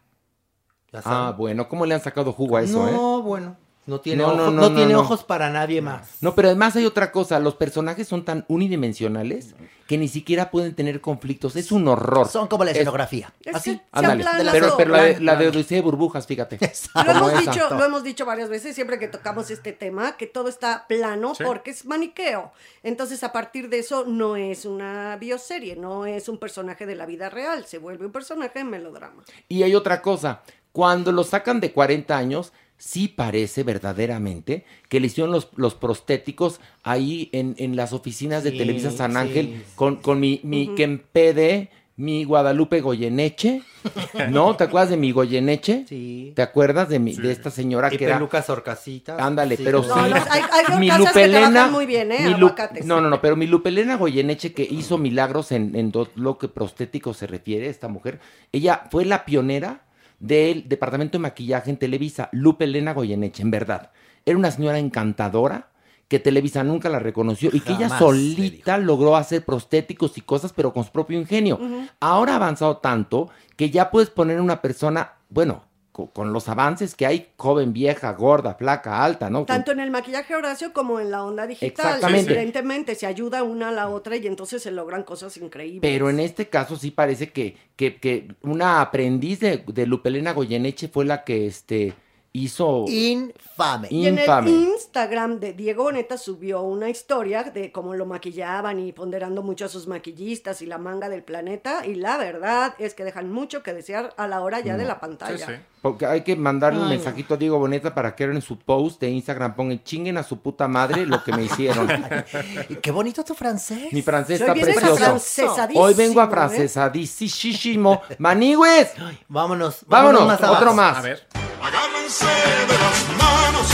[1.06, 2.92] Ah, bueno, ¿cómo le han sacado jugo a eso, eh?
[2.92, 3.56] no, bueno.
[3.88, 5.00] No tiene, No, ojos, no, no, no, no, tiene no.
[5.00, 6.18] ojos para nadie más.
[6.22, 7.40] No, pero además hay otra cosa.
[7.40, 9.56] Los personajes son tan unidimensionales
[9.88, 11.56] que ni siquiera pueden tener conflictos.
[11.56, 12.28] Es un horror.
[12.28, 13.34] Son como la Es- escenografía.
[13.46, 13.72] Es Así.
[13.72, 14.26] que se Ándale.
[14.52, 15.48] Pero, la de, la de.
[15.48, 16.60] Odisea de Burbujas, fíjate.
[16.96, 20.50] Lo hemos, dicho, lo hemos dicho varias veces, siempre que tocamos este tema, que todo
[20.50, 21.44] está plano Sí.
[21.46, 22.52] porque es maniqueo.
[22.84, 27.06] Entonces, a partir de eso, no es una bioserie, no es un personaje de la
[27.06, 29.24] vida real, se vuelve un personaje en melodrama.
[29.48, 30.42] Y hay otra cosa.
[30.74, 36.60] Cuando lo sacan de 40 años, sí parece verdaderamente que le hicieron los, los prostéticos
[36.84, 39.64] ahí en, en las oficinas de Televisa San sí, Ángel sí.
[39.76, 43.64] con, con mi, mi Kempede, mi Guadalupe Goyeneche.
[44.30, 44.56] ¿No?
[44.56, 45.86] ¿Te acuerdas de mi Goyeneche?
[45.88, 46.34] Sí.
[46.36, 48.16] ¿Te acuerdas de, mi, de esta señora Y que era...
[48.18, 49.20] pelucas horcasitas.
[49.20, 49.90] Ándale, Sí, pero sí.
[49.90, 51.40] No, hay- hay mi que Lupelena.
[51.50, 52.20] trabajan muy bien, ¿eh?
[52.28, 56.38] mi Lu- no, no, no, pero mi Lupelena Goyeneche, que hizo milagros en, en lo
[56.38, 58.20] que prostético se refiere, esta mujer,
[58.52, 59.82] ella fue la pionera
[60.20, 63.92] del departamento de maquillaje en Televisa, Lupe Elena Goyeneche, en verdad.
[64.26, 65.70] Era una señora encantadora
[66.08, 70.74] que Televisa nunca la reconoció y que ella solita logró hacer prostéticos y cosas, pero
[70.74, 71.60] con su propio ingenio.
[72.00, 75.64] Ahora ha avanzado tanto que ya puedes poner una persona, bueno,
[76.06, 79.46] con, los avances que hay, joven, vieja, gorda, flaca, alta, ¿no?
[79.46, 81.96] Tanto en el maquillaje Horacio como en la onda digital.
[81.96, 82.34] Exactamente.
[82.34, 85.82] Evidentemente se ayuda una a la otra y entonces se logran cosas increíbles.
[85.82, 90.88] Pero en este caso sí parece que, que, que una aprendiz de, de Lupelena Goyeneche
[90.88, 91.94] fue la que este,
[92.44, 92.86] hizo...
[92.88, 93.88] Infame.
[93.90, 94.48] Y en el.
[94.48, 99.70] Instagram de Diego Boneta subió una historia de cómo lo maquillaban y ponderando mucho a
[99.70, 101.86] sus maquillistas y la manga del planeta.
[101.86, 105.00] Y la verdad es que dejan mucho que desear a la hora ya de la
[105.00, 105.62] pantalla.
[105.82, 109.00] Porque hay que mandarle un Ay, mensajito a Diego Boneta para que en su post
[109.00, 111.88] de Instagram pongan chinguen a su puta madre lo que me hicieron.
[112.82, 113.92] Qué bonito tu francés.
[113.92, 115.56] Mi francés Hoy está precioso.
[115.76, 116.30] Hoy vengo a ¿eh?
[116.30, 118.02] francesadísimo.
[118.18, 118.94] Manigües.
[119.28, 119.84] Vámonos.
[119.86, 120.98] Vámonos, vámonos más otro más.
[120.98, 121.47] A ver.
[121.62, 123.68] Agárrense de las manos,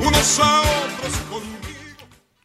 [0.00, 1.42] unos a otros con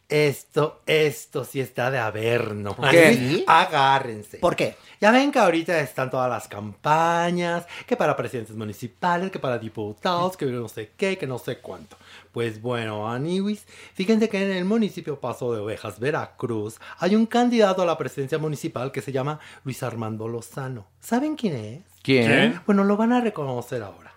[0.08, 2.76] Esto, esto sí está de averno.
[2.90, 3.44] ¿Qué?
[3.46, 4.38] Agárrense.
[4.38, 4.76] ¿Por qué?
[5.00, 10.36] Ya ven que ahorita están todas las campañas, que para presidentes municipales, que para diputados,
[10.36, 11.96] que no sé qué, que no sé cuánto.
[12.38, 17.82] Pues bueno, Aniwis, fíjense que en el municipio Paso de Ovejas, Veracruz, hay un candidato
[17.82, 20.86] a la presidencia municipal que se llama Luis Armando Lozano.
[21.00, 21.80] ¿Saben quién es?
[22.00, 22.60] ¿Quién?
[22.64, 24.12] Bueno, lo van a reconocer ahora.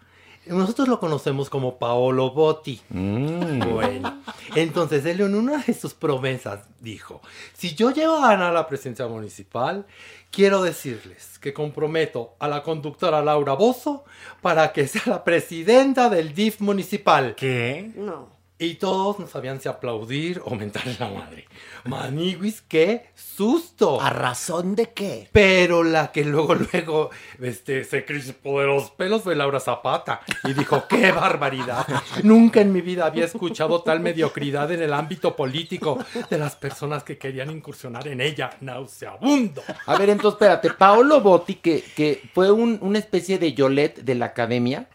[0.46, 2.80] Nosotros lo conocemos como Paolo Botti.
[2.90, 4.22] Bueno,
[4.56, 7.22] entonces él en una de sus promesas dijo,
[7.54, 9.88] si yo llego a ganar la presidencia municipal,
[10.32, 14.06] quiero decirles que comprometo a la conductora Laura Bozo
[14.42, 17.36] para que sea la presidenta del DIF municipal.
[17.36, 17.92] ¿Qué?
[17.96, 18.41] No.
[18.64, 21.46] Y todos no sabían si aplaudir o mentarle la madre.
[21.86, 24.00] Maniguis, qué susto.
[24.00, 25.30] ¿A razón de qué?
[25.32, 27.10] Pero la que luego, luego,
[27.42, 30.22] este, se crispó de los pelos fue Laura Zapata.
[30.44, 31.88] Y dijo, qué barbaridad.
[32.22, 35.98] Nunca en mi vida había escuchado tal mediocridad en el ámbito político
[36.30, 38.52] de las personas que querían incursionar en ella.
[38.62, 39.64] Nauseabundo.
[39.88, 40.70] A ver, entonces, espérate.
[40.70, 44.88] Paolo Botti, que, que fue un- una especie de Yolet de la academia,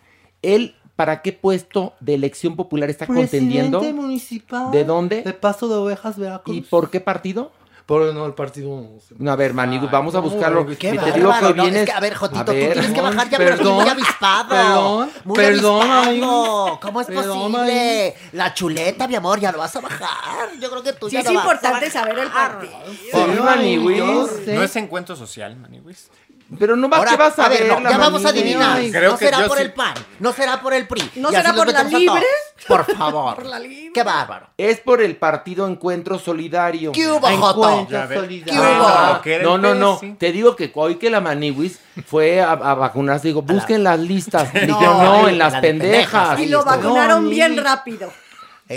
[0.43, 3.79] él, ¿para qué puesto de elección popular está contendiendo?
[3.79, 4.71] Presidente municipal.
[4.71, 5.23] ¿De dónde?
[5.23, 6.57] De Paso de Ovejas, Veracruz.
[6.57, 7.53] ¿Y por qué partido?
[7.87, 8.69] Por no, el partido.
[8.69, 9.15] no sé.
[9.17, 10.67] No, a ver, Manigus, vamos a buscarlo.
[10.67, 11.85] qué te digo que no, es vienes.
[11.87, 14.49] que, a ver, Jotito, tú ver, tienes que bajar ya, pero perdón, muy avispado.
[14.49, 16.81] perdón, muy perdón, avispado.
[16.83, 18.15] ¿Cómo es Perdón, posible?
[18.33, 20.49] La chuleta, mi amor, ya lo vas a bajar.
[20.61, 21.93] Yo creo que tú Sí, ya es lo vas a importante bajar.
[21.93, 22.73] saber el partido.
[22.91, 24.47] Sí, Maniwis.
[24.49, 26.11] ¿No es encuentro social, Maniwis?
[26.61, 27.73] Pero no va, Ahora, ¿qué vas a, a ver, ver?
[27.73, 28.77] no, la ya vamos a adivinar.
[28.79, 31.11] Ay, creo no que será por sí- el PAN, no será por el PRI.
[31.17, 32.23] ¿No será por la libre?
[32.69, 33.35] Por favor.
[33.35, 33.91] Por la libre.
[33.93, 34.47] Qué bárbaro.
[34.57, 36.93] Es por el partido Encuentro Solidario.
[36.93, 37.89] ¿Qué hubo, Joto?
[37.91, 38.07] Ya.
[38.09, 38.87] ¿Qué hubo?
[38.87, 40.01] Ah, que no, no, no.
[40.19, 44.53] Te digo que hoy que la Maniwis fue a, a vacunarse, digo, busquen las listas.
[44.53, 46.39] Dije, No, no, en la las de pendejas.
[46.39, 48.13] Y lo vacunaron No, bien rápido.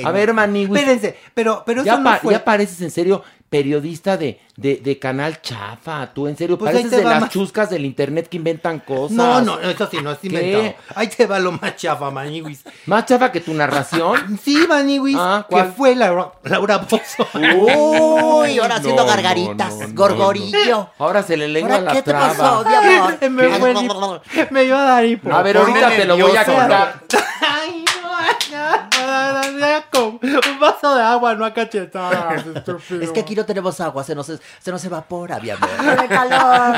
[0.03, 0.79] A ver, Maniwis.
[0.81, 2.33] Espérense, pero, pero ya, eso no pa- fue.
[2.33, 6.13] ya pareces en serio periodista de, de, de canal chafa.
[6.13, 8.79] Tú en serio Pues ahí pareces te de las más- chuscas del internet que inventan
[8.79, 9.11] cosas.
[9.17, 10.27] No, no, eso sí, no es ¿Qué?
[10.27, 10.75] inventado.
[10.95, 12.63] Ahí te va lo más chafa, Maniwis.
[12.85, 14.39] Más chafa que tu narración.
[14.43, 17.27] Sí, Maniwis, Ah, que fue Laura, Laura Bozo.
[17.33, 20.89] Uy, ahora haciendo No, gargaritas, no, no, gorgorillo.
[20.99, 22.27] Ahora se le lengua ¿Ahora la qué te traba.
[22.33, 23.17] pasó, mi amor?
[23.29, 23.73] me, fue
[24.51, 25.33] me iba a dar hipo.
[25.33, 26.89] A ver, ahorita te lo voy a nervioso.
[30.49, 32.43] Un vaso de agua, no a cachetadas.
[33.01, 35.49] Es que aquí no tenemos agua, se nos, se nos evapora, mi.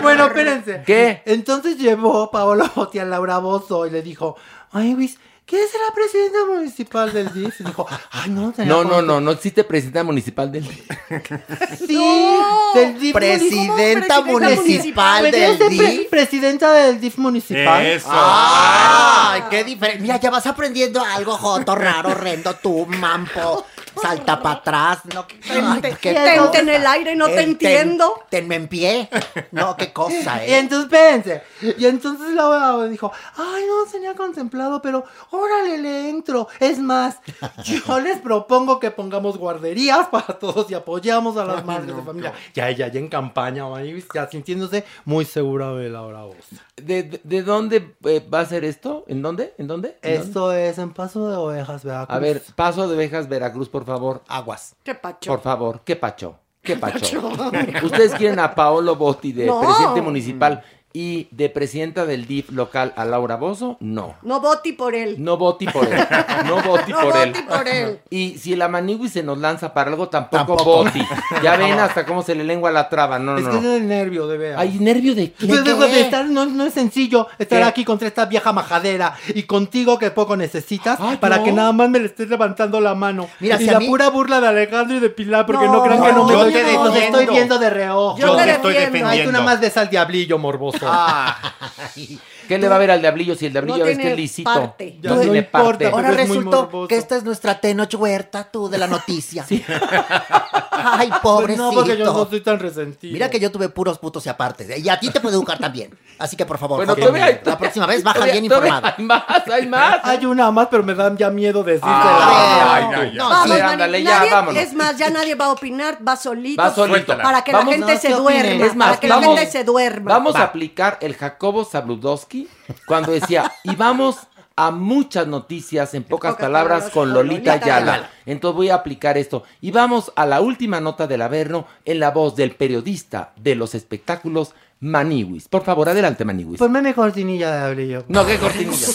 [0.01, 0.83] Bueno, espérense.
[0.85, 1.21] ¿Qué?
[1.25, 4.35] Entonces llevó Paolo Botti a Laura Bozo y le dijo,
[4.71, 5.17] ay, Luis,
[5.51, 7.59] ¿quieres ser la presidenta municipal del DIF?
[7.59, 10.63] Y dijo, ay, no, tenía No, no, no, no existe presidenta municipal del
[11.87, 12.35] Sí,
[12.73, 15.23] del DIF Presidenta ¿Cómo presidenta municipal municipal.
[15.23, 16.09] del ¿Quieres ser pre- DIF.
[16.09, 17.85] presidenta del DIF municipal?
[17.85, 18.07] Eso.
[18.11, 20.01] ¡Ay, qué diferente!
[20.01, 23.65] Mira, ya vas aprendiendo algo, Joto, raro, horrendo, tú, mampo.
[24.01, 24.99] Salta para atrás.
[25.13, 26.59] No, Ay, qué Tente cosa.
[26.59, 28.13] en el aire, no te El entiendo.
[28.29, 29.09] Tenme en pie.
[29.51, 30.59] No, qué cosa, Y ¿eh?
[30.59, 31.43] entonces, espérense.
[31.77, 36.47] Y entonces Laura dijo, ay, no tenía contemplado, pero órale, le entro.
[36.59, 37.19] Es más,
[37.63, 42.33] yo les propongo que pongamos guarderías para todos y apoyamos a las madres de familia.
[42.53, 43.65] Ya ella, ya en campaña,
[44.13, 46.35] ya sintiéndose muy segura de Laura Voz.
[46.75, 49.03] ¿De, de, de dónde eh, va a ser esto?
[49.07, 49.53] ¿En dónde?
[49.57, 49.97] ¿En dónde?
[50.01, 50.27] ¿En dónde?
[50.27, 52.15] Esto es en Paso de Ovejas, Veracruz.
[52.15, 54.23] A ver, Paso de Ovejas, Veracruz, por favor.
[54.27, 54.75] Aguas.
[54.83, 55.31] Qué pacho.
[55.31, 56.35] Por favor, ¿qué pacho?
[56.61, 57.19] ¿Qué pacho?
[57.83, 59.61] Ustedes quieren a Paolo Botti de No.
[59.61, 60.63] presidente municipal.
[60.93, 64.15] Y de presidenta del DIF local a Laura Bozo, no.
[64.23, 65.15] No voti por él.
[65.23, 66.05] No voti por él.
[66.45, 67.31] No voti No por él.
[67.31, 67.99] voti por él.
[68.09, 70.75] Y si el Amanigui se nos lanza para algo, tampoco, Tampoco.
[70.83, 71.01] voti.
[71.43, 73.19] Ya ven hasta cómo se le lengua la traba.
[73.19, 73.73] No, es no, que es no.
[73.75, 74.55] el nervio de ver.
[74.57, 75.47] Ay, nervio de qué.
[75.47, 77.65] De- de estar- no, no es sencillo estar ¿Qué?
[77.67, 81.43] aquí contra esta vieja majadera y contigo que poco necesitas para no.
[81.45, 83.27] que nada más me le estés levantando la mano.
[83.39, 85.83] Mira, y si la mí- pura burla de Alejandro y de Pilar, porque No, no,
[85.83, 88.17] crean que no me yo estoy, estoy viendo de reojo.
[88.17, 88.91] Yo te te estoy defiendo.
[88.91, 89.31] Ay, tú defendiendo.
[89.31, 90.80] nada más ves al diablillo morboso.
[90.87, 91.91] ああ。
[92.55, 94.51] ¿Qué le va a ver al diablillo si el diablillo No ves que es lisito?
[94.53, 94.95] parte.
[95.01, 95.87] No Ya, no tiene importa, parte.
[95.87, 99.45] Ahora resultó que esta es nuestra Tenoch Huerta, tú, de la noticia.
[100.83, 101.63] Ay, Pues pobrecito.
[101.63, 103.13] no, porque yo no soy tan resentido.
[103.13, 104.79] Mira que yo tuve puros putos y aparte.
[104.79, 105.95] Y a ti te puedo educar también.
[106.17, 108.87] Así que por favor, Bueno, Javier, todavía hay- la próxima vez baja todavía- bien informado.
[108.97, 109.99] Hay más, hay más.
[110.03, 111.93] Hay una más, pero me dan ya miedo decírsela.
[111.93, 113.29] Ay, Ay, ay, no.
[113.29, 114.63] Vamos, Mani, ándale, ya, nadie- vámonos.
[114.63, 116.61] Es más, ya nadie va a opinar, va solito.
[116.61, 117.17] Va solito.
[117.17, 118.65] Para que Vamos- la gente no, se ¿qué duerma.
[118.65, 120.11] Es más, para que la gente se duerma.
[120.13, 122.40] Vamos a aplicar el Jacobo Zabludowski
[122.85, 124.17] cuando decía, y vamos
[124.55, 127.93] a muchas noticias, en pocas, pocas palabras, palabras, con Lolita Lolita Ayala.
[127.93, 128.09] Ayala.
[128.25, 129.43] Entonces voy a aplicar esto.
[129.61, 133.75] Y vamos a la última nota del Averno en la voz del periodista de los
[133.75, 135.47] espectáculos, Maniwis.
[135.47, 136.59] Por favor, adelante, Maniwis.
[136.59, 138.03] Ponme mi cortinilla de abril.
[138.07, 138.87] No, qué cortinilla.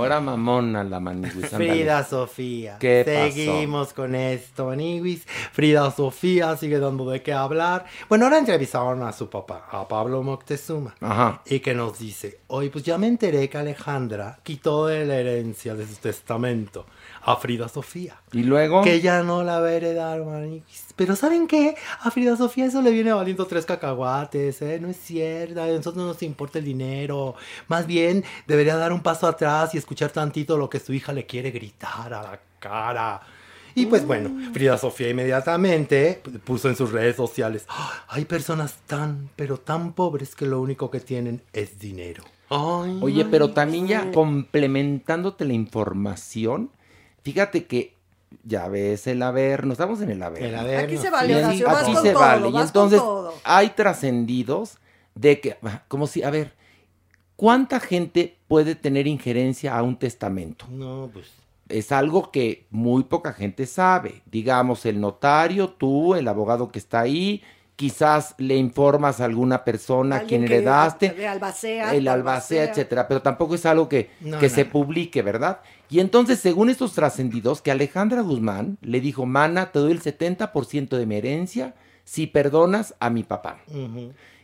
[0.00, 1.28] Ahora mamona la ándale.
[1.28, 2.78] Frida Sofía.
[2.78, 3.34] ¿Qué pasó?
[3.34, 5.26] Seguimos con esto, Maniwis.
[5.52, 7.84] Frida Sofía sigue dando de qué hablar.
[8.08, 10.94] Bueno, ahora entrevistaron a su papá, a Pablo Moctezuma.
[11.00, 11.42] Ajá.
[11.46, 15.74] Y que nos dice, hoy pues ya me enteré que Alejandra quitó de la herencia
[15.74, 16.86] de su testamento
[17.22, 18.20] a Frida Sofía.
[18.32, 18.82] Y luego...
[18.82, 20.22] Que ya no la va a heredar.
[20.96, 21.74] Pero ¿saben qué?
[22.00, 24.78] A Frida Sofía eso le viene valiendo tres cacahuates, ¿eh?
[24.80, 27.34] No es cierto, a nosotros no nos importa el dinero.
[27.68, 31.26] Más bien, debería dar un paso atrás y escuchar tantito lo que su hija le
[31.26, 33.20] quiere gritar a la cara.
[33.74, 39.30] Y pues bueno, Frida Sofía inmediatamente puso en sus redes sociales, "Ah, hay personas tan,
[39.36, 42.24] pero tan pobres que lo único que tienen es dinero.
[42.48, 46.70] Ay, Oye, pero también ya complementándote la información,
[47.22, 47.94] fíjate que
[48.44, 52.12] ya ves el Averno, estamos en el Averno, Aquí se vale, Horacio, aquí con se
[52.12, 52.48] todo, vale.
[52.50, 53.02] Y entonces
[53.44, 54.78] hay trascendidos
[55.14, 55.56] de que,
[55.88, 56.54] como si, a ver,
[57.36, 60.66] ¿cuánta gente puede tener injerencia a un testamento?
[60.70, 61.32] No, pues
[61.68, 64.22] Es algo que muy poca gente sabe.
[64.30, 67.42] Digamos, el notario, tú, el abogado que está ahí,
[67.80, 72.64] quizás le informas a alguna persona a quien heredaste de Albacea, el de albacea, Albacea.
[72.64, 74.70] etcétera, pero tampoco es algo que, No, que no, se no.
[74.70, 75.60] publique, ¿verdad?
[75.88, 80.90] Y entonces, según estos trascendidos, que Alejandra Guzmán le dijo, Mana, te doy el 70%
[80.90, 81.74] de mi herencia
[82.04, 83.60] si perdonas a mi papá.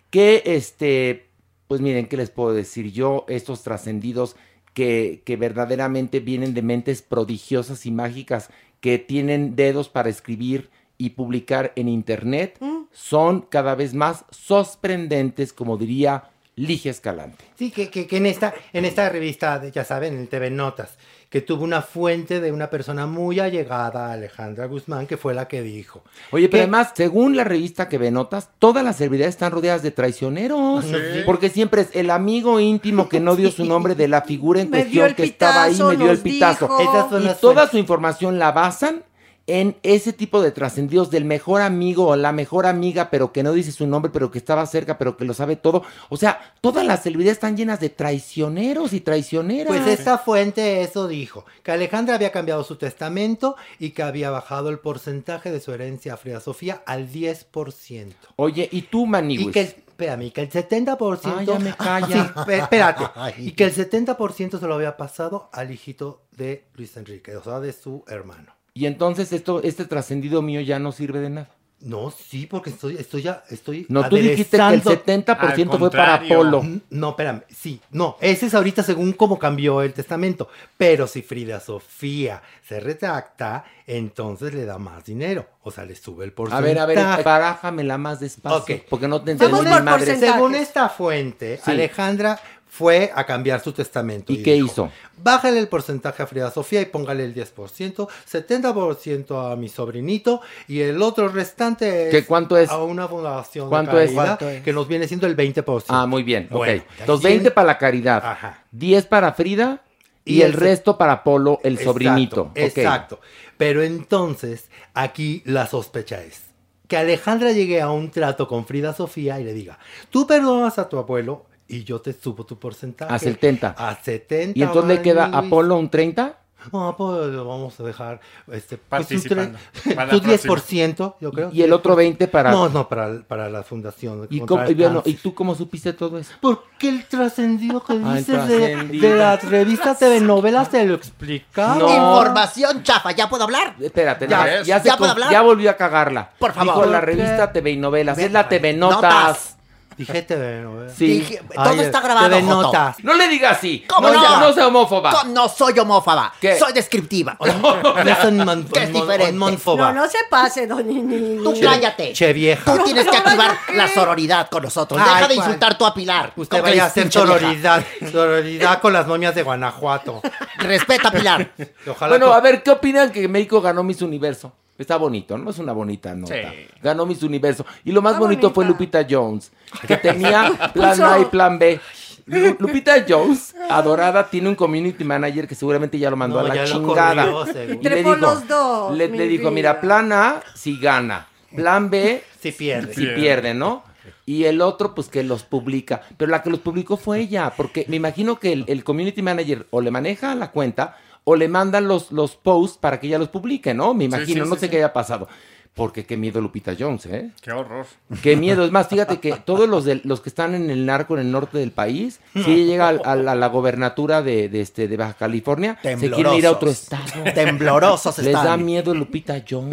[0.08, 1.26] Que, este,
[1.68, 3.26] pues miren, ¿qué les puedo decir yo?
[3.28, 4.36] Estos trascendidos
[4.72, 8.48] que, que verdaderamente vienen de mentes prodigiosas y mágicas
[8.80, 12.59] que tienen dedos para escribir y publicar en internet,
[12.93, 16.24] son cada vez más sorprendentes, como diría
[16.56, 17.44] Ligia Escalante.
[17.59, 20.97] Sí, que, que, que en, esta, en esta revista, ya saben, en el TV Notas,
[21.28, 25.48] que tuvo una fuente de una persona muy allegada a Alejandra Guzmán, que fue la
[25.48, 26.02] que dijo.
[26.31, 29.82] Oye, pero que- además, según la revista que ve notas, todas las celebridades están rodeadas
[29.82, 30.85] de traicioneros.
[30.86, 30.94] Sí.
[31.27, 34.70] Porque siempre es el amigo íntimo que no dio su nombre de la figura en
[34.70, 36.68] Me cuestión que estaba ahí, me dio el pitazo.
[36.68, 36.81] dijo.
[36.81, 37.70] Esas son Y las toda fuentes.
[37.73, 39.02] su información la basan
[39.47, 43.52] en ese tipo de trascendidos del mejor amigo o la mejor amiga, pero que no
[43.52, 45.85] dice su nombre, pero que estaba cerca, pero que lo sabe todo.
[46.09, 49.68] O sea, todas las celebridades están llenas de traicioneros y traicioneras.
[49.68, 54.68] Pues esta fuente eso dijo, que Alejandra había cambiado su testamento y que había bajado
[54.70, 58.14] el porcentaje de su herencia a Frida Sofía al 10%.
[58.36, 59.48] Oye, ¿y tú, Maniwis?
[59.48, 61.35] Y que el, espérame, que el 70%...
[61.39, 62.35] Ay, ya me calla.
[62.47, 63.05] Sí, espérate.
[63.14, 63.35] Ay.
[63.39, 67.60] Y que el 70% se lo había pasado al hijito de Luis Enrique, o sea,
[67.60, 68.55] de su hermano.
[68.77, 71.48] Y entonces esto, este trascendido mío ya no sirve de nada.
[71.81, 75.90] No, sí, porque estoy, estoy ya, estoy No, tú dijiste que el aderezando- 70% fue
[75.90, 76.28] para contrario.
[76.39, 76.61] Polo.
[76.62, 80.48] N- No, espérame, sí, no, ese es ahorita según cómo cambió el testamento.
[80.78, 85.47] Pero si Frida Sofía se retracta, entonces le da más dinero.
[85.62, 86.65] O sea, le sube el A porcentaje.
[86.66, 88.82] ver, a ver, parájamela más despacio, Ok.
[88.89, 90.01] porque no te entendí por.
[90.01, 91.70] Según esta fuente, Sí.
[91.70, 92.40] Alejandra
[92.77, 94.32] fue a cambiar su testamento.
[94.32, 94.93] ¿Y qué dijo, hizo?
[95.23, 100.81] Bájale el porcentaje a Frida Sofía y póngale el 10%, 70% a mi sobrinito y
[100.81, 102.69] el otro restante es ¿Qué cuánto es?
[102.70, 104.11] a una fundación ¿Cuánto de es?
[104.11, 104.62] caridad ¿Cuánto es?
[104.62, 105.85] que nos viene siendo el 20%.
[105.89, 106.89] Ah, muy bien, Bueno, ok.
[107.01, 108.65] Entonces, tiene- 20 para la caridad, Ajá.
[108.73, 109.82] 10 para Frida
[110.24, 112.51] y, Y el resto para Polo, el Exacto, sobrinito.
[112.57, 113.20] Exacto.
[113.57, 116.43] Pero entonces, aquí la sospecha es
[116.89, 119.78] que Alejandra llegue a un trato con Frida Sofía y le diga,
[120.11, 123.12] tú perdonas a tu abuelo y yo te subo tu porcentaje.
[123.12, 123.74] A 70.
[123.76, 124.59] A 70.
[124.59, 125.51] Y entonces le queda a Maniguis.
[125.51, 126.38] Polo un 30.
[126.72, 128.18] No, pues lo vamos a dejar
[128.51, 129.59] este, pues, un Participando.
[129.84, 130.34] tu la próxima.
[130.56, 131.51] 10%, yo creo.
[131.52, 134.26] Y el otro 20 para- No, no, para, para la fundación.
[134.30, 135.01] ¿Y, cómo- y bueno.
[135.05, 136.32] ¿y tú cómo supiste todo eso?
[136.40, 141.76] Porque el trascendido que Ah, dices de, de las revistas de novelas te lo explicaba.
[141.76, 143.76] Información chafa, ¿ya puedo hablar?
[143.78, 145.30] Espérate, Ya ya, ya, se ¿Ya puedo hablar?
[145.30, 146.30] ya volvió a cagarla.
[146.38, 146.74] Por favor.
[146.74, 149.02] Dijo la revista TV y Novelas, es la TV Notas.
[149.02, 149.55] Notas.
[149.97, 150.94] Dije TV novelas.
[150.97, 151.06] Sí.
[151.06, 152.40] Dije- todo está grabado.
[152.43, 152.97] Notas.
[153.02, 153.85] No le digas así.
[153.89, 154.40] ¿Cómo no, no?
[154.40, 155.10] no sea homófoba.
[155.10, 156.59] Co- No soy homófoba, ¿Qué?
[156.59, 157.36] soy descriptiva.
[158.23, 159.32] Son mon- Que es diferente.
[159.32, 159.93] monfoba.
[159.93, 161.43] No, no se pase, doña Nini.
[161.43, 162.12] Tú cállate.
[162.12, 162.74] Che vieja.
[162.77, 165.01] Tú tienes que activar la sororidad con nosotros.
[165.02, 166.32] Ay, Deja de insultar tú a Pilar.
[166.36, 167.82] Usted vaya a hacer sororidad.
[168.12, 170.20] Sororidad con las momias de Guanajuato.
[170.59, 171.51] Respeta a Pilar.
[171.89, 174.52] Ojalá Bueno, a ver, ¿qué opinan que México ganó Miss Universo?
[174.78, 175.51] Está bonito, ¿no?
[175.51, 176.35] Es una bonita nota.
[176.35, 176.66] Sí.
[176.82, 177.65] Ganó Miss Universo.
[177.85, 178.78] Y lo más Está bonito fue bonita.
[178.78, 179.51] Lupita Jones,
[179.86, 181.81] que tenía plan A y plan B.
[182.27, 186.55] Lu- Lupita Jones, adorada, tiene un community manager que seguramente ya lo mandó No, a
[186.55, 187.31] la chingada.
[187.31, 191.28] corrió, y le dijo, los dos, le, mi le dijo, mira, plan A, si gana.
[191.55, 192.93] Plan B, Si pierde.
[192.94, 193.85] si pierde, ¿no?
[194.27, 196.03] Y el otro, pues que los publica.
[196.16, 199.66] Pero la que los publicó fue ella, porque me imagino que el, el community manager
[199.70, 200.98] o le maneja la cuenta
[201.28, 203.94] o le mandan los, los posts para que ella los publique, ¿no?
[203.94, 204.70] Me imagino, sí, no sí, sé sí.
[204.70, 205.28] qué haya pasado.
[205.74, 207.32] Porque qué miedo Lupita Jones, ¿eh?
[207.43, 207.85] Qué horror.
[208.23, 208.65] Qué miedo.
[208.65, 211.31] Es más, fíjate que todos los, de, los que están en el narco en el
[211.31, 214.89] norte del país, si ella llega al- a, la, a la gobernatura de, de, este,
[214.89, 217.05] de Baja California, se quieren ir a otro estado.
[217.35, 218.44] Temblorosos Les están.
[218.47, 219.69] da miedo Lupita Jones.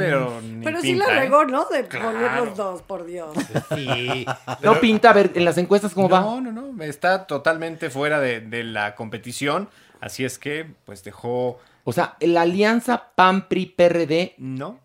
[0.61, 1.19] Pero, sí la ¿eh?
[1.21, 1.67] regó, ¿no?
[1.71, 2.45] De poner Claro.
[2.47, 3.29] los dos, por Dios.
[3.73, 4.25] Sí.
[4.61, 6.19] No pinta, a ver, en las encuestas cómo va.
[6.19, 6.83] No, no, no.
[6.83, 9.69] Está totalmente fuera de, de la competición.
[10.03, 11.59] Así es que, pues dejó.
[11.85, 14.79] O sea, la alianza PAN-PRI-PRD No,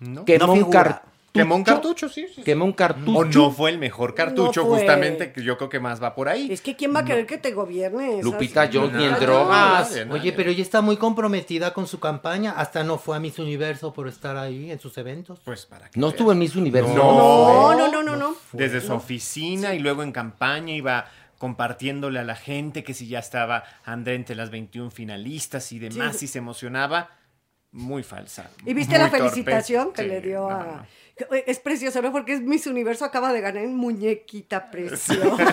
[0.00, 0.24] no.
[0.24, 1.06] quemó No un cartucho.
[1.32, 2.26] Quemó un cartucho, sí.
[2.26, 2.42] sí, sí.
[2.42, 3.16] Quemó un cartucho.
[3.16, 6.28] O no fue el mejor cartucho, No justamente, que yo creo que más va por
[6.28, 6.50] ahí.
[6.50, 8.14] Es que ¿quién va a querer que te gobierne?
[8.14, 9.90] esas- Lupita Jones ni en drogas.
[9.92, 10.20] nadie, nadie.
[10.20, 12.54] Oye, pero ella está muy comprometida con su campaña.
[12.56, 15.38] Hasta no fue a Miss Universo por estar ahí en sus eventos.
[15.44, 16.92] Pues para que No estuvo en Miss Universo.
[16.94, 18.34] No, no, no, no, no.
[18.52, 21.06] Desde su oficina y luego en campaña iba
[21.40, 26.18] compartiéndole a la gente que si ya estaba André entre las 21 finalistas y demás,
[26.18, 26.26] Sí.
[26.26, 27.08] y se emocionaba.
[27.72, 28.50] Muy falsa.
[28.66, 29.18] ¿Y viste la torpe.
[29.18, 30.64] felicitación que Sí, le dio no, a...
[30.64, 30.86] no.
[31.46, 32.12] Es precioso, ¿no?
[32.12, 35.52] Porque es Miss Universo, acaba de ganar en muñequita preciosa.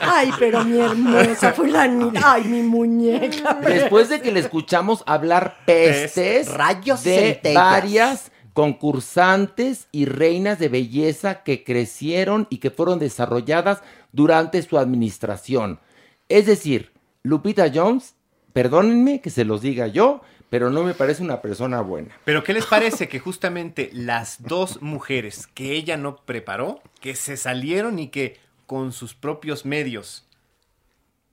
[0.00, 2.20] Ay, pero mi hermosa fulanita.
[2.34, 3.54] Ay, mi muñeca.
[3.64, 7.54] Después de que le escuchamos hablar pestes Rayos de centellas.
[7.62, 13.82] varias concursantes y reinas de belleza que crecieron y que fueron desarrolladas
[14.16, 15.78] durante su administración.
[16.28, 18.16] Es decir, Lupita Jones,
[18.52, 22.16] perdónenme que se los diga yo, pero no me parece una persona buena.
[22.24, 27.36] Pero ¿qué les parece que justamente las dos mujeres que ella no preparó, que se
[27.36, 30.26] salieron y que con sus propios medios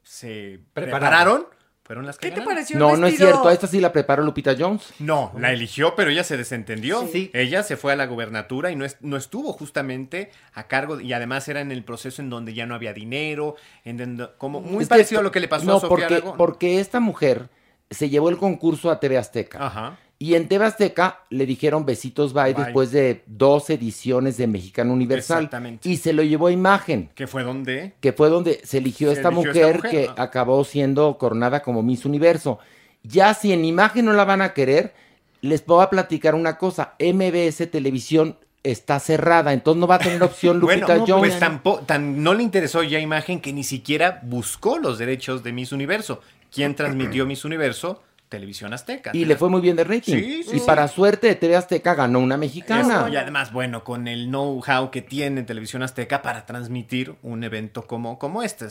[0.03, 1.45] se Prepararon.
[1.45, 1.45] prepararon,
[1.93, 3.91] fueron las que ¿Qué te pareció el No, no es cierto, a esta sí la
[3.93, 4.93] preparó Lupita Jones.
[4.99, 7.07] No, la eligió, pero ella se desentendió.
[7.11, 7.29] Sí.
[7.33, 11.13] Ella se fue a la gubernatura y no, es- no estuvo justamente a cargo, y
[11.13, 13.55] además era en el proceso en donde ya no había dinero,
[13.85, 15.89] en donde- como muy Es parecido esto- a lo que le pasó no, a Sofía
[15.89, 16.37] porque, Aragón.
[16.37, 17.49] porque esta mujer
[17.91, 19.63] se llevó el concurso a TV Azteca.
[19.63, 19.97] Ajá.
[20.23, 22.63] Y en TV Azteca le dijeron besitos bye, Bye.
[22.63, 25.39] después de dos ediciones de Mexicano Universal.
[25.39, 25.89] Exactamente.
[25.89, 29.15] Y se lo llevó a imagen, Que fue donde que fue donde se eligió Se
[29.17, 32.59] esta eligió mujer, esta mujer, que acabó siendo coronada como Miss Universo.
[33.03, 34.93] Ya si en imagen no la van a querer,
[35.41, 36.93] les puedo platicar una cosa.
[37.01, 41.31] MBS Televisión está cerrada, entonces no va a tener opción Bueno, Lupita Jones.
[41.31, 45.51] pues tampoco, tan, no le interesó ya imagen que ni siquiera buscó los derechos de
[45.51, 46.21] Miss Universo.
[46.49, 48.01] ¿Quién transmitió Miss Universo?
[48.33, 49.11] Televisión Azteca.
[49.13, 50.15] Y le fue muy bien de rating.
[50.15, 50.63] Sí, sí, y sí.
[50.65, 53.01] para suerte de TV Azteca ganó una mexicana.
[53.01, 57.85] Eso, y además, bueno, con el know-how que tiene Televisión Azteca para transmitir un evento
[57.85, 58.69] como, como este,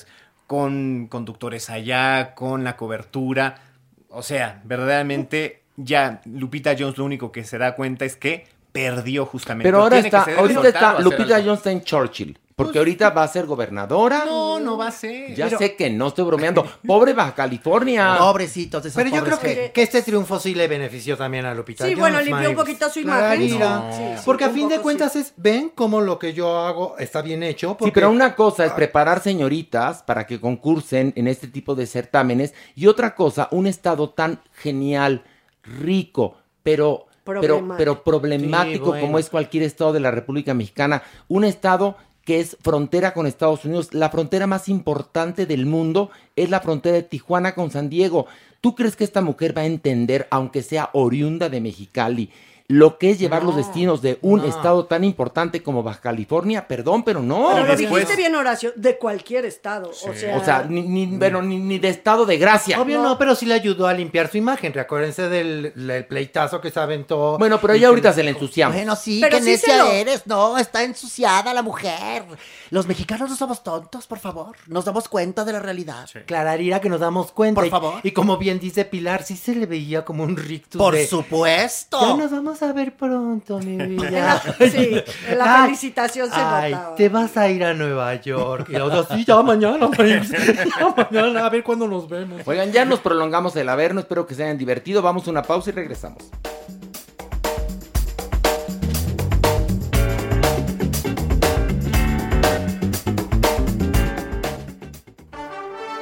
[0.48, 3.60] con conductores allá, con la cobertura.
[4.08, 9.26] O sea, verdaderamente ya Lupita Jones lo único que se da cuenta es que perdió
[9.26, 9.68] justamente.
[9.68, 11.40] Pero ahora Tiene está, ahorita Lupita.
[11.40, 12.36] Jones está en Churchill.
[12.64, 14.24] Porque ahorita va a ser gobernadora.
[14.24, 15.34] No, no va a ser.
[15.34, 16.64] Ya Pero- sé que no estoy bromeando.
[16.86, 18.16] Pobre Baja California.
[18.18, 21.54] Pobrecitos de esos Pero yo creo que, que este triunfo sí le benefició también a
[21.54, 23.40] Lupita Sí, Jones, bueno, limpió un poquito su imagen.
[23.40, 23.68] mira.
[23.78, 23.92] No.
[23.96, 27.22] Sí, sí, porque a fin de cuentas es, ven cómo lo que yo hago está
[27.22, 27.76] bien hecho.
[27.82, 32.54] Sí, pero una cosa es preparar señoritas para que concursen en este tipo de certámenes
[32.74, 35.24] y otra cosa, un estado tan genial,
[35.62, 37.76] rico, pero pero, Problemático.
[37.78, 39.06] pero problemático Sí, bueno.
[39.06, 43.64] como es cualquier estado de la República Mexicana, un estado que es frontera con Estados
[43.64, 48.26] Unidos, la frontera más importante del mundo es la frontera de Tijuana con San Diego.
[48.60, 52.30] ¿Tú crees que esta mujer va a entender, aunque sea oriunda de Mexicali,
[52.72, 54.46] lo que es llevar los No, destinos de un no.
[54.46, 57.50] estado tan importante como Baja California, perdón, pero no.
[57.52, 59.90] Pero lo dijiste bien, Horacio, de cualquier estado.
[59.90, 62.80] O sea, O sea, ni, ni, bueno, ni, ni de estado de gracia.
[62.80, 63.18] Obvio no.
[63.18, 64.72] pero sí le ayudó a limpiar su imagen.
[64.72, 67.36] Recuérdense del, del pleitazo que se aventó.
[67.38, 68.74] Bueno, pero ella ahorita se le entusiasma.
[68.74, 70.26] Bueno, sí, Pero qué sí necia lo- eres.
[70.26, 72.24] No, está ensuciada la mujer.
[72.70, 74.56] Los mexicanos no somos tontos, por favor.
[74.66, 76.08] Nos damos cuenta de la realidad.
[76.26, 77.60] Clararira que nos damos cuenta.
[77.60, 78.00] Por Y- favor.
[78.02, 82.00] Y, como bien dice Pilar, sí se le veía como un rictus Por de- supuesto.
[82.00, 84.42] Ya nos vamos a ver pronto, mi vida.
[84.58, 86.94] Sí, en la Ay, felicitación se ay, notaba.
[86.96, 88.68] te vas a ir a Nueva York.
[88.70, 88.74] Y
[89.14, 89.90] sí, ya mañana.
[89.98, 92.42] Ya mañana, a ver cuándo nos vemos.
[92.46, 95.02] Oigan, ya nos prolongamos el averno, espero que se hayan divertido.
[95.02, 96.22] Vamos a una pausa y regresamos.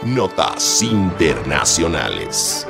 [0.02, 2.66] Notas internacionales.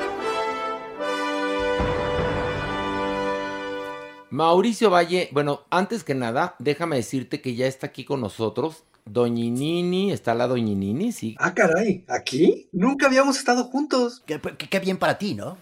[4.30, 8.84] Mauricio Valle, bueno, antes que nada, déjame decirte que ya está aquí con nosotros.
[9.06, 11.10] Doñinini, ¿está la Doñinini?
[11.12, 11.34] Sí.
[11.38, 12.68] Ah, caray, ¿aquí?
[12.72, 14.22] Nunca habíamos estado juntos.
[14.26, 15.58] Qué, qué- qué bien para ti, ¿no?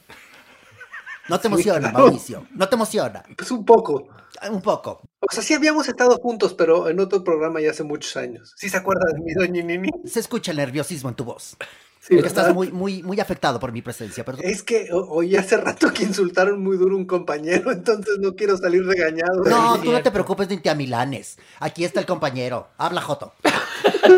[1.29, 1.99] No te Sí, emociona, claro.
[2.07, 2.47] Mauricio.
[2.55, 3.23] No te emociona.
[3.37, 4.09] Pues un poco.
[4.51, 5.01] Un poco.
[5.21, 8.55] O sea, sí habíamos estado juntos, pero en otro programa ya hace muchos años.
[8.57, 9.89] ¿Sí se acuerda de mi doña Nini?
[10.05, 11.57] Se escucha el nerviosismo en tu voz.
[12.01, 14.25] Sí, estás muy, muy, muy afectado por mi presencia.
[14.25, 14.43] Perdón.
[14.45, 18.57] Es que oí hace rato que insultaron muy duro a un compañero, entonces no quiero
[18.57, 19.45] salir regañado.
[19.45, 21.39] No, tú no te preocupes ni te amilanes.
[21.61, 22.69] Aquí está el compañero.
[22.79, 23.33] Habla, Joto.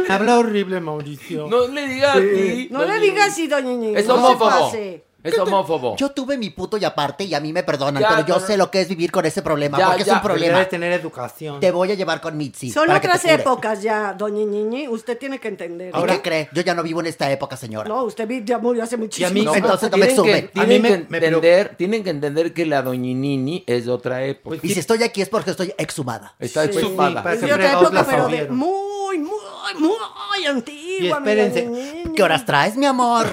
[0.09, 1.48] Habla horrible, Mauricio.
[1.48, 2.69] No le digas así.
[2.70, 4.73] No le digas así, doña Ñi, Es homófobo.
[5.22, 5.97] Es homófobo.
[5.97, 8.47] Yo tuve mi puto y aparte y a mí me perdonan, Ya, pero yo no,
[8.47, 8.64] sé no.
[8.64, 10.55] lo que es vivir con ese problema, Ya, porque ya, es un problema.
[10.59, 11.60] Debe tener educación.
[11.60, 12.70] Te voy a llevar con Mitzi.
[12.70, 14.88] Son que otras épocas ya, doña Ñiñi.
[14.88, 15.92] Usted tiene que entender.
[15.97, 16.48] ¿Y qué cree?
[16.52, 17.88] Yo ya no vivo en esta época, señora.
[17.88, 19.56] No, usted ya murió hace muchísimo mí- tiempo.
[19.56, 20.32] entonces no me tienen sume.
[20.32, 23.84] que, A tienen mí que me- me entender, tienen que entender que la Doñinini es
[23.86, 24.56] de otra época.
[24.62, 26.34] y si estoy aquí es porque estoy exhumada.
[26.38, 27.22] Está Sí, exhumada.
[27.22, 29.28] para Es que de otra época, pero de muy, muy,
[29.78, 30.89] muy antigua.
[31.01, 32.05] Y espérense.
[32.14, 33.27] ¿Qué horas traes, mi amor?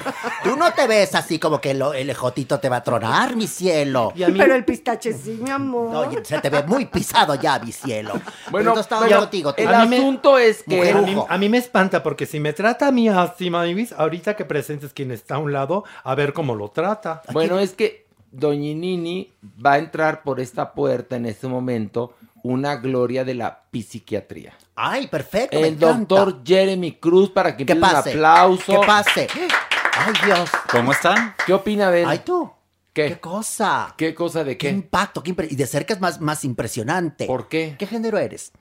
[0.44, 3.46] Tú no te ves así como que lo- el ejotito te va a tronar, mi
[3.46, 4.12] cielo.
[4.14, 5.94] Y a mí, Pero el pistache sí, mi amor.
[6.08, 8.14] Oye, se te ve muy pisado ya, mi cielo.
[8.50, 9.52] Bueno, estaba pero contigo.
[9.54, 9.62] tú.
[9.62, 10.76] el A mí me- asunto es que...
[10.76, 11.26] Mujer, a, mí, Ojo.
[11.28, 14.92] a mí me espanta porque si me trata a mí así, Mavis, ahorita que presentes
[14.92, 17.22] quien está a un lado, a ver cómo lo trata.
[17.32, 19.32] Bueno, es que Doñinini
[19.64, 24.54] va a entrar por esta puerta en este momento una gloria de la psiquiatría.
[24.80, 25.58] Ay, perfecto.
[25.58, 28.10] El doctor Jeremy Cruz para que Que empiece un pase.
[28.10, 28.80] aplauso.
[28.80, 29.26] Que pase.
[29.32, 30.48] Ay, Dios.
[30.70, 31.34] ¿Cómo están?
[31.44, 32.08] ¿Qué opina de él?
[32.08, 32.50] Ay, tú.
[32.92, 33.18] ¿Qué ¿Qué?
[33.20, 33.94] cosa?
[33.96, 34.74] ¿Qué cosa de ¿Qué qué?
[34.74, 35.22] impacto?
[35.22, 37.26] qué impre- y de cerca es más, más impresionante.
[37.26, 37.74] ¿Por qué?
[37.78, 38.52] ¿Qué género eres?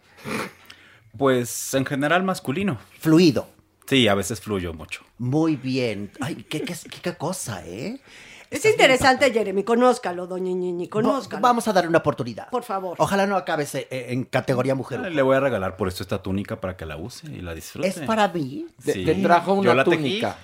[1.18, 2.78] Pues en general masculino.
[3.00, 3.48] Fluido.
[3.88, 5.02] Sí, a veces fluyo mucho.
[5.18, 6.12] Muy bien.
[6.20, 8.00] Ay, qué, qué, qué- qué cosa, ¿eh?
[8.50, 9.64] Es interesante, Jeremy.
[9.64, 10.88] Conózcalo, doña Ñiñi.
[10.88, 11.42] Conózcalo.
[11.42, 12.50] Va- Vamos a darle una oportunidad.
[12.50, 12.96] Por favor.
[13.00, 15.00] Ojalá no acabes eh, en categoría mujer.
[15.02, 17.88] Le voy a regalar por esto esta túnica para que la use y la disfrute.
[17.88, 18.66] ¿Es para mí?
[18.84, 19.06] Te, Sí.
[19.06, 19.98] te trajo Yo una tejí.
[19.98, 20.38] túnica.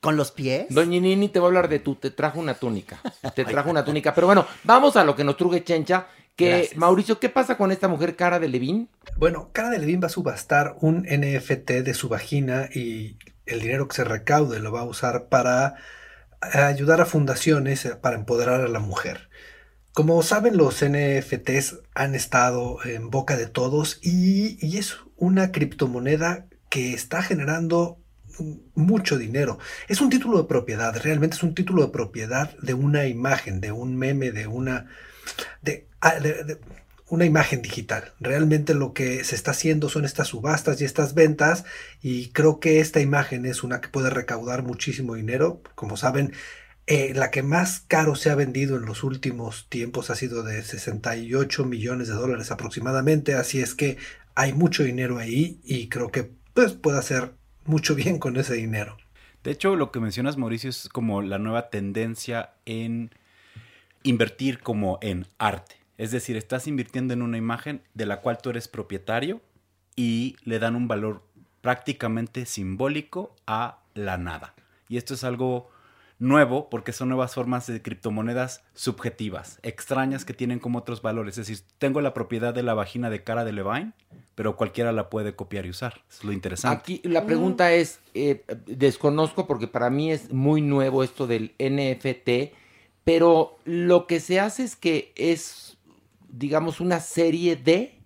[0.00, 0.66] ¿Con los pies?
[0.70, 3.00] Doñinini te va a hablar de tú, te trajo una túnica.
[3.34, 4.14] Te trajo una túnica.
[4.14, 6.06] Pero bueno, vamos a lo que nos truje Chencha.
[6.36, 6.76] Que, Gracias.
[6.78, 8.88] Mauricio, ¿qué pasa con esta mujer cara de Levín?
[9.16, 13.16] Bueno, Cara de Levin va a subastar un NFT de su vagina y
[13.46, 15.74] el dinero que se recaude lo va a usar para
[16.40, 19.28] ayudar a fundaciones eh, para empoderar a la mujer.
[19.92, 26.46] Como saben, los NFTs han estado en boca de todos y, y es una criptomoneda
[26.70, 27.98] que está generando
[28.74, 29.58] mucho dinero.
[29.88, 33.72] Es un título de propiedad, realmente es un título de propiedad de una imagen, de
[33.72, 34.86] un meme, de una...
[35.62, 36.14] de- ah,
[37.10, 38.12] una imagen digital.
[38.20, 41.64] Realmente lo que se está haciendo son estas subastas y estas ventas
[42.00, 45.60] y creo que esta imagen es una que puede recaudar muchísimo dinero.
[45.74, 46.32] Como saben,
[46.86, 50.62] eh, la que más caro se ha vendido en los últimos tiempos ha sido de
[50.62, 53.98] 68 millones de dólares aproximadamente, así es que
[54.34, 57.32] hay mucho dinero ahí y creo que pues, puede hacer
[57.64, 58.96] mucho bien con ese dinero.
[59.42, 63.10] De hecho, lo que mencionas, Mauricio, es como la nueva tendencia en
[64.02, 65.79] invertir como en arte.
[66.00, 69.42] Es decir, estás invirtiendo en una imagen de la cual tú eres propietario
[69.96, 71.22] y le dan un valor
[71.60, 74.54] prácticamente simbólico a la nada.
[74.88, 75.68] Y esto es algo
[76.18, 81.36] nuevo porque son nuevas formas de criptomonedas subjetivas, extrañas que tienen como otros valores.
[81.36, 83.92] Es decir, tengo la propiedad de la vagina de cara de Levine,
[84.36, 86.00] pero cualquiera la puede copiar y usar.
[86.10, 86.78] Es lo interesante.
[86.78, 92.54] Aquí la pregunta es, eh, desconozco porque para mí es muy nuevo esto del NFT,
[93.04, 95.69] pero lo que se hace es que es,
[96.32, 98.00] digamos, una serie de,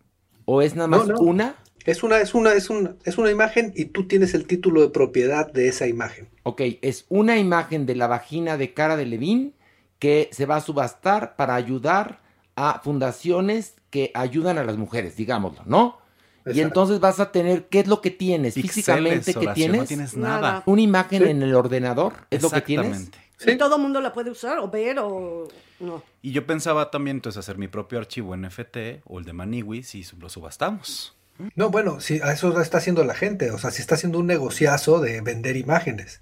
[0.45, 1.21] o es nada más No, no.
[1.21, 1.57] una.
[1.85, 4.89] Es una, es una, es una, es una imagen y tú tienes el título de
[4.89, 6.29] propiedad de esa imagen.
[6.45, 9.55] Ok, es una imagen de la vagina de cara de Levin
[9.99, 12.23] que se va a subastar para ayudar
[12.57, 15.99] a fundaciones que ayudan a las mujeres, digámoslo, ¿no?
[16.47, 19.81] Y entonces vas a tener, ¿qué es lo que tienes físicamente que Horacio, tienes?
[19.81, 20.63] no tienes nada.
[20.67, 21.29] Una imagen Sí.
[21.31, 22.87] en el ordenador, ¿es lo que tienes?
[22.89, 23.19] Exactamente.
[23.47, 25.49] Y todo el mundo la puede usar o ver o
[25.81, 26.03] no.
[26.23, 30.05] Y yo pensaba también entonces hacer mi propio archivo NFT o el de Maniwis y
[30.19, 31.15] lo subastamos.
[31.57, 33.51] No, bueno, si a eso está haciendo la gente.
[33.51, 36.21] O sea, si está haciendo un negociazo de vender imágenes.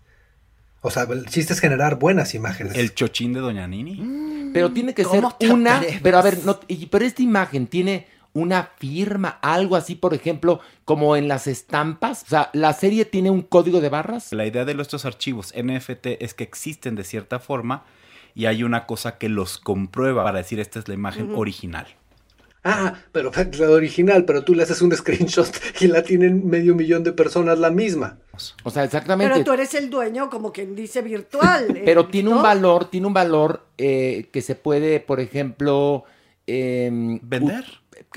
[0.80, 2.74] O sea, el chiste es generar buenas imágenes.
[2.76, 4.50] El chochín de Doña Nini.
[4.52, 6.00] Pero tiene que ser ¿Cómo te una, atreves?
[6.02, 10.60] pero a ver, no, y- pero esta imagen tiene una firma, algo así, por ejemplo,
[10.84, 12.22] como en las estampas.
[12.22, 14.32] O sea, la serie tiene un código de barras.
[14.32, 17.84] La idea de los- estos archivos NFT es que existen de cierta forma
[18.34, 21.86] y hay una cosa que los comprueba para decir esta es la imagen original.
[22.64, 25.50] Ah, pero la original, pero tú le haces un screenshot
[25.80, 28.18] y la tienen medio millón de personas la misma.
[28.62, 29.32] O sea, exactamente.
[29.32, 31.66] Pero tú eres el dueño, como quien dice, virtual.
[31.76, 36.04] eh, Pero tiene un valor, tiene un valor eh, que se puede, por ejemplo,
[36.46, 37.64] em, vender,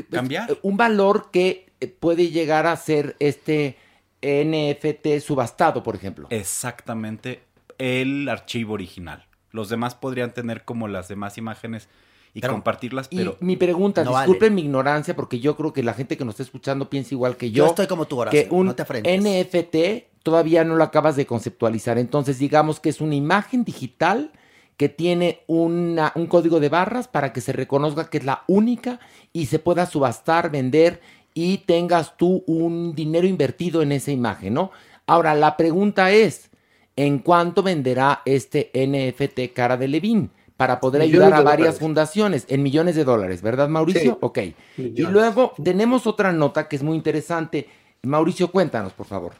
[0.09, 0.57] cambiar.
[0.61, 3.77] Un valor que eh, puede llegar a ser este
[4.21, 6.27] NFT subastado, por ejemplo.
[6.31, 7.43] Exactamente
[7.77, 9.25] el archivo original.
[9.51, 11.87] Los demás podrían tener como las demás imágenes
[12.33, 15.83] y Pero- compartirlas, Y pero mi pregunta, No disculpen mi ignorancia, porque yo creo que
[15.83, 17.63] la gente que nos está escuchando piensa igual que yo.
[17.65, 19.21] Yo estoy como tú, Horacio, Que un no te afrentes.
[19.21, 21.97] NFT todavía no lo acabas de conceptualizar.
[21.97, 24.31] Entonces, digamos que es una imagen digital
[24.75, 28.99] que tiene una- un código de barras para que se reconozca que es la única
[29.35, 31.01] y se pueda subastar, vender
[31.33, 34.71] y tengas tú un dinero invertido en esa imagen, ¿no?
[35.07, 36.49] Ahora, la pregunta es,
[36.95, 40.31] ¿en cuánto venderá este NFT cara de Levin?
[40.55, 41.79] Para poder Millones ayudar a varias dólares.
[41.79, 44.13] fundaciones, en millones de dólares, ¿verdad, Mauricio?
[44.13, 44.39] Sí, ok.
[44.77, 47.67] Y luego tenemos otra nota que es muy interesante.
[48.03, 49.33] Mauricio, cuéntanos, por favor.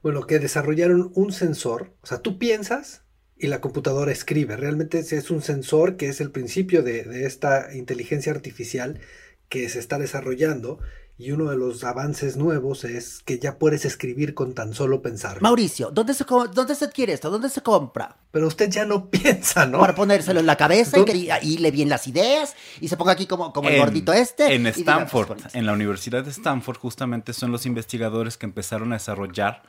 [0.00, 1.90] Bueno, que desarrollaron un sensor.
[2.02, 3.02] O sea, tú piensas
[3.38, 4.56] y la computadora escribe.
[4.56, 9.00] Realmente es un sensor que es el principio de, de esta inteligencia artificial
[9.48, 10.78] que se está desarrollando.
[11.18, 15.40] Y uno de los avances nuevos es que ya puedes escribir con tan solo pensar.
[15.40, 17.30] Mauricio, ¿dónde se, ¿dónde se adquiere esto?
[17.30, 18.18] ¿Dónde se compra?
[18.32, 19.78] Pero usted ya no piensa, ¿no?
[19.80, 22.88] Para ponérselo en la cabeza y, ¿Dónde- que, y ahí le bien las ideas y
[22.88, 24.52] se ponga aquí como, como el gordito este.
[24.54, 28.92] En diga, Stanford, pues, en la Universidad de Stanford, justamente son los investigadores que empezaron
[28.92, 29.62] a desarrollar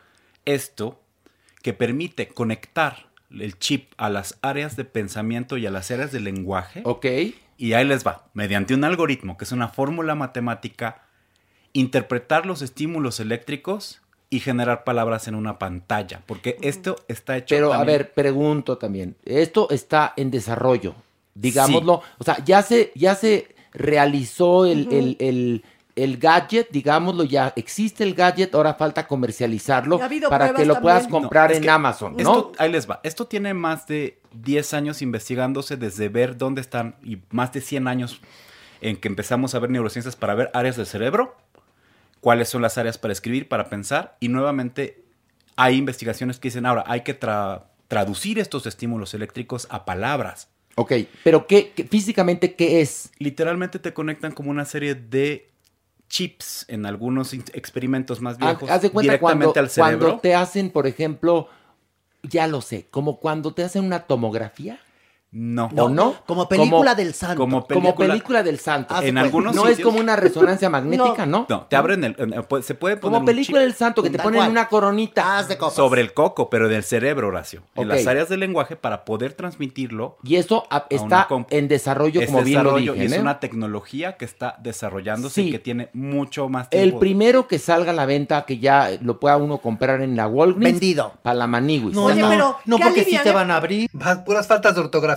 [0.43, 0.99] esto
[1.61, 6.19] que permite conectar el chip a las áreas de pensamiento y a las áreas de
[6.19, 6.81] lenguaje.
[6.85, 7.05] Ok.
[7.57, 11.01] Y ahí les va, mediante un algoritmo que es una fórmula matemática,
[11.73, 17.73] interpretar los estímulos eléctricos y generar palabras en una pantalla, porque esto está hecho Pero
[17.73, 19.15] a ver, pregunto también.
[19.25, 20.95] Esto está en desarrollo,
[21.33, 22.01] digámoslo.
[22.17, 24.87] O sea, ya se, ya se realizó el-
[25.19, 25.63] el-
[25.97, 31.07] el gadget, digámoslo, ya existe el gadget, ahora falta comercializarlo ha para que lo puedas
[31.07, 32.19] comprar No, en Amazon, ¿no?
[32.19, 33.01] Esto, ahí les va.
[33.03, 37.87] Esto tiene más de 10 años investigándose desde ver dónde están y más de 100
[37.87, 38.21] años
[38.81, 41.35] en que empezamos a ver neurociencias para ver áreas del cerebro,
[42.21, 45.03] cuáles son las áreas para escribir, para pensar y nuevamente
[45.55, 50.49] hay investigaciones que dicen ahora hay que tra- traducir estos estímulos eléctricos a palabras.
[50.75, 50.93] Ok,
[51.23, 53.09] pero ¿qué, qué- físicamente qué es?
[53.17, 55.49] Literalmente te conectan como una serie de
[56.09, 59.99] chips en algunos experimentos más Haz- viejos Haz de cuenta directamente cuando, al cerebro.
[60.07, 61.49] cuando te hacen, por ejemplo,
[62.23, 64.79] ya lo sé, como cuando te hacen una tomografía.
[65.29, 65.69] No.
[65.77, 66.15] ¿O no?
[66.25, 67.35] Como película del santo.
[67.37, 68.95] Como Como película, del santo.
[69.01, 71.45] En Pues, algunos No es como una resonancia magnética, ¿no?
[71.49, 72.11] No, te abren el.
[72.17, 74.51] eh, pues, Se puede poner Como película del santo que te ponen cual.
[74.51, 75.37] una coronita.
[75.37, 75.75] Haz de copas.
[75.75, 77.61] sobre el coco, pero del cerebro, Horacio.
[77.75, 80.17] En las áreas del lenguaje para poder transmitirlo.
[80.23, 83.03] Y eso a- está en desarrollo, Es como bien lo desarrollo dije.
[83.03, 83.19] y es ¿eh?
[83.19, 85.49] una tecnología que está desarrollándose Sí.
[85.49, 86.85] y que tiene mucho más tiempo.
[86.95, 90.27] El primero que salga a la venta, que ya lo pueda uno comprar en la
[90.27, 90.63] Walgreens.
[90.79, 91.13] Vendido.
[91.21, 91.93] Para la Maniwis.
[91.93, 93.89] No, Oye, pero no ¿qué porque sí te van a abrir.
[94.25, 95.16] Puras faltas de ortografía.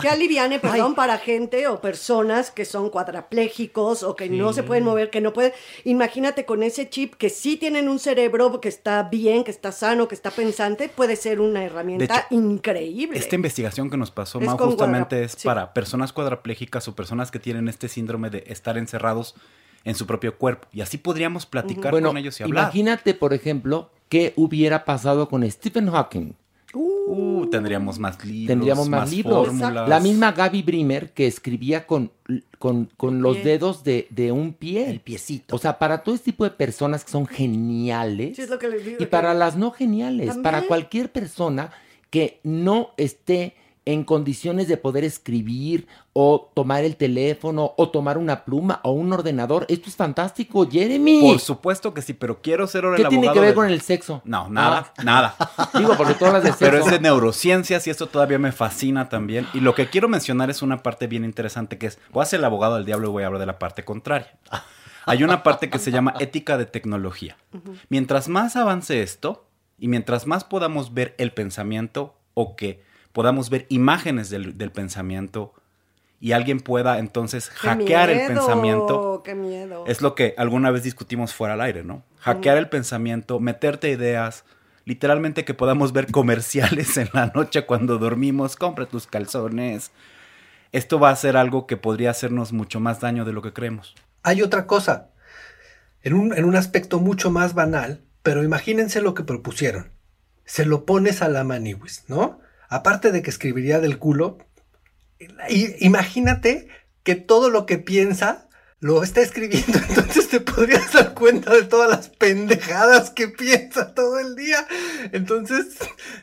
[0.00, 4.84] Que aliviane, perdón, para gente o personas que son cuadraplégicos o que no se pueden
[4.84, 5.52] mover, que no pueden.
[5.84, 10.08] Imagínate con ese chip que sí tienen un cerebro que está bien, que está sano,
[10.08, 13.18] que está pensante, puede ser una herramienta hecho, increíble.
[13.18, 15.46] Esta investigación que nos pasó, Es Mau, justamente es sí.
[15.46, 19.34] para personas cuadraplégicas o personas que tienen este síndrome de estar encerrados
[19.84, 20.68] en su propio cuerpo.
[20.72, 22.64] Y así podríamos platicar Bueno, con ellos y hablar.
[22.64, 26.34] imagínate, por ejemplo, qué hubiera pasado con Stephen Hawking.
[26.80, 28.46] Uh, tendríamos más libros.
[28.48, 29.46] Tendríamos más, libros.
[29.48, 29.88] fórmulas.
[29.88, 32.10] La misma Gaby Brimer que escribía con,
[32.58, 33.44] con, con los Pie.
[33.44, 34.90] dedos de, de un pie.
[34.90, 35.54] El piecito.
[35.54, 38.68] O sea, para todo este tipo de personas que son geniales Sí, es lo que
[38.68, 38.96] les digo.
[39.00, 40.42] y para las no geniales, También.
[40.42, 41.70] para cualquier persona
[42.10, 43.54] que no esté
[43.86, 49.12] en condiciones de poder escribir o tomar el teléfono o tomar una pluma o un
[49.12, 49.66] ordenador.
[49.68, 51.20] Esto es fantástico, Jeremy.
[51.20, 53.66] Por supuesto que sí, pero quiero ser ahora ¿Qué el tiene que ver de- con
[53.68, 54.22] el sexo?
[54.24, 55.36] No, nada, nada.
[55.78, 56.86] Digo, porque todas las de Pero sexo.
[56.86, 59.46] es de neurociencias y esto todavía me fascina también.
[59.52, 62.38] Y lo que quiero mencionar es una parte bien interesante que es, voy a ser
[62.38, 64.32] el abogado del diablo y voy a hablar de la parte contraria.
[65.06, 67.36] Hay una parte que se llama ética de tecnología.
[67.90, 69.44] Mientras más avance esto
[69.78, 72.82] y mientras más podamos ver el pensamiento o que
[73.14, 75.54] podamos ver imágenes del, del pensamiento
[76.20, 79.84] y alguien pueda entonces ¡Qué hackear el pensamiento, ¡Qué miedo!
[79.86, 82.02] es lo que alguna vez discutimos fuera al aire, ¿no?
[82.18, 84.44] Hackear el pensamiento, meterte ideas,
[84.84, 89.92] literalmente que podamos ver comerciales en la noche cuando dormimos, compra tus calzones.
[90.72, 93.94] Esto va a ser algo que podría hacernos mucho más daño de lo que creemos.
[94.24, 95.10] Hay otra cosa,
[96.02, 99.92] en un, en un aspecto mucho más banal, pero imagínense lo que propusieron.
[100.44, 102.40] Se lo pones a la maniwis, ¿no?
[102.68, 104.38] Aparte de que escribiría del culo,
[105.48, 106.68] imagínate
[107.02, 108.48] que todo lo que piensa
[108.80, 114.18] lo está escribiendo, entonces te podrías dar cuenta de todas las pendejadas que piensa todo
[114.18, 114.66] el día.
[115.12, 115.78] Entonces,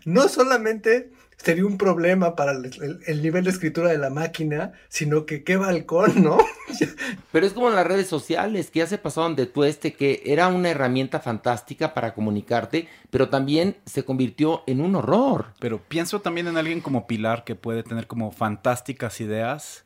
[0.05, 1.11] no solamente
[1.43, 5.43] sería un problema para el, el- el nivel de escritura de la máquina, sino que
[5.43, 6.38] qué balcón, ¿no?
[7.31, 10.22] Pero es como en las redes sociales, que ya se pasaron de tu este, que
[10.26, 15.47] era una herramienta fantástica para comunicarte, pero también se convirtió en un horror.
[15.59, 19.84] Pero pienso también en alguien como Pilar que puede tener como fantásticas ideas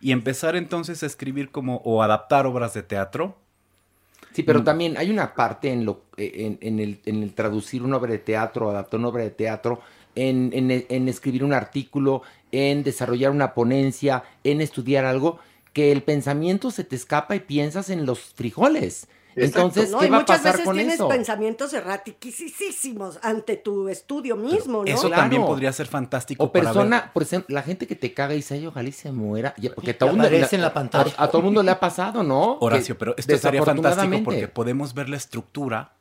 [0.00, 3.36] y empezar entonces a escribir como o adaptar obras de teatro.
[4.32, 7.82] Sí, pero también hay una parte en, lo, eh, en, en el, en el traducir
[7.82, 9.80] una obra de teatro, adaptar una obra de teatro,
[10.26, 12.22] en, en- en escribir un artículo,
[12.52, 15.38] en desarrollar una ponencia, en estudiar algo,
[15.72, 19.06] que el pensamiento se te escapa y piensas en los frijoles.
[19.36, 21.06] Entonces, No, ¿qué y va a muchas pasar veces con tienes eso?
[21.06, 24.84] pensamientos erratiquísimos ante tu estudio mismo, ¿no?
[24.90, 27.12] Eso también podría ser fantástico O para persona, ver.
[27.12, 29.54] por ejemplo, la gente que te caga y dice, "Ay, ojalá y se muera.
[29.76, 31.14] Porque todo mundo, aparece en la pantalla.
[31.16, 32.58] A, a todo mundo le ha pasado, ¿no?
[32.60, 35.92] Horacio, Que pero esto estaría fantástico porque podemos ver la estructura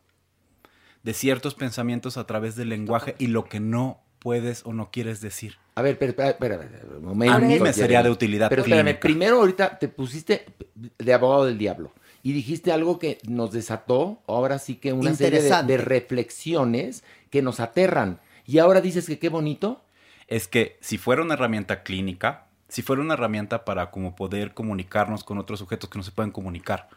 [1.04, 5.22] de ciertos pensamientos a través del lenguaje y lo que no puedes o no quieres
[5.22, 5.56] decir.
[5.76, 6.60] A ver, espera, espera,
[7.00, 7.34] momento.
[7.34, 10.44] A mí me sería de utilidad Pero espérame, primero ahorita te pusiste
[10.76, 11.94] de abogado del diablo
[12.24, 17.62] y dijiste algo que nos desató, ahora sí que una serie de, reflexiones que nos
[17.62, 18.20] aterran.
[18.46, 19.82] Y ahora dices que qué bonito.
[20.28, 25.24] Es que si fuera una herramienta clínica, si fuera una herramienta para como poder comunicarnos
[25.24, 26.90] con otros sujetos que no se pueden comunicar,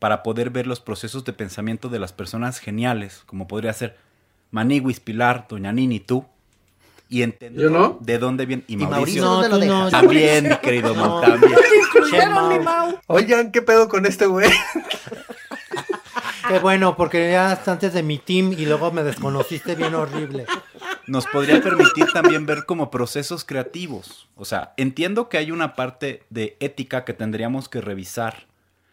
[0.00, 3.96] para poder ver los procesos de pensamiento de las personas geniales, como podría ser
[4.50, 6.26] Maniwis, Pilar, Doña Nini, tú,
[7.14, 7.98] y entender ¿Yo no?
[8.00, 8.64] de dónde viene.
[8.66, 9.90] Y ¿Y Mauricio, Mauricio dónde lo tú dejas?
[9.92, 11.52] También, mi querido Mau, también.
[11.86, 12.98] Incluyeron mi Mau.
[13.06, 14.50] Oigan, ¿qué pedo con este güey?
[16.48, 20.44] Qué bueno, porque ya hasta antes de mi team y luego me desconociste bien horrible.
[21.06, 24.28] nos podría permitir también ver como procesos creativos.
[24.34, 28.48] O sea, entiendo que hay una parte de ética que tendríamos que revisar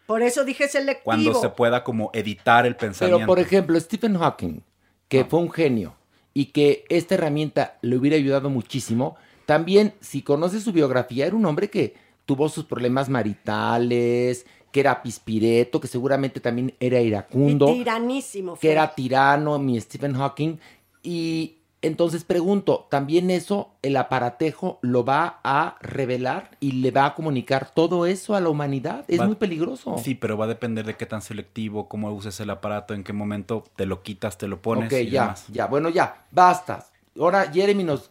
[0.06, 1.06] Por eso dije selectivo.
[1.06, 3.18] cuando se pueda como editar el pensamiento.
[3.18, 4.62] Pero, por ejemplo, Stephen Hawking,
[5.08, 5.96] que fue un genio
[6.34, 11.46] y que esta herramienta le hubiera ayudado muchísimo, también, si conoces su biografía, era un
[11.46, 11.96] hombre que
[12.26, 18.58] tuvo sus problemas maritales, que era pispireto, que seguramente también era Y iracundo, tiranísimo.
[18.58, 20.58] que era tirano, mi Stephen Hawking.
[21.04, 27.16] Y entonces pregunto, ¿también eso el aparatejo lo va a revelar y le va a
[27.16, 29.04] comunicar todo eso a la humanidad?
[29.08, 29.98] Es Va- muy peligroso.
[29.98, 33.14] Sí, pero va a depender de qué tan selectivo, cómo uses el aparato, en qué
[33.14, 35.46] momento te lo quitas, te lo pones Ok, y ya, demás.
[35.50, 36.86] ya, bueno, ya, basta.
[37.20, 38.10] Ahora Jeremy nos...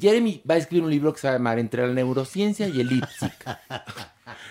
[0.00, 2.80] Jeremy va a escribir un libro que se va a llamar Entre la neurociencia y
[2.80, 3.46] el lipstick.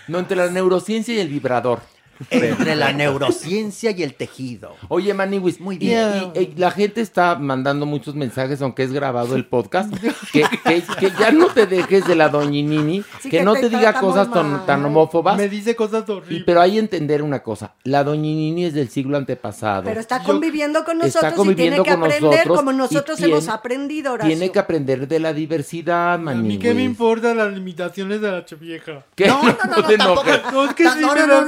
[0.08, 1.80] No, entre la neurociencia y el vibrador.
[2.28, 4.76] Entre la neurociencia y el tejido.
[4.88, 6.30] Oye, Maniwis, muy bien.
[6.34, 9.92] Y, y la gente está mandando muchos mensajes, aunque es grabado el podcast,
[10.32, 13.60] que, que- que ya no te dejes de la doñinini, Sí, que, que no te
[13.62, 14.28] te diga cosas
[14.66, 15.36] tan, homófobas.
[15.36, 16.42] Me dice cosas Y, horribles.
[16.44, 19.84] pero hay que entender una cosa, la doñinini es del siglo antepasado.
[19.84, 23.32] Pero está conviviendo con nosotros está conviviendo y tiene que aprender nosotros como nosotros tiene-
[23.32, 24.28] hemos aprendido, Horacio.
[24.36, 26.58] Tiene que aprender de la diversidad, A mí Maniwis.
[26.58, 29.04] qué me importan las limitaciones de la vieja.
[29.14, 29.26] ¿Qué?
[29.26, 30.24] No, no, no, no, te tampoco.
[30.52, 31.40] No, es que No, sí no, me no, da,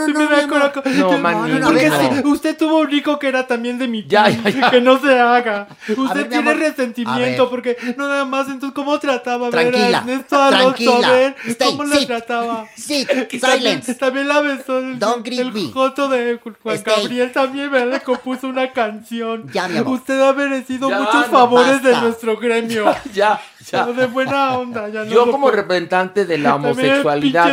[0.62, 1.88] no, no, Porque
[2.22, 2.30] no.
[2.30, 4.70] usted tuvo un rico que era también de mi Ya, team, ya, ya.
[4.70, 5.68] que no se haga.
[5.88, 11.36] Usted ver, tiene resentimiento porque no nada más, entonces cómo trataba ver a a ver
[11.46, 12.06] Stay, cómo sit.
[12.06, 12.66] trataba.
[12.76, 13.94] Sí, silence.
[13.94, 15.70] también la besó el, Don't el me.
[15.72, 16.94] joto de Juan Stay.
[16.96, 19.46] Gabriel también me le compuso una canción.
[19.52, 19.94] Ya, mi amor.
[19.94, 22.92] Usted ha merecido muchos favores de nuestro gremio.
[23.12, 23.40] Ya,
[23.70, 23.84] ya.
[23.86, 24.88] Pero de buena onda.
[24.88, 27.52] Ya no Yo como puedo- representante de la homosexualidad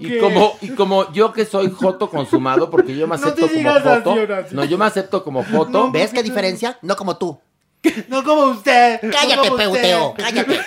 [0.00, 3.46] y que- como y como yo que soy joto consumado porque yo me No acepto
[3.46, 4.16] te como así, joto.
[4.52, 5.90] No, yo me acepto como joto.
[5.92, 6.78] ¿Ves qué diferencia?
[6.82, 7.38] No como tú.
[8.08, 8.98] No como usted.
[9.02, 9.56] no Cállate, usted.
[9.70, 10.58] peuteo, cállate.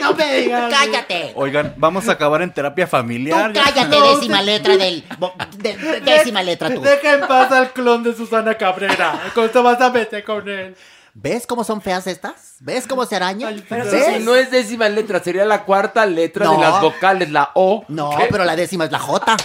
[0.00, 0.72] No me digas.
[0.72, 1.32] Cállate.
[1.34, 3.52] Oigan, vamos a acabar en terapia familiar.
[3.52, 5.02] Cállate, décima letra del.
[5.18, 6.80] bo- de- de- décima letra tú.
[6.80, 9.20] Deja en paz al clon de Susana Cabrera.
[9.34, 10.76] ¿Cómo te vas a meter con él?
[11.16, 12.56] ¿Ves cómo son feas estas?
[12.58, 13.64] ¿Ves cómo se arañan?
[13.68, 14.16] Pero ¿Ves?
[14.16, 17.84] si no es décima letra, sería la cuarta letra de las vocales, la O.
[17.86, 18.26] No, ¿Qué?
[18.28, 19.36] pero la décima es la J.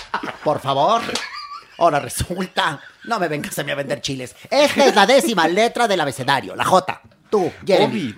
[0.44, 1.02] Por favor.
[1.78, 2.82] Ahora resulta.
[3.06, 4.36] No me vengas a mí a vender chiles.
[4.50, 7.02] Esta es la décima letra del abecedario, la J.
[7.30, 8.16] Tú, Jeremy.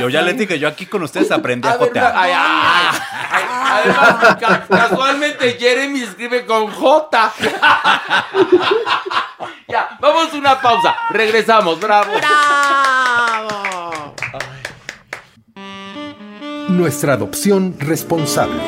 [0.00, 2.12] Yo ya les dije, yo aquí con ustedes aprendí a A ver, jotear.
[2.16, 2.98] ay, ay,
[3.30, 3.44] ay,
[3.84, 7.32] Además, ca- casualmente Jeremy escribe con J.
[9.68, 10.96] ya, vamos a una pausa.
[11.10, 12.12] Regresamos, bravo.
[16.68, 18.60] Nuestra adopción responsable.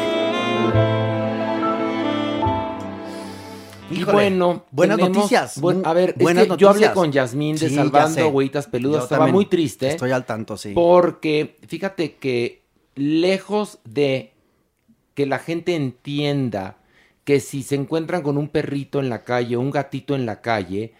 [4.04, 5.60] Híjole, bueno, buenas noticias.
[5.60, 8.28] buen- a ver, es Buenas yo hablé con Yasmín de Sí, Salvando.
[8.28, 9.00] Huellitas Peludas.
[9.00, 9.88] Yo Estaba muy triste.
[9.88, 10.72] Estoy al tanto, sí.
[10.74, 12.62] Porque fíjate que
[12.94, 14.32] lejos de
[15.14, 16.78] que la gente entienda
[17.24, 20.40] que si se encuentran con un perrito en la calle o un gatito en la
[20.40, 20.92] calle,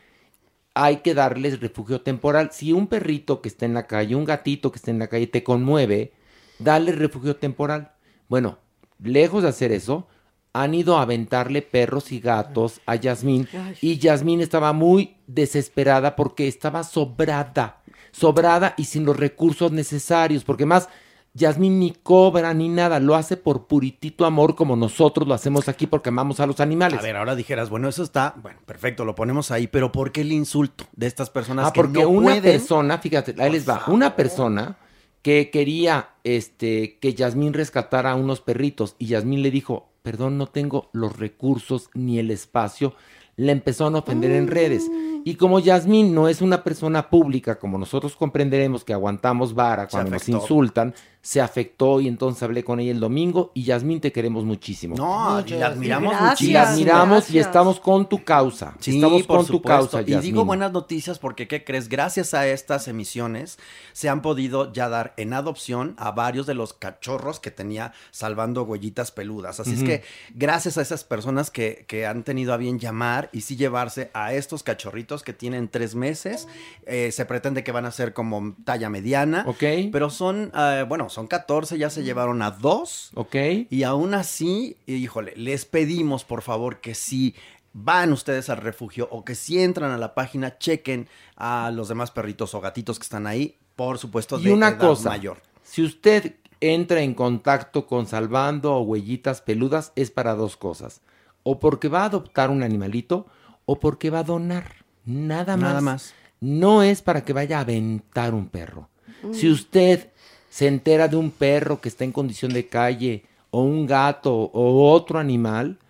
[0.74, 2.50] hay que darles refugio temporal.
[2.52, 5.26] Si un perrito que está en la calle, un gatito que está en la calle
[5.26, 6.12] te conmueve,
[6.58, 7.92] dale refugio temporal.
[8.28, 8.58] Bueno,
[9.02, 10.08] lejos de hacer eso,
[10.54, 13.46] han ido a aventarle perros y gatos a Yasmín
[13.82, 17.82] y Yasmín estaba muy desesperada porque estaba sobrada,
[18.12, 20.88] sobrada y sin los recursos necesarios, porque más
[21.36, 25.88] Yasmín ni cobra ni nada, lo hace por puritito amor como nosotros lo hacemos aquí
[25.88, 27.00] porque amamos a los animales.
[27.00, 30.20] A ver, ahora dijeras, bueno, eso está, bueno, perfecto, lo ponemos ahí, pero ¿por qué
[30.20, 32.42] el insulto de estas personas Ah, que porque no una pueden?
[32.44, 34.76] persona, fíjate, ahí les va, una persona
[35.22, 40.46] que quería este que Yasmín rescatara a unos perritos y Yasmín le dijo, perdón, no
[40.48, 42.94] tengo los recursos ni el espacio,
[43.36, 44.90] le empezaron a ofender en redes.
[45.24, 50.10] Y como Yasmín no es una persona pública, como nosotros comprenderemos que aguantamos vara cuando
[50.10, 50.94] nos insultan,
[51.24, 54.94] se afectó y entonces hablé con ella el domingo y Yasmín te queremos muchísimo.
[54.94, 56.52] No, y la admiramos Y muchísimo.
[56.52, 58.74] la admiramos y estamos con tu causa.
[58.78, 60.46] Sí, estamos por con tu causa, Y digo Yasmín.
[60.46, 61.88] buenas noticias porque, ¿qué crees?
[61.88, 63.58] Gracias a estas emisiones
[63.94, 68.64] se han podido ya dar en adopción a varios de los cachorros que tenía salvando
[68.64, 69.60] huellitas peludas.
[69.60, 70.02] Así es que
[70.34, 74.34] gracias a esas personas que, que han tenido a bien llamar y sí llevarse a
[74.34, 76.48] estos cachorritos que tienen tres meses,
[76.84, 79.44] eh, se pretende que van a ser como talla mediana.
[79.46, 79.64] Ok.
[79.90, 83.10] Pero son, eh, bueno, son 14, ya se llevaron a dos.
[83.14, 83.36] Ok.
[83.70, 87.34] Y aún así, híjole, les pedimos por favor que si
[87.72, 92.10] van ustedes al refugio o que si entran a la página, chequen a los demás
[92.10, 95.38] perritos o gatitos que están ahí, por supuesto, Y de una edad cosa, mayor.
[95.62, 101.00] si usted entra en contacto con Salvando o Huellitas Peludas, es para dos cosas.
[101.42, 103.26] O porque va a adoptar un animalito
[103.66, 104.84] o porque va a donar.
[105.04, 105.68] Nada más.
[105.68, 106.14] Nada más.
[106.40, 108.88] No es para que vaya a aventar un perro.
[109.22, 109.34] Mm.
[109.34, 110.10] Si usted
[110.54, 114.92] se entera de un perro que está en condición de calle o un gato o
[114.92, 115.80] otro animal,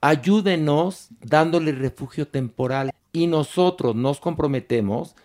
[0.00, 5.16] ayúdenos dándole refugio temporal y nosotros nos comprometemos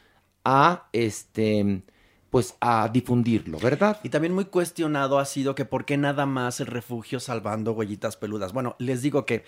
[0.44, 1.84] a este
[2.32, 4.00] pues a difundirlo, ¿verdad?
[4.02, 8.18] Y también muy cuestionado ha sido que por qué nada más el refugio salvando huellitas
[8.18, 8.54] peludas.
[8.54, 9.44] Bueno, les digo que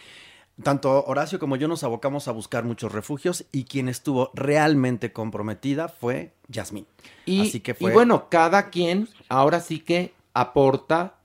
[0.64, 5.88] tanto Horacio como yo nos abocamos a buscar muchos refugios y quien estuvo realmente comprometida
[5.88, 6.86] fue Yasmín.
[7.26, 11.16] Y, Así que y fue bueno, cada quien ahora sí que aporta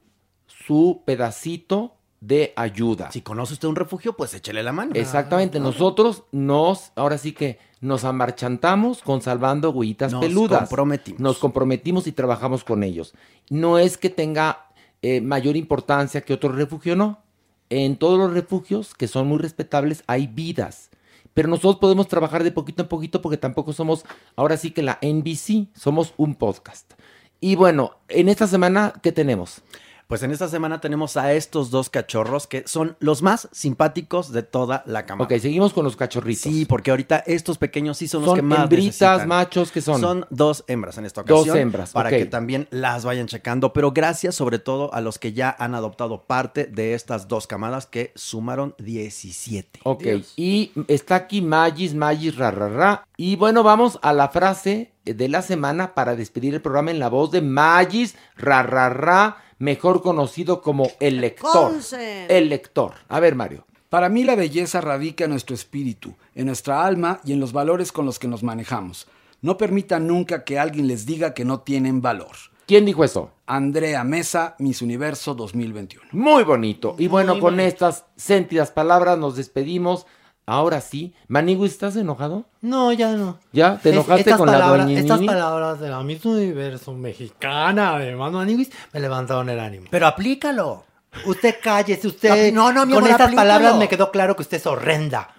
[0.47, 3.11] su pedacito de ayuda.
[3.13, 4.93] Si conoce usted un refugio, pues échele la mano.
[4.95, 10.61] Exactamente, nosotros nos, ahora sí que nos amarchantamos con Salvando Huellitas Nos Peludas.
[10.61, 11.21] comprometimos.
[11.21, 13.15] Nos comprometimos y trabajamos con ellos.
[13.51, 14.67] No es que tenga
[15.03, 17.23] eh, mayor importancia que otro refugio, no.
[17.71, 20.91] En todos los refugios, que son muy respetables, hay vidas.
[21.35, 24.05] Pero nosotros podemos trabajar de poquito en poquito porque tampoco somos,
[24.37, 26.95] ahora sí que la NBC, somos un podcast.
[27.41, 29.63] Y bueno, en esta semana, ¿qué tenemos?
[30.07, 34.45] Pues en esta semana tenemos a estos dos cachorros que son los más simpáticos de
[34.45, 35.25] toda la cámara.
[35.35, 36.43] Ok, seguimos con los cachorritos.
[36.43, 39.29] Sí, porque ahorita estos pequeños sí son, los ¿Son que más hembritas, necesitan.
[39.29, 39.73] machos?
[39.73, 40.01] ¿Qué son?
[40.01, 41.59] Son dos hembras en esta Dos ocasión.
[41.59, 43.73] hembras, Para que también las vayan checando.
[43.73, 47.87] Pero gracias sobre todo a los que ya han adoptado parte de estas dos camadas
[47.87, 49.81] que sumaron 17.
[49.83, 50.05] Ok,
[50.37, 53.09] y está aquí Magis, Magis, ra, ra, ra.
[53.17, 57.09] Y bueno, vamos a la frase de la semana para despedir el programa en la
[57.09, 61.73] voz de Magis, ra, ra, ra, mejor conocido como el lector.
[61.73, 62.27] Consen.
[62.29, 62.95] El lector.
[63.09, 63.65] A ver, Mario.
[63.89, 67.93] Para mí la belleza radica en nuestro espíritu, en nuestra alma y en los valores
[67.93, 69.07] con los que nos manejamos.
[69.43, 72.37] No permitan nunca que alguien les diga que no tienen valor.
[72.67, 73.31] ¿Quién dijo eso?
[73.47, 76.09] Andrea Mesa, Miss Universo 2021.
[76.11, 76.97] Muy bonito.
[76.99, 80.07] Y bueno, con estas sentidas palabras nos despedimos.
[80.49, 81.13] Ahora sí.
[81.27, 82.45] Manigui, ¿estás enojado?
[82.61, 83.39] No, ya no.
[83.53, 83.79] ¿Ya?
[83.83, 88.01] ¿Te Es- enojaste estas con la palabras- doña Estas palabras de la misma universo mexicana,
[88.05, 89.87] hermano Aniguis, me levantaron el ánimo.
[89.91, 90.85] Pero aplícalo.
[91.25, 92.53] Usted cállese, usted.
[92.53, 93.49] No, no, mi Con amor, estas aplícalo.
[93.49, 95.31] palabras me quedó claro que usted es horrenda.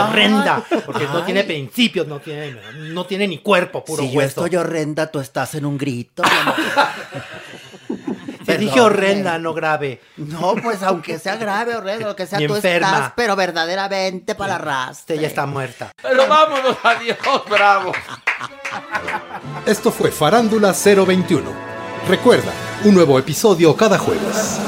[0.00, 0.62] horrenda.
[0.86, 2.54] Porque no tiene principios, no tiene,
[2.92, 4.44] no tiene ni cuerpo, puro si yo hueso.
[4.46, 6.22] estoy horrenda, tú estás en un grito.
[8.54, 10.00] Te dije horrenda, no grave.
[10.16, 12.88] No, pues aunque sea grave, horrendo, lo que sea, Ni tú enferma.
[12.92, 14.90] estás, pero verdaderamente para la raza.
[14.92, 15.92] Usted ya está muerta.
[16.02, 17.16] Pero vámonos, adiós,
[17.48, 17.92] bravo.
[19.66, 21.50] Esto fue Farándula 021.
[22.08, 22.52] Recuerda,
[22.84, 24.58] un nuevo episodio cada jueves.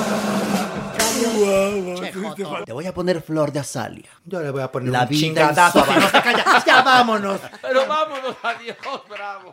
[2.64, 4.08] Te voy a poner flor de azalia.
[4.24, 5.78] Yo le voy a poner La un chingadazo.
[5.80, 6.44] en si no se calla.
[6.66, 7.40] Ya vámonos.
[7.62, 8.76] Pero vámonos, adiós,
[9.08, 9.52] bravo.